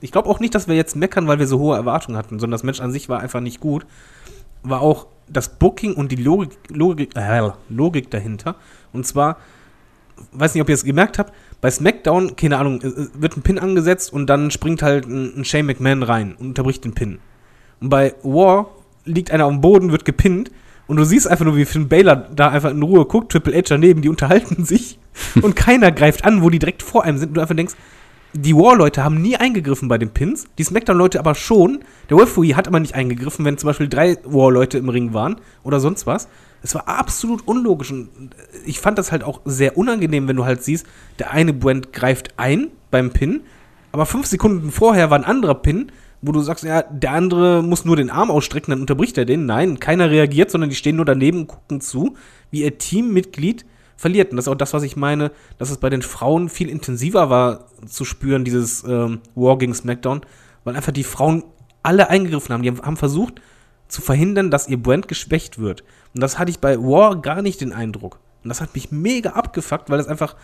[0.00, 2.52] ich, glaube auch nicht, dass wir jetzt meckern, weil wir so hohe Erwartungen hatten, sondern
[2.52, 3.86] das Match an sich war einfach nicht gut,
[4.62, 8.56] war auch das Booking und die Logik, Logik, äh, Logik dahinter.
[8.92, 9.38] Und zwar,
[10.32, 14.12] weiß nicht, ob ihr es gemerkt habt, bei SmackDown, keine Ahnung, wird ein Pin angesetzt
[14.12, 17.18] und dann springt halt ein, ein Shane McMahon rein und unterbricht den Pin.
[17.80, 18.70] Und bei War
[19.04, 20.50] liegt einer dem Boden, wird gepinnt
[20.86, 23.62] und du siehst einfach nur, wie Finn Baylor da einfach in Ruhe guckt, Triple H
[23.68, 24.98] daneben, die unterhalten sich
[25.40, 27.74] und keiner greift an, wo die direkt vor einem sind und du einfach denkst,
[28.34, 31.80] die War-Leute haben nie eingegriffen bei den Pins, die SmackDown-Leute aber schon.
[32.08, 35.80] Der Referee hat aber nicht eingegriffen, wenn zum Beispiel drei War-Leute im Ring waren oder
[35.80, 36.28] sonst was.
[36.62, 38.08] Es war absolut unlogisch und
[38.64, 40.86] ich fand das halt auch sehr unangenehm, wenn du halt siehst,
[41.18, 43.42] der eine Brand greift ein beim Pin,
[43.90, 45.92] aber fünf Sekunden vorher war ein anderer Pin,
[46.22, 49.44] wo du sagst, ja, der andere muss nur den Arm ausstrecken, dann unterbricht er den.
[49.44, 52.16] Nein, keiner reagiert, sondern die stehen nur daneben und gucken zu,
[52.50, 53.66] wie ihr Teammitglied
[53.96, 54.30] verliert.
[54.30, 57.28] Und das ist auch das, was ich meine, dass es bei den Frauen viel intensiver
[57.28, 60.22] war zu spüren, dieses ähm, War gegen SmackDown,
[60.62, 61.44] weil einfach die Frauen
[61.82, 62.62] alle eingegriffen haben.
[62.62, 63.42] Die haben versucht
[63.88, 65.82] zu verhindern, dass ihr Brand geschwächt wird.
[66.14, 68.20] Und das hatte ich bei War gar nicht den Eindruck.
[68.44, 70.36] Und das hat mich mega abgefuckt, weil es einfach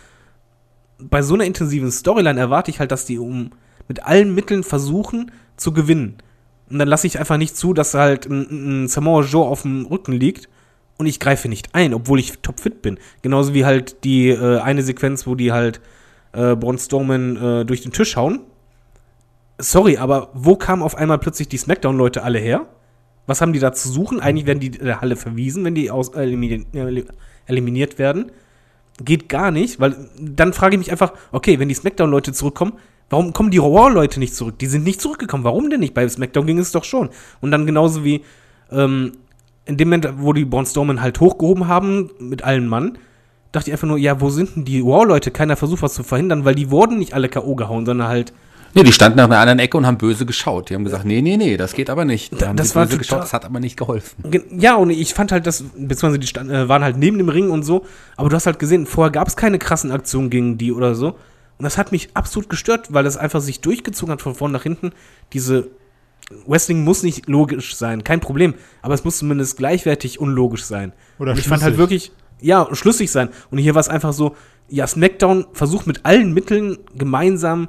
[0.97, 3.51] bei so einer intensiven Storyline erwarte ich halt, dass die um
[3.89, 6.19] mit allen Mitteln versuchen zu gewinnen.
[6.69, 9.85] Und dann lasse ich einfach nicht zu, dass halt ein, ein Samoa Joe auf dem
[9.87, 10.47] Rücken liegt
[10.97, 12.99] und ich greife nicht ein, obwohl ich topfit bin.
[13.21, 15.81] Genauso wie halt die äh, eine Sequenz, wo die halt
[16.33, 18.41] äh, Braun Strowman äh, durch den Tisch hauen.
[19.57, 22.67] Sorry, aber wo kamen auf einmal plötzlich die Smackdown-Leute alle her?
[23.25, 24.19] Was haben die da zu suchen?
[24.19, 26.67] Eigentlich werden die der Halle verwiesen, wenn die aus, eliminiert,
[27.45, 28.31] eliminiert werden.
[29.03, 32.73] Geht gar nicht, weil dann frage ich mich einfach, okay, wenn die Smackdown-Leute zurückkommen,
[33.09, 34.59] warum kommen die Raw-Leute nicht zurück?
[34.59, 35.43] Die sind nicht zurückgekommen.
[35.43, 35.93] Warum denn nicht?
[35.93, 37.09] Bei Smackdown ging es doch schon.
[37.41, 38.23] Und dann genauso wie
[38.71, 39.13] ähm,
[39.65, 42.97] in dem Moment, wo die Braun Strowman halt hochgehoben haben mit allen Mann,
[43.51, 45.31] dachte ich einfach nur, ja, wo sind denn die Raw-Leute?
[45.31, 47.55] Keiner versucht was zu verhindern, weil die wurden nicht alle K.O.
[47.55, 48.33] gehauen, sondern halt
[48.75, 50.69] Nee, die standen nach einer anderen Ecke und haben böse geschaut.
[50.69, 52.39] Die haben gesagt, nee, nee, nee, das geht aber nicht.
[52.39, 54.23] Da, das war böse geschaut, das hat aber nicht geholfen.
[54.57, 57.49] Ja, und ich fand halt das, beziehungsweise die stand, äh, waren halt neben dem Ring
[57.49, 60.71] und so, aber du hast halt gesehen, vorher gab es keine krassen Aktionen gegen die
[60.71, 61.15] oder so.
[61.59, 64.63] Und das hat mich absolut gestört, weil das einfach sich durchgezogen hat von vorn nach
[64.63, 64.93] hinten.
[65.33, 65.67] Diese
[66.47, 70.93] Wrestling muss nicht logisch sein, kein Problem, aber es muss zumindest gleichwertig unlogisch sein.
[71.19, 73.29] Oder und ich fand halt wirklich, ja, schlüssig sein.
[73.51, 74.37] Und hier war es einfach so,
[74.69, 77.67] ja, SmackDown versucht mit allen Mitteln gemeinsam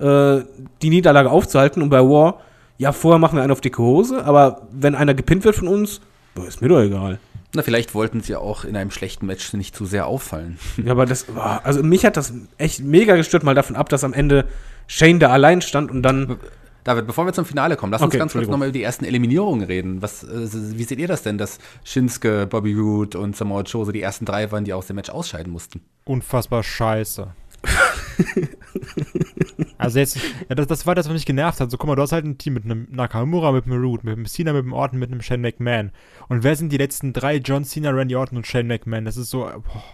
[0.00, 0.40] äh,
[0.82, 2.40] die Niederlage aufzuhalten und bei War,
[2.76, 6.00] ja, vorher machen wir einen auf dicke Hose, aber wenn einer gepinnt wird von uns,
[6.34, 7.20] boah, ist mir doch egal.
[7.54, 10.58] Na, vielleicht wollten sie auch in einem schlechten Match nicht zu sehr auffallen.
[10.84, 14.04] Ja, aber das, boah, also mich hat das echt mega gestört, mal davon ab, dass
[14.04, 14.46] am Ende
[14.86, 16.38] Shane da allein stand und dann,
[16.84, 19.04] David, bevor wir zum Finale kommen, lass uns Okay, ganz kurz nochmal über die ersten
[19.04, 20.02] Eliminierungen reden.
[20.02, 23.92] Was, äh, wie seht ihr das denn, dass Shinsuke, Bobby Roode und Samoa Joe so
[23.92, 25.80] die ersten drei waren, die aus dem Match ausscheiden mussten?
[26.04, 27.34] Unfassbar scheiße.
[29.78, 30.16] also jetzt,
[30.48, 31.70] ja, das, das war das, was mich genervt hat.
[31.70, 34.14] So, guck mal, du hast halt ein Team mit einem Nakamura, mit einem Root, mit
[34.14, 35.92] einem Cena, mit einem Orton, mit einem Shane McMahon.
[36.28, 37.36] Und wer sind die letzten drei?
[37.36, 39.04] John Cena, Randy Orton und Shane McMahon.
[39.04, 39.84] Das ist so, boah.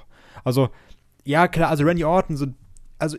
[0.43, 0.70] also,
[1.24, 2.47] ja, klar, also Randy Orton, so,
[2.98, 3.19] also,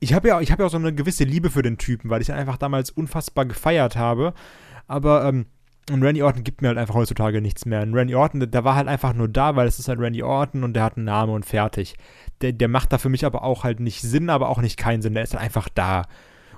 [0.00, 2.22] ich habe ja, ich habe ja auch so eine gewisse Liebe für den Typen, weil
[2.22, 4.32] ich ihn einfach damals unfassbar gefeiert habe.
[4.86, 5.46] Aber, ähm,
[5.92, 7.82] und Randy Orton gibt mir halt einfach heutzutage nichts mehr.
[7.82, 10.64] Und Randy Orton, der, war halt einfach nur da, weil es ist halt Randy Orton
[10.64, 11.96] und der hat einen Namen und fertig.
[12.40, 15.02] Der, der macht da für mich aber auch halt nicht Sinn, aber auch nicht keinen
[15.02, 15.14] Sinn.
[15.14, 16.06] Der ist halt einfach da.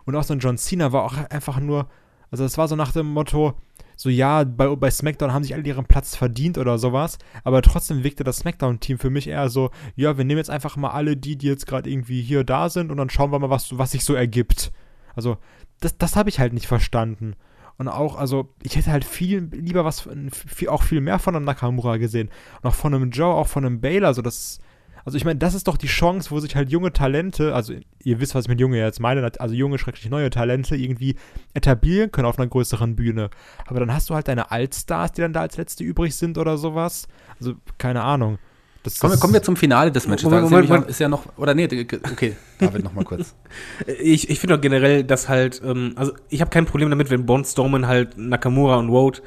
[0.04, 1.88] Und auch so ein John Cena war auch einfach nur,
[2.30, 3.54] also es war so nach dem Motto,
[3.96, 8.02] so ja, bei, bei SmackDown haben sich alle ihren Platz verdient oder sowas, aber trotzdem
[8.02, 11.36] wirkte das SmackDown-Team für mich eher so, ja, wir nehmen jetzt einfach mal alle die,
[11.36, 14.04] die jetzt gerade irgendwie hier da sind und dann schauen wir mal, was, was sich
[14.04, 14.72] so ergibt.
[15.14, 15.36] Also,
[15.80, 17.34] das, das habe ich halt nicht verstanden.
[17.78, 21.44] Und auch, also, ich hätte halt viel lieber was, viel, auch viel mehr von einem
[21.44, 22.30] Nakamura gesehen.
[22.60, 24.60] Und auch von einem Joe, auch von einem Baylor, so das.
[25.04, 27.74] Also ich meine, das ist doch die Chance, wo sich halt junge Talente, also
[28.04, 31.16] ihr wisst, was ich mit junge jetzt meine, also junge, schrecklich neue Talente irgendwie
[31.54, 33.30] etablieren können auf einer größeren Bühne.
[33.66, 36.56] Aber dann hast du halt deine Altstars, die dann da als letzte übrig sind oder
[36.56, 37.08] sowas.
[37.40, 38.38] Also, keine Ahnung.
[38.82, 40.24] Das, Kommen wir, kommen wir zum Finale des Matches.
[40.24, 40.90] Moment, Moment, Moment.
[40.90, 43.36] ist ja noch, oder nee, okay, David, noch mal kurz.
[43.86, 47.24] ich, ich finde auch generell, dass halt, ähm, also ich habe kein Problem damit, wenn
[47.24, 49.22] Braun Strowman halt Nakamura und Road,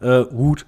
[0.00, 0.66] äh, Root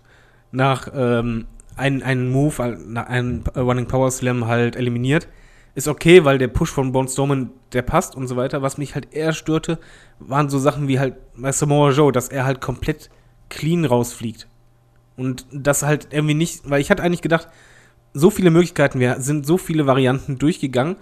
[0.50, 1.46] nach ähm,
[1.76, 5.28] einen, einen Move, äh, nach einem Running Power Slam halt eliminiert.
[5.76, 8.62] Ist okay, weil der Push von Braun Strowman, der passt und so weiter.
[8.62, 9.78] Was mich halt eher störte,
[10.18, 13.10] waren so Sachen wie halt bei Samoa Joe, dass er halt komplett
[13.48, 14.48] clean rausfliegt.
[15.16, 17.48] Und das halt irgendwie nicht, weil ich hatte eigentlich gedacht,
[18.14, 20.96] so viele Möglichkeiten, wir sind so viele Varianten durchgegangen.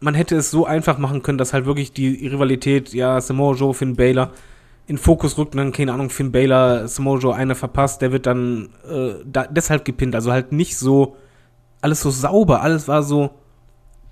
[0.00, 3.72] Man hätte es so einfach machen können, dass halt wirklich die Rivalität, ja, Samoa Joe,
[3.72, 4.32] Finn Balor
[4.86, 8.26] in Fokus rückt und dann, keine Ahnung, Finn Balor, Samoa Joe eine verpasst, der wird
[8.26, 10.16] dann äh, da, deshalb gepinnt.
[10.16, 11.16] Also halt nicht so,
[11.80, 13.30] alles so sauber, alles war so,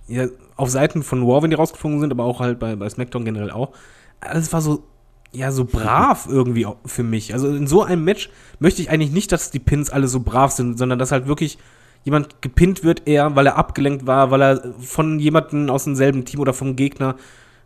[0.07, 3.25] ja, auf Seiten von War, wenn die rausgeflogen sind, aber auch halt bei, bei SmackDown
[3.25, 3.73] generell auch.
[4.21, 4.85] Alles war so,
[5.33, 7.33] ja, so brav irgendwie für mich.
[7.33, 10.53] Also in so einem Match möchte ich eigentlich nicht, dass die Pins alle so brav
[10.53, 11.59] sind, sondern dass halt wirklich
[12.05, 16.41] jemand gepinnt wird, eher, weil er abgelenkt war, weil er von jemandem aus demselben Team
[16.41, 17.17] oder vom Gegner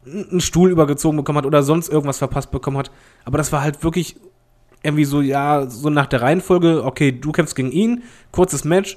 [0.04, 2.90] einen Stuhl übergezogen bekommen hat oder sonst irgendwas verpasst bekommen hat.
[3.24, 4.16] Aber das war halt wirklich
[4.82, 8.02] irgendwie so, ja, so nach der Reihenfolge, okay, du kämpfst gegen ihn,
[8.32, 8.96] kurzes Match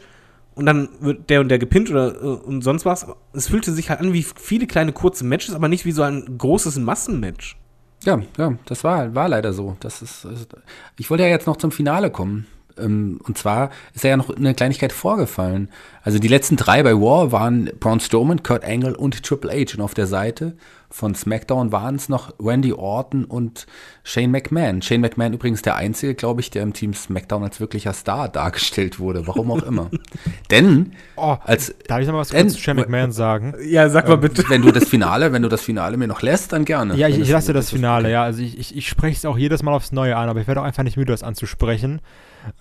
[0.56, 3.06] und dann wird der und der gepinnt oder äh, und sonst was.
[3.34, 6.38] Es fühlte sich halt an wie viele kleine kurze Matches, aber nicht wie so ein
[6.38, 7.58] großes Massenmatch.
[8.04, 9.78] Ja, ja, das war, war leider so.
[9.80, 10.56] Das ist, ist,
[10.98, 12.48] ich wollte ja jetzt noch zum Finale kommen.
[12.78, 15.70] Ähm, Und zwar ist ja noch eine Kleinigkeit vorgefallen.
[16.04, 19.76] Also die letzten drei bei War waren Braun Strowman, Kurt Angle und Triple H.
[19.76, 20.56] Und auf der Seite
[20.96, 23.68] von SmackDown waren es noch Randy Orton und
[24.06, 24.82] Shane McMahon.
[24.82, 28.98] Shane McMahon übrigens der einzige, glaube ich, der im Team SmackDown als wirklicher Star dargestellt
[28.98, 29.28] wurde.
[29.28, 29.90] Warum auch immer.
[30.52, 33.56] Denn Oh, als darf ich noch mal was Denn- zu Shane McMahon sagen?
[33.68, 34.46] Ja, sag mal bitte.
[34.48, 36.96] wenn du das Finale, wenn du das Finale mir noch lässt, dann gerne.
[36.96, 38.14] Ja, ich, ich lasse das ist Finale, okay.
[38.14, 38.24] ja.
[38.24, 40.62] Also ich, ich, ich spreche es auch jedes Mal aufs Neue an, aber ich werde
[40.62, 42.00] auch einfach nicht müde, das anzusprechen.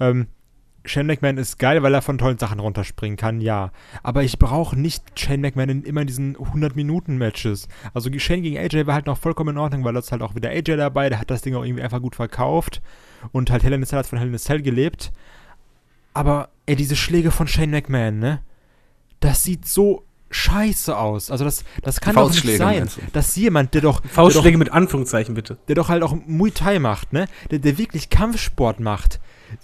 [0.01, 0.27] Ähm,
[0.87, 3.71] Shane McMahon ist geil, weil er von tollen Sachen runterspringen kann, ja.
[4.03, 7.69] Aber ich brauche nicht Shane McMahon in immer in diesen 100-Minuten-Matches.
[7.95, 10.51] Also Shane gegen AJ war halt noch vollkommen in Ordnung, weil das halt auch wieder
[10.51, 12.83] AJ dabei, der hat das Ding auch irgendwie einfach gut verkauft.
[13.33, 15.13] Und halt a Cell hat von a Cell gelebt.
[16.13, 18.43] Aber, ey, diese Schläge von Shane McMahon, ne?
[19.21, 21.31] Das sieht so scheiße aus.
[21.31, 24.59] Also das, das kann doch nicht Faustschläge, sein, dass jemand, der doch, der doch Faustschläge
[24.59, 25.57] mit Anführungszeichen bitte.
[25.69, 27.27] der doch halt auch Muay Thai macht, ne?
[27.51, 29.21] Der, der wirklich Kampfsport macht,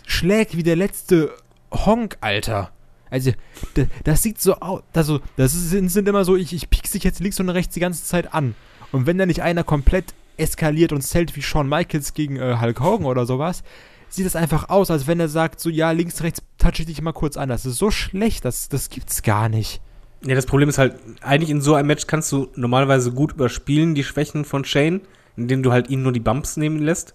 [0.07, 1.31] schlägt wie der letzte
[1.73, 2.71] Honk, Alter.
[3.11, 3.33] Also,
[3.77, 4.83] d- das sieht so aus.
[4.95, 7.81] Also, das ist- sind, immer so, ich, ich piekse dich jetzt links und rechts die
[7.81, 8.55] ganze Zeit an.
[8.93, 12.81] Und wenn da nicht einer komplett eskaliert und zählt wie Shawn Michaels gegen äh, Hulk
[12.81, 13.63] Hogan oder sowas,
[14.09, 17.03] sieht es einfach aus, als wenn er sagt, so, ja, links, rechts touche ich dich
[17.03, 17.49] mal kurz an.
[17.49, 19.81] Das ist so schlecht, das, das gibt's gar nicht.
[20.27, 23.95] Ja, das Problem ist halt, eigentlich in so einem Match kannst du normalerweise gut überspielen,
[23.95, 25.01] die Schwächen von Shane,
[25.37, 27.15] indem du halt ihn nur die Bumps nehmen lässt.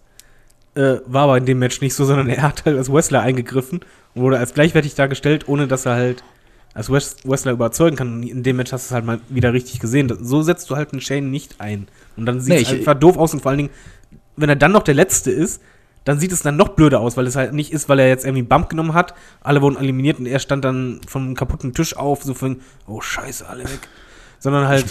[0.75, 3.79] Äh, war aber in dem Match nicht so, sondern er hat halt als Wrestler eingegriffen
[4.13, 6.23] und wurde als gleichwertig dargestellt, ohne dass er halt
[6.73, 8.21] als Wrestler überzeugen kann.
[8.23, 10.11] In dem Match hast du es halt mal wieder richtig gesehen.
[10.21, 11.87] So setzt du halt einen Shane nicht ein.
[12.17, 13.69] Und dann sieht Nee, es ich- einfach doof aus und vor allen Dingen,
[14.35, 15.61] wenn er dann noch der Letzte ist,
[16.03, 18.25] dann sieht es dann noch blöder aus, weil es halt nicht ist, weil er jetzt
[18.25, 21.95] irgendwie einen Bump genommen hat, alle wurden eliminiert und er stand dann vom kaputten Tisch
[21.95, 23.79] auf, so von, oh scheiße, alle weg.
[24.39, 24.85] Sondern halt,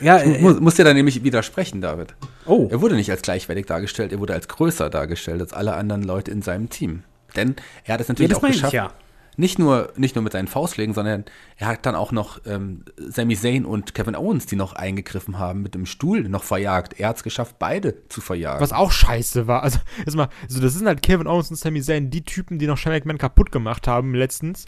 [0.00, 2.14] ja, Ich äh, muss, muss dir da nämlich widersprechen, David.
[2.46, 6.02] oh, Er wurde nicht als gleichwertig dargestellt, er wurde als größer dargestellt als alle anderen
[6.02, 7.02] Leute in seinem Team.
[7.34, 8.92] Denn er hat es ja, natürlich das auch meine ich geschafft, ja.
[9.36, 11.24] nicht, nur, nicht nur mit seinen Faustschlägen, sondern
[11.56, 15.62] er hat dann auch noch ähm, Sami Zayn und Kevin Owens, die noch eingegriffen haben,
[15.62, 16.98] mit dem Stuhl noch verjagt.
[16.98, 18.60] Er hat es geschafft, beide zu verjagen.
[18.62, 19.62] Was auch scheiße war.
[19.62, 22.78] Also, erstmal, also das sind halt Kevin Owens und Sami Zayn, die Typen, die noch
[22.78, 24.64] Shane McMahon kaputt gemacht haben letztens.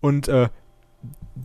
[0.00, 0.48] Und äh,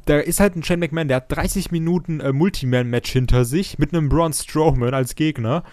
[0.06, 3.94] da ist halt ein Shane McMahon, der hat 30 Minuten äh, Multiman-Match hinter sich mit
[3.94, 5.64] einem Braun Strowman als Gegner.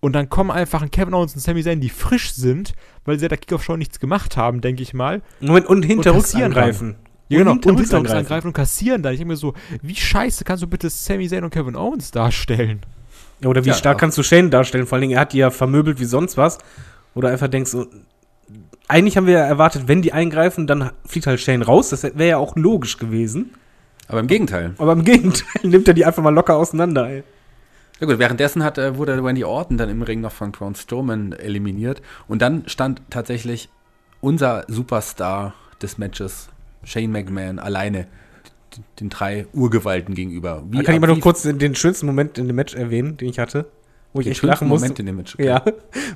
[0.00, 3.24] Und dann kommen einfach ein Kevin Owens und Sami Zayn, die frisch sind, weil sie
[3.24, 5.22] ja der Kickoff-Show nichts gemacht haben, denke ich mal.
[5.40, 6.62] Moment, und hinterrücks kassieren dann.
[6.62, 6.96] angreifen.
[7.28, 7.52] Ja, genau.
[7.52, 9.12] Und hinterrücks hinterrücks angreifen und kassieren dann.
[9.14, 12.80] Ich denke mir so, wie scheiße kannst du bitte Sami Zayn und Kevin Owens darstellen?
[13.40, 14.00] Ja, Oder wie Ja, stark auch.
[14.00, 14.86] kannst du Shane darstellen?
[14.86, 16.58] Vor allen Dingen, er hat die ja vermöbelt wie sonst was.
[17.14, 17.86] Oder einfach denkst so,
[18.88, 21.90] eigentlich haben wir ja erwartet, wenn die eingreifen, dann fliegt halt Shane raus.
[21.90, 23.54] Das wäre ja auch logisch gewesen.
[24.08, 24.74] Aber im Gegenteil.
[24.78, 27.24] Aber im Gegenteil nimmt er die einfach mal locker auseinander, ey.
[27.98, 31.32] Ja gut, währenddessen hat, äh, wurde Randy Orton dann im Ring noch von Braun Strowman
[31.32, 32.02] eliminiert.
[32.28, 33.70] Und dann stand tatsächlich
[34.20, 36.48] unser Superstar des Matches,
[36.84, 38.06] Shane McMahon, alleine
[39.00, 40.62] den drei Urgewalten gegenüber.
[40.68, 43.30] Wie, Da kann ich mal noch kurz den schönsten Moment in dem Match erwähnen, den
[43.30, 43.66] ich hatte.
[44.16, 44.86] Wo ich echt lachen musste.
[44.86, 45.34] Moment in dem Match.
[45.34, 45.46] okay.
[45.46, 45.62] Ja,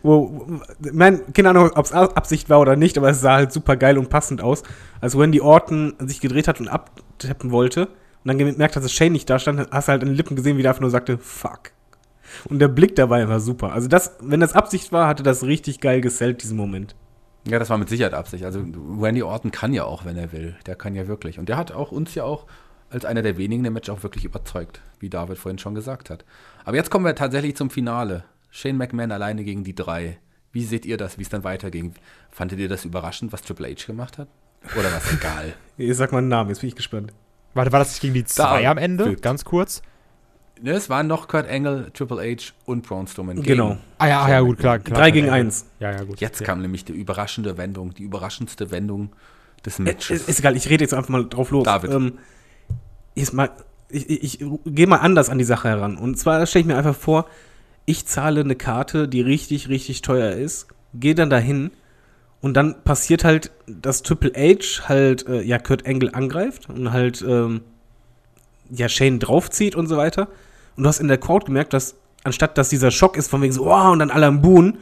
[0.03, 0.47] wo,
[0.93, 3.99] mein, keine Ahnung, ob es Absicht war oder nicht, aber es sah halt super geil
[3.99, 4.63] und passend aus.
[5.01, 7.89] Als Wendy Orton sich gedreht hat und abtappen wollte und
[8.25, 10.57] dann gemerkt hat, dass Shane nicht da stand, hast du halt in den Lippen gesehen,
[10.57, 11.73] wie der einfach nur sagte, fuck.
[12.49, 13.73] Und der Blick dabei war super.
[13.73, 16.95] Also das, wenn das Absicht war, hatte das richtig geil gesellt, diesen Moment.
[17.47, 18.45] Ja, das war mit Sicherheit Absicht.
[18.45, 18.65] Also
[19.01, 20.57] Randy Orton kann ja auch, wenn er will.
[20.67, 21.39] Der kann ja wirklich.
[21.39, 22.47] Und der hat auch uns ja auch
[22.91, 26.25] als einer der wenigen im Match auch wirklich überzeugt, wie David vorhin schon gesagt hat.
[26.65, 28.25] Aber jetzt kommen wir tatsächlich zum Finale.
[28.51, 30.19] Shane McMahon alleine gegen die drei.
[30.53, 31.95] Wie seht ihr das, wie es dann weiterging?
[32.33, 34.29] Fandet ihr das überraschend, was Triple H gemacht hat?
[34.77, 35.55] Oder was egal?
[35.79, 37.13] Ich sag mal einen Namen, jetzt bin ich gespannt.
[37.55, 39.05] Warte, war das nicht gegen die zwei am Ende?
[39.07, 39.23] wild.
[39.23, 39.83] Ganz kurz.
[40.61, 43.37] ne, es waren noch Kurt Angle, Triple H und Braun Strowman.
[43.37, 43.79] gegen- Genau.
[43.99, 44.79] Ah ja, ah, ja gut, klar.
[44.81, 45.67] klar Drei gegen eins.
[45.79, 46.21] Ja, ja, gut.
[46.21, 46.47] Jetzt ja.
[46.47, 49.13] kam nämlich die überraschende Wendung, die überraschendste Wendung
[49.65, 50.29] des Ist, Matches.
[50.29, 51.65] ist egal, ich rede jetzt einfach mal drauf los.
[51.65, 51.91] David.
[51.93, 52.19] Ähm,
[53.33, 53.51] mal,
[53.89, 55.97] ich, ich, ich gehe mal anders an die Sache heran.
[55.97, 57.27] Und zwar stelle ich mir einfach vor,
[57.87, 61.71] ich zahle eine Karte, die richtig, richtig teuer ist, gehe dann dahin
[62.41, 67.23] und dann passiert halt, dass Triple H halt, äh, ja, Kurt Angle angreift und halt,
[67.23, 67.63] ähm,
[68.71, 70.29] ja, Shane draufzieht und so weiter.
[70.77, 73.53] Und du hast in der Crowd gemerkt, dass anstatt dass dieser Schock ist von wegen
[73.53, 74.79] so, oh, und dann alle am Buhen,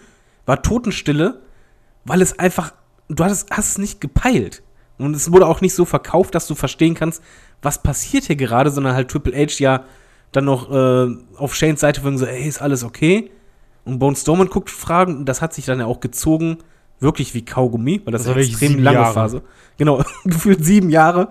[0.46, 1.40] war Totenstille,
[2.04, 2.72] weil es einfach,
[3.08, 4.62] du hast, hast es nicht gepeilt.
[4.98, 7.22] Und es wurde auch nicht so verkauft, dass du verstehen kannst,
[7.62, 9.84] was passiert hier gerade, sondern halt Triple H ja
[10.32, 13.30] dann noch äh, auf Shanes Seite von so, ey, ist alles okay?
[13.84, 16.58] Und Bone Strowman guckt Fragen, und das hat sich dann ja auch gezogen,
[17.00, 19.14] wirklich wie Kaugummi, weil das, Das war eine extrem lange Jahre.
[19.14, 19.42] Phase.
[19.78, 21.28] Genau, gefühlt sieben Jahre.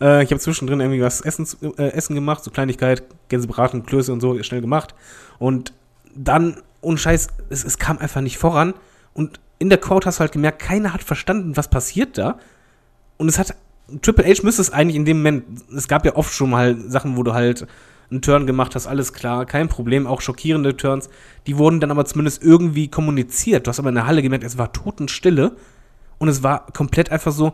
[0.00, 1.46] Äh, ich habe zwischendrin irgendwie was Essen,
[1.76, 4.94] äh, Essen gemacht, so Kleinigkeit, Gänsebraten, Klöße und so, schnell gemacht.
[5.38, 5.72] Und
[6.14, 8.74] dann, ohne Scheiß, es, es kam einfach nicht voran.
[9.12, 12.38] Und in der Crowd hast du halt gemerkt, keiner hat verstanden, was passiert da.
[13.16, 13.54] Und es hat,
[14.02, 15.44] Triple H müsste es eigentlich in dem Moment,
[15.74, 17.66] es gab ja oft schon mal Sachen, wo du halt
[18.10, 21.08] einen Turn gemacht hast, alles klar, kein Problem, auch schockierende Turns.
[21.46, 23.66] Die wurden dann aber zumindest irgendwie kommuniziert.
[23.66, 25.56] Du hast aber in der Halle gemerkt, es war Totenstille.
[26.18, 27.52] Und es war komplett einfach so,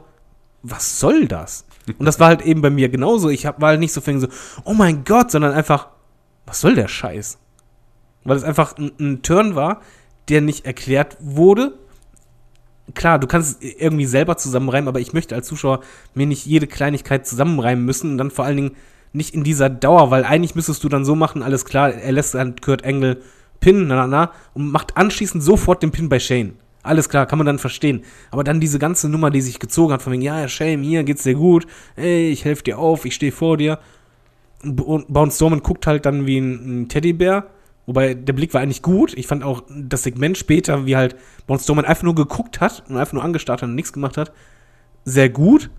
[0.63, 1.67] was soll das?
[1.99, 3.29] Und das war halt eben bei mir genauso.
[3.29, 4.29] Ich hab, war halt nicht so fing so,
[4.65, 5.89] oh mein Gott, sondern einfach,
[6.47, 7.39] was soll der Scheiß?
[8.25, 9.83] Weil es einfach ein, ein Turn war,
[10.29, 11.79] der nicht erklärt wurde.
[12.93, 15.81] Klar, du kannst irgendwie selber zusammenreimen, aber ich möchte als Zuschauer
[16.15, 18.77] mir nicht jede Kleinigkeit zusammenreimen müssen und dann vor allen Dingen
[19.15, 22.35] nicht in dieser Dauer, weil eigentlich müsstest du dann so machen, alles klar, er lässt
[22.35, 23.23] dann Kurt Angle
[23.61, 26.55] pinnen, na, na, na, und macht anschließend sofort den Pin bei Shane.
[26.83, 28.03] Alles klar, kann man dann verstehen.
[28.31, 31.23] Aber dann diese ganze Nummer, die sich gezogen hat, von wegen, ja, Shame, hier geht's
[31.23, 31.67] dir gut,
[31.97, 33.79] ey, ich helfe dir auf, ich stehe vor dir.
[34.63, 37.47] Und Braun Strowman guckt halt dann wie ein, ein Teddybär.
[37.87, 39.13] Wobei der Blick war eigentlich gut.
[39.17, 41.17] Ich fand auch das Segment später, wie halt
[41.47, 44.33] Braun Strowman einfach nur geguckt hat und einfach nur angestarrt hat und nichts gemacht hat,
[45.05, 45.71] sehr gut.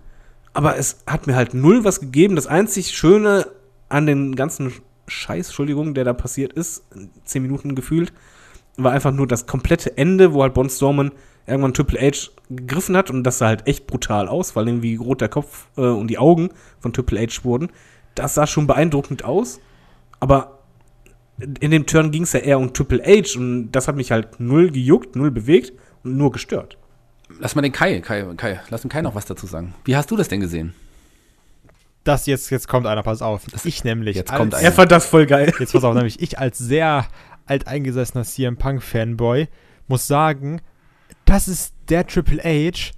[0.52, 2.36] Aber es hat mir halt null was gegeben.
[2.36, 3.46] Das einzig Schöne
[3.88, 4.72] an den ganzen
[5.08, 6.84] Scheiß, Entschuldigung, der da passiert ist,
[7.24, 8.12] zehn Minuten gefühlt,
[8.76, 11.12] war einfach nur das komplette Ende, wo halt Braun Strowman
[11.46, 15.20] irgendwann Triple H gegriffen hat und das sah halt echt brutal aus, weil irgendwie rot
[15.20, 16.50] der Kopf äh, und die Augen
[16.80, 17.70] von Triple H wurden.
[18.14, 19.60] Das sah schon beeindruckend aus,
[20.18, 20.55] aber
[21.38, 24.40] in dem Turn ging es ja eher um Triple H und das hat mich halt
[24.40, 25.72] null gejuckt, null bewegt
[26.02, 26.78] und nur gestört.
[27.38, 29.74] Lass mal den Kai, Kai, Kai, lass den Kai noch was dazu sagen.
[29.84, 30.74] Wie hast du das denn gesehen?
[32.04, 33.42] Das jetzt, jetzt kommt einer, pass auf.
[33.64, 34.16] ich nämlich.
[34.16, 34.70] jetzt kommt als, einer.
[34.70, 35.52] Er fand das voll geil.
[35.58, 37.06] Jetzt pass auf, nämlich ich als sehr
[37.46, 39.48] alteingesessener CM Punk Fanboy
[39.88, 40.60] muss sagen,
[41.24, 42.92] das ist der Triple H,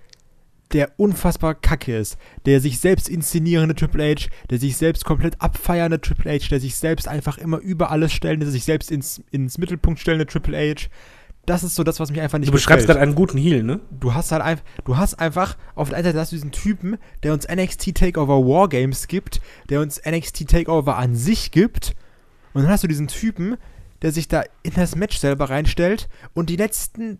[0.72, 2.18] der unfassbar kacke ist.
[2.46, 6.76] Der sich selbst inszenierende Triple H, der sich selbst komplett abfeiernde Triple H, der sich
[6.76, 10.88] selbst einfach immer über alles stellende, der sich selbst ins, ins Mittelpunkt stellende Triple H.
[11.46, 13.80] Das ist so das, was mich einfach nicht Du beschreibst gerade einen guten Heal, ne?
[13.90, 16.98] du hast halt einfach, du hast einfach auf der einen Seite hast du diesen Typen,
[17.22, 19.40] der uns NXT Takeover Wargames gibt,
[19.70, 21.94] der uns NXT Takeover an sich gibt,
[22.52, 23.56] und dann hast du diesen Typen,
[24.02, 27.18] der sich da in das Match selber reinstellt und die letzten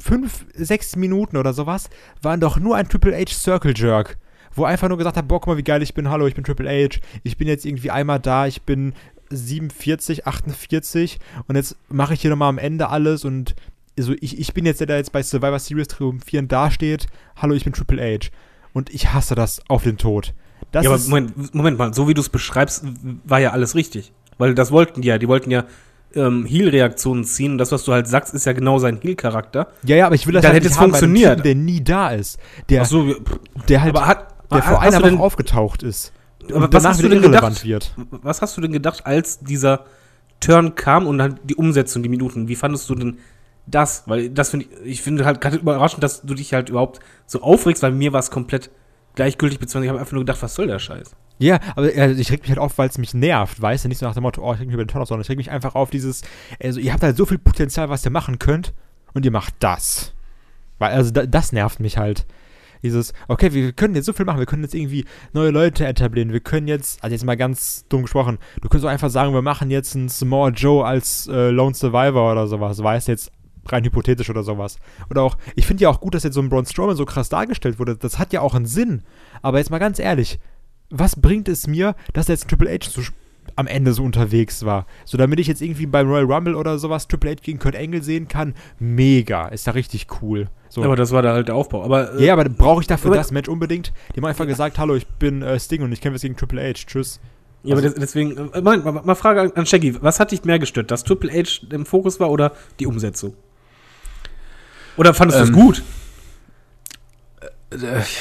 [0.00, 1.90] fünf, sechs Minuten oder sowas
[2.20, 4.18] waren doch nur ein Triple H Circle Jerk.
[4.54, 6.44] Wo einfach nur gesagt hat, boah, guck mal, wie geil ich bin, hallo, ich bin
[6.44, 8.92] Triple H, ich bin jetzt irgendwie einmal da, ich bin
[9.30, 13.54] 47, 48 und jetzt mache ich hier nochmal am Ende alles und
[13.98, 17.06] also ich, ich bin jetzt der, der jetzt bei Survivor Series triumphierend dasteht,
[17.36, 18.28] hallo, ich bin Triple H.
[18.72, 20.32] Und ich hasse das auf den Tod.
[20.70, 22.84] Das ja, aber Moment, Moment mal, so wie du es beschreibst,
[23.24, 24.12] war ja alles richtig.
[24.38, 25.64] Weil das wollten die ja, die wollten ja
[26.14, 29.68] ähm, Heal-Reaktionen ziehen und das, was du halt sagst, ist ja genau sein Heal-Charakter.
[29.84, 31.30] ja, ja, aber ich will das Dann halt hätte nicht es haben funktioniert.
[31.38, 32.38] Typen, der nie da ist.
[32.68, 36.12] Der, Ach so, pff, der halt, aber hat, der vor einer Woche aufgetaucht ist.
[36.44, 37.64] aber und was danach hast du denn irrelevant gedacht?
[37.66, 37.94] wird.
[38.22, 39.84] Was hast du denn gedacht, als dieser
[40.40, 42.48] Turn kam und dann die Umsetzung, die Minuten?
[42.48, 43.18] Wie fandest du denn
[43.66, 44.02] das?
[44.06, 47.42] Weil das finde ich, ich finde halt gerade überraschend, dass du dich halt überhaupt so
[47.42, 48.70] aufregst, weil mir war es komplett
[49.14, 51.12] gleichgültig, beziehungsweise ich habe einfach nur gedacht, was soll der Scheiß?
[51.42, 53.88] Ja, aber äh, ich reg mich halt auf, weil es mich nervt, weißt du?
[53.88, 55.28] Nicht so nach dem Motto, oh, ich reg mich über den Ton auf, sondern ich
[55.28, 56.22] reg mich einfach auf dieses,
[56.62, 58.72] also ihr habt halt so viel Potenzial, was ihr machen könnt
[59.12, 60.14] und ihr macht das.
[60.78, 62.26] Weil, also da, das nervt mich halt.
[62.84, 66.32] Dieses, okay, wir können jetzt so viel machen, wir können jetzt irgendwie neue Leute etablieren,
[66.32, 69.42] wir können jetzt, also jetzt mal ganz dumm gesprochen, du könntest auch einfach sagen, wir
[69.42, 73.32] machen jetzt einen Samoa Joe als äh, Lone Survivor oder sowas, weißt du, jetzt
[73.66, 74.78] rein hypothetisch oder sowas.
[75.10, 77.28] Oder auch, ich finde ja auch gut, dass jetzt so ein Braun Strowman so krass
[77.28, 79.02] dargestellt wurde, das hat ja auch einen Sinn.
[79.42, 80.38] Aber jetzt mal ganz ehrlich,
[80.92, 83.12] was bringt es mir, dass jetzt ein Triple H so sch-
[83.56, 84.86] am Ende so unterwegs war?
[85.04, 88.02] So, damit ich jetzt irgendwie beim Royal Rumble oder sowas Triple H gegen Kurt Angle
[88.02, 90.48] sehen kann, mega, ist ja richtig cool.
[90.68, 90.82] So.
[90.84, 91.84] Aber das war da halt der Aufbau.
[91.84, 93.92] Aber äh, ja, aber brauche ich dafür aber- das Match unbedingt?
[94.14, 96.62] Die haben einfach gesagt, hallo, ich bin äh, Sting und ich kämpfe jetzt gegen Triple
[96.62, 96.72] H.
[96.86, 97.20] Tschüss.
[97.64, 100.58] Ja, aber des- deswegen, äh, mal, mal, mal Frage an- Shaggy, was hat dich mehr
[100.58, 103.34] gestört, dass Triple H im Fokus war oder die Umsetzung?
[104.96, 105.82] Oder fandest du es Ähm, gut?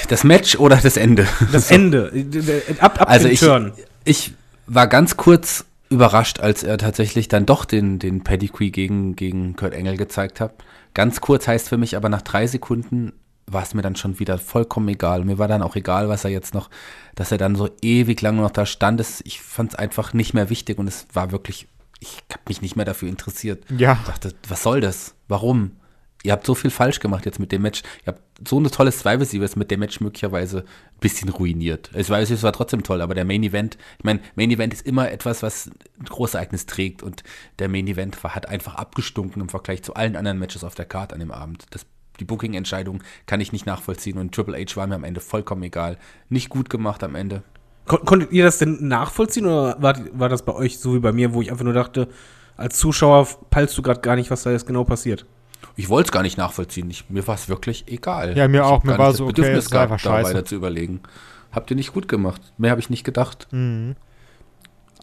[0.10, 1.28] Das Match oder das Ende?
[1.52, 2.12] Das Ende,
[2.80, 3.74] ab, ab Also ich, Turn.
[4.04, 4.34] ich
[4.68, 9.74] war ganz kurz überrascht, als er tatsächlich dann doch den, den Pedigree gegen, gegen Kurt
[9.74, 10.54] Engel gezeigt hat.
[10.94, 13.14] Ganz kurz heißt für mich aber nach drei Sekunden
[13.48, 15.26] war es mir dann schon wieder vollkommen egal.
[15.26, 16.70] Mir war dann auch egal, was er jetzt noch,
[17.16, 19.04] dass er dann so ewig lang noch da stand.
[19.26, 21.68] Ich fand es einfach nicht mehr wichtig und es war wirklich,
[22.00, 23.64] ich habe mich nicht mehr dafür interessiert.
[23.78, 23.98] Ja.
[24.02, 25.16] Ich dachte, was soll das?
[25.28, 25.72] Warum?
[26.24, 27.82] Ihr habt so viel falsch gemacht jetzt mit dem Match.
[28.06, 31.90] Ihr habt so eine tolle Survivor Series mit dem Match möglicherweise ein bisschen ruiniert.
[31.94, 34.86] Es war, es war trotzdem toll, aber der Main Event, ich meine, Main Event ist
[34.86, 37.24] immer etwas, was ein großes Ereignis trägt und
[37.60, 40.86] der Main Event war, hat einfach abgestunken im Vergleich zu allen anderen Matches auf der
[40.86, 41.66] Card an dem Abend.
[41.72, 41.86] Das,
[42.20, 45.98] die Booking-Entscheidung kann ich nicht nachvollziehen und Triple H war mir am Ende vollkommen egal.
[46.30, 47.42] Nicht gut gemacht am Ende.
[47.88, 51.12] Kon konntet ihr das denn nachvollziehen oder war, war das bei euch so wie bei
[51.12, 52.10] mir, wo ich einfach nur dachte,
[52.58, 55.26] als Zuschauer peilst du gerade gar nicht, was da jetzt genau passiert?
[55.76, 56.90] Ich wollte es gar nicht nachvollziehen.
[56.90, 58.38] Ich, mir war es wirklich egal.
[58.38, 58.84] Ja, mir ich auch.
[58.84, 60.30] Mir war so, das okay, Bedürfnis es war einfach da scheiße.
[60.30, 61.02] weiter zu überlegen.
[61.52, 62.42] Habt ihr nicht gut gemacht.
[62.58, 63.48] Mehr habe ich nicht gedacht.
[63.52, 63.96] Mhm.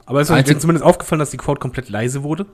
[0.06, 2.46] Aber ist euch Einzig- denn zumindest aufgefallen, dass die Crowd komplett leise wurde?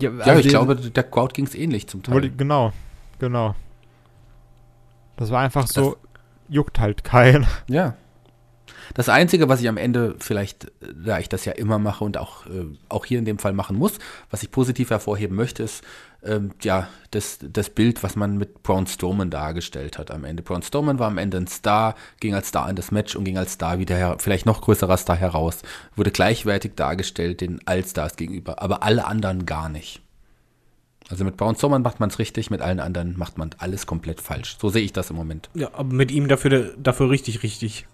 [0.00, 2.30] Ja, Ja, also ich glaube, der Crowd ging es ähnlich zum Teil.
[2.30, 2.72] Genau,
[3.18, 3.54] genau.
[5.16, 5.96] Das war einfach so,
[6.48, 7.46] juckt halt keinen.
[7.68, 7.94] Ja.
[8.94, 12.16] Das Einzige, was ich am Ende vielleicht, äh, da ich das ja immer mache und
[12.18, 13.98] auch, äh, auch hier in dem Fall machen muss,
[14.30, 15.82] was ich positiv hervorheben möchte, ist
[16.26, 20.42] ähm, ja das, das Bild, was man mit Braun Strowman dargestellt hat am Ende.
[20.42, 23.38] Braun Strowman war am Ende ein Star, ging als Star in das Match und ging
[23.38, 25.62] als Star wieder her, vielleicht noch größerer Star heraus.
[25.94, 30.02] Wurde gleichwertig dargestellt den Allstars gegenüber, aber alle anderen gar nicht.
[31.08, 34.20] Also mit Braun Strowman macht man es richtig, mit allen anderen macht man alles komplett
[34.20, 34.56] falsch.
[34.60, 35.48] So sehe ich das im Moment.
[35.54, 37.86] Ja, aber mit ihm dafür, dafür richtig, richtig.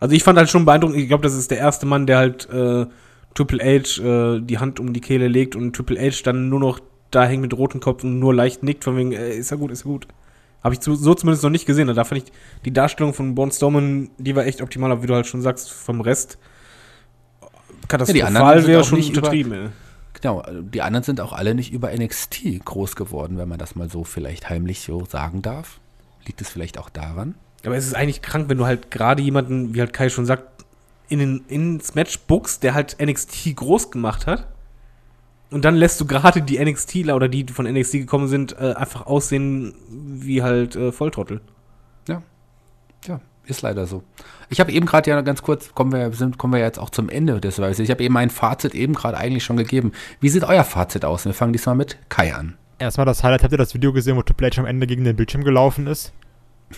[0.00, 2.48] Also ich fand halt schon beeindruckend, ich glaube, das ist der erste Mann, der halt
[2.50, 2.86] äh,
[3.34, 6.80] Triple H äh, die Hand um die Kehle legt und Triple H dann nur noch
[7.10, 9.70] da hängt mit rotem Kopf und nur leicht nickt, von wegen, äh, ist ja gut,
[9.70, 10.06] ist ja gut.
[10.62, 11.86] Habe ich zu, so zumindest noch nicht gesehen.
[11.94, 12.32] Da fand ich
[12.64, 15.70] die Darstellung von Braun Strowman, die war echt optimal, aber wie du halt schon sagst,
[15.70, 16.38] vom Rest
[17.86, 19.70] katastrophal sind wäre schon nicht über-.
[20.20, 23.88] Genau, die anderen sind auch alle nicht über NXT groß geworden, wenn man das mal
[23.88, 25.78] so vielleicht heimlich so sagen darf.
[26.26, 27.36] Liegt es vielleicht auch daran?
[27.64, 30.64] Aber es ist eigentlich krank, wenn du halt gerade jemanden, wie halt Kai schon sagt,
[31.08, 34.46] in den, ins Match buchst, der halt NXT groß gemacht hat.
[35.50, 38.74] Und dann lässt du gerade die NXTler oder die, die von NXT gekommen sind, äh,
[38.74, 41.40] einfach aussehen wie halt äh, Volltrottel.
[42.06, 42.22] Ja.
[43.06, 44.02] Ja, ist leider so.
[44.50, 47.08] Ich habe eben gerade ja ganz kurz, kommen wir, sind, kommen wir jetzt auch zum
[47.08, 47.80] Ende des Weißes.
[47.80, 49.92] Ich habe eben mein Fazit eben gerade eigentlich schon gegeben.
[50.20, 51.24] Wie sieht euer Fazit aus?
[51.24, 52.58] Wir fangen diesmal mit Kai an.
[52.78, 55.16] Erstmal das Highlight, habt ihr das Video gesehen, wo Triple H am Ende gegen den
[55.16, 56.12] Bildschirm gelaufen ist?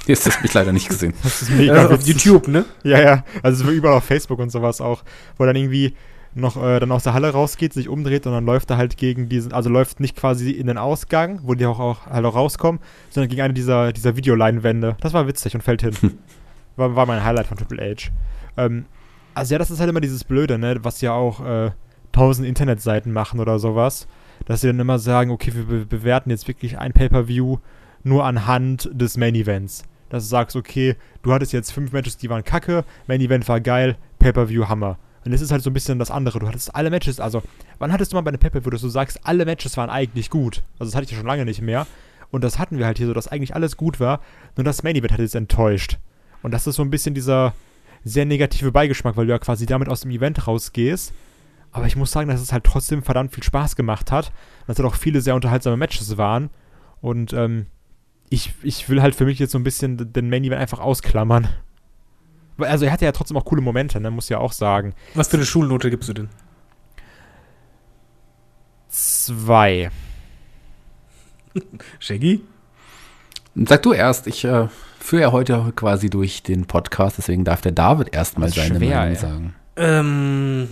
[0.06, 1.14] Jetzt hast du mich leider nicht gesehen.
[1.22, 2.24] Das ist mega auf witzig.
[2.24, 2.64] YouTube, ne?
[2.84, 3.24] Ja, ja.
[3.42, 5.02] Also überall auf Facebook und sowas auch,
[5.36, 5.94] wo dann irgendwie
[6.34, 9.28] noch äh, dann aus der Halle rausgeht, sich umdreht und dann läuft er halt gegen
[9.28, 12.80] diesen, also läuft nicht quasi in den Ausgang, wo die auch, auch halt auch rauskommen,
[13.10, 14.96] sondern gegen eine dieser, dieser Videoleinwände.
[15.00, 15.94] Das war witzig und fällt hin.
[16.76, 18.10] war, war mein Highlight von Triple H.
[18.56, 18.86] Ähm,
[19.34, 21.70] also ja, das ist halt immer dieses Blöde, ne, was ja auch äh,
[22.12, 24.06] tausend Internetseiten machen oder sowas,
[24.46, 27.58] dass sie dann immer sagen, okay, wir be bewerten jetzt wirklich ein Pay-Per-View
[28.02, 29.84] nur anhand des Main Events.
[30.08, 33.60] Dass du sagst, okay, du hattest jetzt fünf Matches, die waren kacke, Main Event war
[33.60, 34.98] geil, Pay-Per-View Hammer.
[35.24, 36.38] Und das ist halt so ein bisschen das andere.
[36.38, 37.42] Du hattest alle Matches, also,
[37.78, 40.62] wann hattest du mal bei einem Pay-Per-View, dass du sagst, alle Matches waren eigentlich gut?
[40.78, 41.86] Also, das hatte ich ja schon lange nicht mehr.
[42.30, 44.20] Und das hatten wir halt hier so, dass eigentlich alles gut war,
[44.56, 45.98] nur das Main Event hat jetzt enttäuscht.
[46.42, 47.54] Und das ist so ein bisschen dieser
[48.04, 51.12] sehr negative Beigeschmack, weil du ja quasi damit aus dem Event rausgehst.
[51.72, 54.32] Aber ich muss sagen, dass es halt trotzdem verdammt viel Spaß gemacht hat.
[54.66, 56.50] Dass halt auch viele sehr unterhaltsame Matches waren.
[57.00, 57.66] Und ähm,
[58.28, 61.48] ich, ich will halt für mich jetzt so ein bisschen den Main Event einfach ausklammern.
[62.62, 64.94] Also er hatte ja trotzdem auch coole Momente, ne, muss ja auch sagen.
[65.14, 66.28] Was für eine Schulnote gibst du denn?
[68.88, 69.90] Zwei.
[71.98, 72.42] Shaggy?
[73.54, 74.68] Sag du erst, ich äh,
[74.98, 79.14] führe ja heute quasi durch den Podcast, deswegen darf der David erstmal seine schwer, Meinung
[79.14, 79.20] ey.
[79.20, 79.54] sagen.
[79.76, 80.68] Ähm,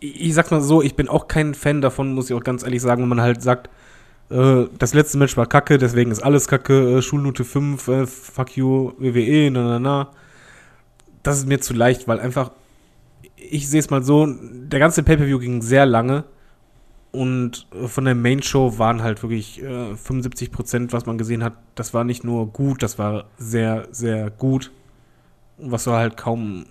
[0.00, 2.82] ich sag's mal so, ich bin auch kein Fan davon, muss ich auch ganz ehrlich
[2.82, 3.70] sagen, wenn man halt sagt,
[4.30, 8.56] äh, das letzte Match war kacke, deswegen ist alles kacke, äh, Schulnote 5, äh, fuck
[8.56, 10.10] you, WWE, na na na.
[11.26, 12.52] Das ist mir zu leicht, weil einfach,
[13.36, 16.24] ich sehe es mal so, der ganze Pay-Per-View ging sehr lange
[17.10, 21.54] und äh, von der Main-Show waren halt wirklich äh, 75 Prozent, was man gesehen hat,
[21.74, 24.70] das war nicht nur gut, das war sehr, sehr gut.
[25.58, 26.66] Was du halt kaum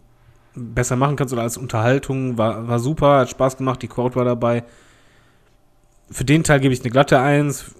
[0.53, 2.37] besser machen kannst oder als Unterhaltung.
[2.37, 4.63] War, war super, hat Spaß gemacht, die Crowd war dabei.
[6.09, 7.75] Für den Teil gebe ich eine glatte 1.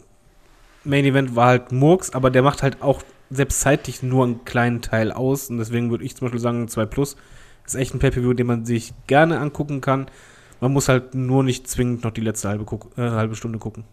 [0.84, 4.81] Main Event war halt Murks, aber der macht halt auch selbst zeitlich nur einen kleinen
[4.81, 5.49] Teil aus.
[5.49, 7.15] Und deswegen würde ich zum Beispiel sagen, 2 Plus
[7.65, 10.07] ist echt ein Pay-Per-View, den man sich gerne angucken kann.
[10.61, 12.65] Man muss halt nur nicht zwingend noch die letzte halbe,
[12.97, 13.84] äh, halbe Stunde gucken.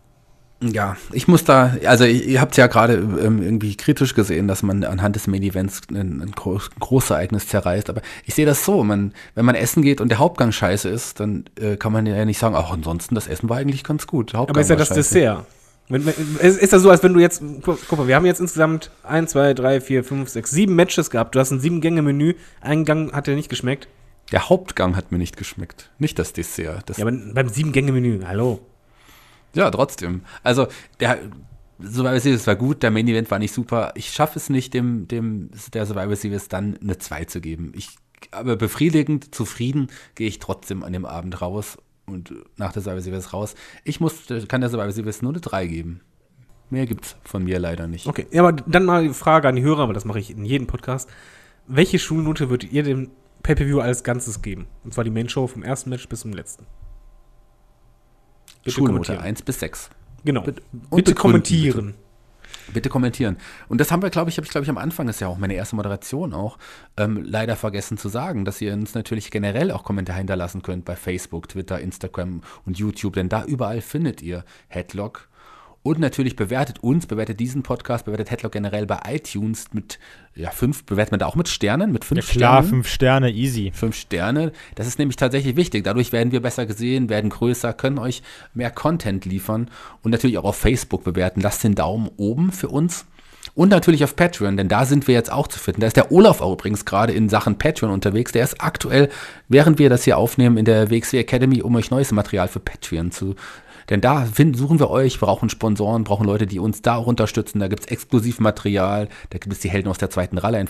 [0.62, 4.84] Ja, ich muss da, also ihr, habt ja gerade ähm, irgendwie kritisch gesehen, dass man
[4.84, 8.64] anhand des Main Events ein, ein, groß, ein großes Ereignis zerreißt, aber ich sehe das
[8.64, 12.06] so, man, wenn man essen geht und der Hauptgang scheiße ist, dann äh, kann man
[12.06, 14.34] ja nicht sagen, ach, ansonsten, das Essen war eigentlich ganz gut.
[14.34, 15.14] Hauptgang Aber ist ja das scheiße.
[15.14, 15.46] Dessert.
[15.88, 19.32] Ist ja so, als wenn du jetzt, guck, guck mal, wir haben jetzt insgesamt 1,
[19.32, 21.34] 2, 3, 4, 5, 6, 7 Matches gehabt.
[21.34, 22.34] Du hast ein 7-Gänge-Menü.
[22.60, 23.88] Ein Gang hat dir nicht geschmeckt.
[24.30, 26.88] Der Hauptgang hat mir nicht geschmeckt, nicht das Dessert.
[26.88, 28.60] Das, Ja, aber beim 7-Gänge-Menü, hallo.
[29.54, 30.22] Ja, trotzdem.
[30.42, 30.68] Also,
[31.00, 31.18] der
[31.82, 33.92] Survivor Series war gut, der Main Event war nicht super.
[33.94, 37.72] Ich schaffe es nicht, dem, dem der Survivor Series dann eine 2 zu geben.
[37.74, 37.90] Ich,
[38.30, 41.76] aber befriedigend, zufrieden gehe ich trotzdem an dem Abend raus
[42.06, 43.54] und nach der Survivor raus.
[43.84, 46.00] Ich muss, kann der Survivor Series nur eine 3 geben.
[46.70, 48.06] Mehr gibt's von mir leider nicht.
[48.06, 50.44] Okay, ja, aber dann mal die Frage an die Hörer, aber das mache ich in
[50.44, 51.08] jedem Podcast.
[51.66, 53.10] Welche Schulnote würdet ihr dem
[53.42, 54.66] Pay-Per-View als Ganzes geben?
[54.84, 56.66] Und zwar die Main-Show vom ersten Match bis zum letzten.
[58.64, 59.20] Bitte Schulnote kommentieren.
[59.20, 59.90] 1 bis 6.
[60.24, 60.42] Genau.
[60.42, 61.86] Bitte- Bitte, kommentieren.
[61.88, 61.98] Bitte
[62.88, 63.36] kommentieren.
[63.68, 65.28] Und das haben wir, glaube ich, habe ich, glaube ich, am Anfang, das ist ja
[65.28, 66.58] auch meine erste Moderation auch,
[66.96, 70.96] ähm, leider vergessen zu sagen, dass ihr uns natürlich generell auch Kommentare hinterlassen könnt bei
[70.96, 75.28] Facebook, Twitter, Instagram und YouTube, denn da überall findet ihr Headlock.
[75.82, 79.98] Und natürlich bewertet uns, bewertet diesen Podcast, bewertet Headlock generell bei iTunes mit,
[80.36, 82.68] ja, fünf, bewertet man da auch mit Sternen, mit Ja fünf klar, Sternen?
[82.68, 83.72] fünf Sterne, easy.
[83.74, 84.52] Fünf Sterne.
[84.76, 85.82] Das ist nämlich tatsächlich wichtig.
[85.82, 88.22] Dadurch werden wir besser gesehen, werden größer, können euch
[88.54, 89.70] mehr Content liefern
[90.02, 91.40] und natürlich auch auf Facebook bewerten.
[91.40, 93.06] Lasst den Daumen oben für uns.
[93.54, 95.82] Und natürlich auf Patreon, denn da sind wir jetzt auch zu finden.
[95.82, 98.32] Da ist der Olaf auch übrigens gerade in Sachen Patreon unterwegs.
[98.32, 99.10] Der ist aktuell,
[99.48, 103.10] während wir das hier aufnehmen, in der WXW Academy, um euch neues Material für Patreon
[103.10, 103.34] zu
[103.90, 107.60] Denn da finden, suchen wir euch, brauchen Sponsoren, brauchen Leute, die uns da auch unterstützen.
[107.60, 110.64] Da gibt es Exklusivmaterial, da gibt es die Helden aus der zweiten Reihe,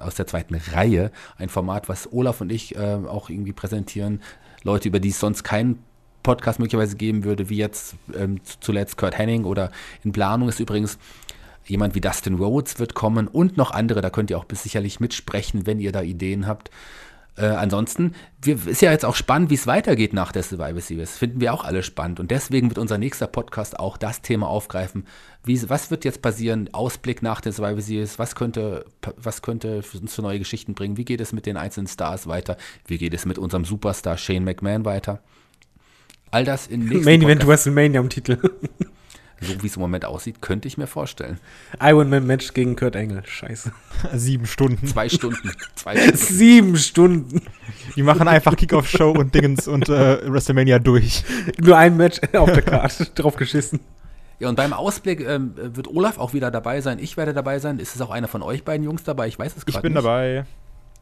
[0.00, 4.20] aus der zweiten Reihe, ein Format, was Olaf und ich äh, auch irgendwie präsentieren.
[4.62, 5.78] Leute, über die es sonst keinen
[6.22, 9.70] Podcast möglicherweise geben würde, wie jetzt ähm, zuletzt Kurt Henning oder
[10.02, 10.98] in Planung ist übrigens
[11.66, 15.00] jemand wie Dustin Rhodes wird kommen und noch andere, da könnt ihr auch bis sicherlich
[15.00, 16.70] mitsprechen, wenn ihr da Ideen habt.
[17.36, 21.18] Äh, ansonsten wir, ist ja jetzt auch spannend, wie es weitergeht nach der Survivor Series.
[21.18, 22.18] Finden wir auch alle spannend.
[22.20, 25.06] Und deswegen wird unser nächster Podcast auch das Thema aufgreifen.
[25.44, 26.70] Wie, was wird jetzt passieren?
[26.72, 28.18] Ausblick nach der Survivor Series.
[28.18, 28.86] Was könnte,
[29.16, 30.96] was könnte uns für neue Geschichten bringen?
[30.96, 32.56] Wie geht es mit den einzelnen Stars weiter?
[32.86, 35.20] Wie geht es mit unserem Superstar Shane McMahon weiter?
[36.30, 37.46] All das in nächsten Main Event.
[37.46, 38.38] WrestleMania am Titel.
[39.40, 41.38] So wie es im Moment aussieht, könnte ich mir vorstellen.
[41.80, 43.22] Iron Man Match gegen Kurt Angle.
[43.26, 43.70] Scheiße.
[44.14, 44.86] Sieben Stunden.
[44.86, 45.52] Zwei Stunden.
[45.74, 46.16] Zwei Stunden.
[46.16, 47.42] Sieben Stunden.
[47.96, 51.22] Die machen einfach Kickoff-Show und Dingens und äh, WrestleMania durch.
[51.58, 53.04] Nur ein Match auf der Karte.
[53.14, 53.80] Drauf geschissen.
[54.38, 56.98] Ja, und beim Ausblick ähm, wird Olaf auch wieder dabei sein.
[56.98, 57.78] Ich werde dabei sein.
[57.78, 59.28] Ist es auch einer von euch beiden Jungs dabei?
[59.28, 60.04] Ich weiß es Ich gerade bin nicht.
[60.04, 60.46] dabei.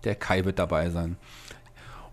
[0.03, 1.17] Der Kai wird dabei sein.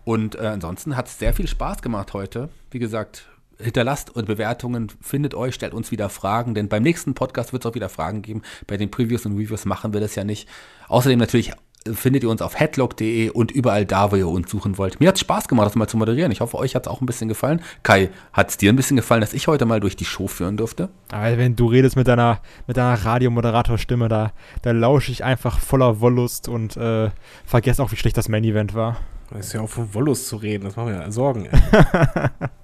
[0.04, 2.48] Und äh, ansonsten hat es sehr viel Spaß gemacht heute.
[2.70, 3.28] Wie gesagt,
[3.62, 7.70] hinterlasst und Bewertungen, findet euch, stellt uns wieder Fragen, denn beim nächsten Podcast wird es
[7.70, 8.42] auch wieder Fragen geben.
[8.66, 10.48] Bei den Previews und Reviews machen wir das ja nicht.
[10.88, 11.52] Außerdem natürlich
[11.84, 15.00] äh, findet ihr uns auf headlock.de und überall da, wo ihr uns suchen wollt.
[15.00, 16.32] Mir hat es Spaß gemacht, das mal zu moderieren.
[16.32, 17.62] Ich hoffe, euch hat es auch ein bisschen gefallen.
[17.82, 20.56] Kai, hat es dir ein bisschen gefallen, dass ich heute mal durch die Show führen
[20.56, 20.88] durfte?
[21.10, 24.32] Aber wenn du redest mit deiner, mit deiner Radiomoderatorstimme, da,
[24.62, 27.10] da lausche ich einfach voller Wollust und äh,
[27.44, 28.96] vergesse auch, wie schlecht das Main-Event war.
[29.30, 30.64] Das ist ja auch von Wollust zu reden.
[30.64, 31.48] Das macht mir ja Sorgen.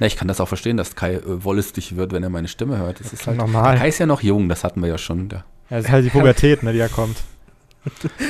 [0.00, 2.78] Na, ich kann das auch verstehen, dass Kai äh, wollüstig wird, wenn er meine Stimme
[2.78, 3.00] hört.
[3.00, 3.76] Das ist halt normal.
[3.78, 5.28] Kai ist ja noch jung, das hatten wir ja schon.
[5.30, 7.16] Ja, das ist halt die Pubertät, ne, die da kommt.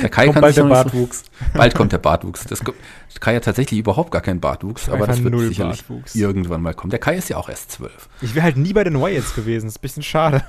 [0.01, 1.23] der Kai Kommt kann bald sich der nicht so- Bartwuchs.
[1.53, 2.43] Bald kommt der Bartwuchs.
[2.45, 2.77] Das, kommt-
[3.21, 6.13] Kai hat tatsächlich überhaupt gar keinen Bartwuchs, aber das wird null sicherlich Bartwuchs.
[6.15, 6.91] irgendwann mal kommen.
[6.91, 8.09] Der Kai ist ja auch erst zwölf.
[8.21, 9.65] Ich wäre halt nie bei den Wyatts gewesen.
[9.67, 10.43] Das ist ein bisschen schade.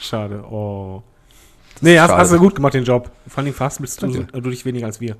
[0.00, 0.44] Schade.
[0.48, 1.02] Oh.
[1.80, 2.20] Nee, hast, schade.
[2.22, 3.10] hast du gut gemacht, den Job.
[3.26, 5.16] Vor allem fast bist du, du dich weniger als wir.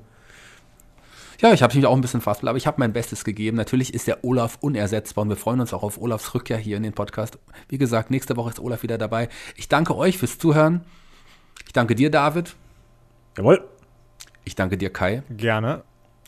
[1.43, 3.57] Ja, ich habe mich auch ein bisschen fast, aber ich habe mein Bestes gegeben.
[3.57, 6.83] Natürlich ist der Olaf unersetzbar und wir freuen uns auch auf Olafs Rückkehr hier in
[6.83, 7.37] den Podcast.
[7.67, 9.27] Wie gesagt, nächste Woche ist Olaf wieder dabei.
[9.57, 10.85] Ich danke euch fürs Zuhören.
[11.65, 12.55] Ich danke dir, David.
[13.37, 13.61] Jawohl.
[14.45, 15.23] Ich danke dir, Kai.
[15.31, 15.83] Gerne.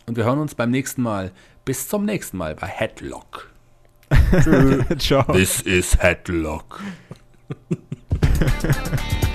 [0.05, 1.31] Und wir hören uns beim nächsten Mal.
[1.63, 3.49] Bis zum nächsten Mal bei Headlock.
[4.97, 5.31] Ciao.
[5.31, 6.81] This is Headlock.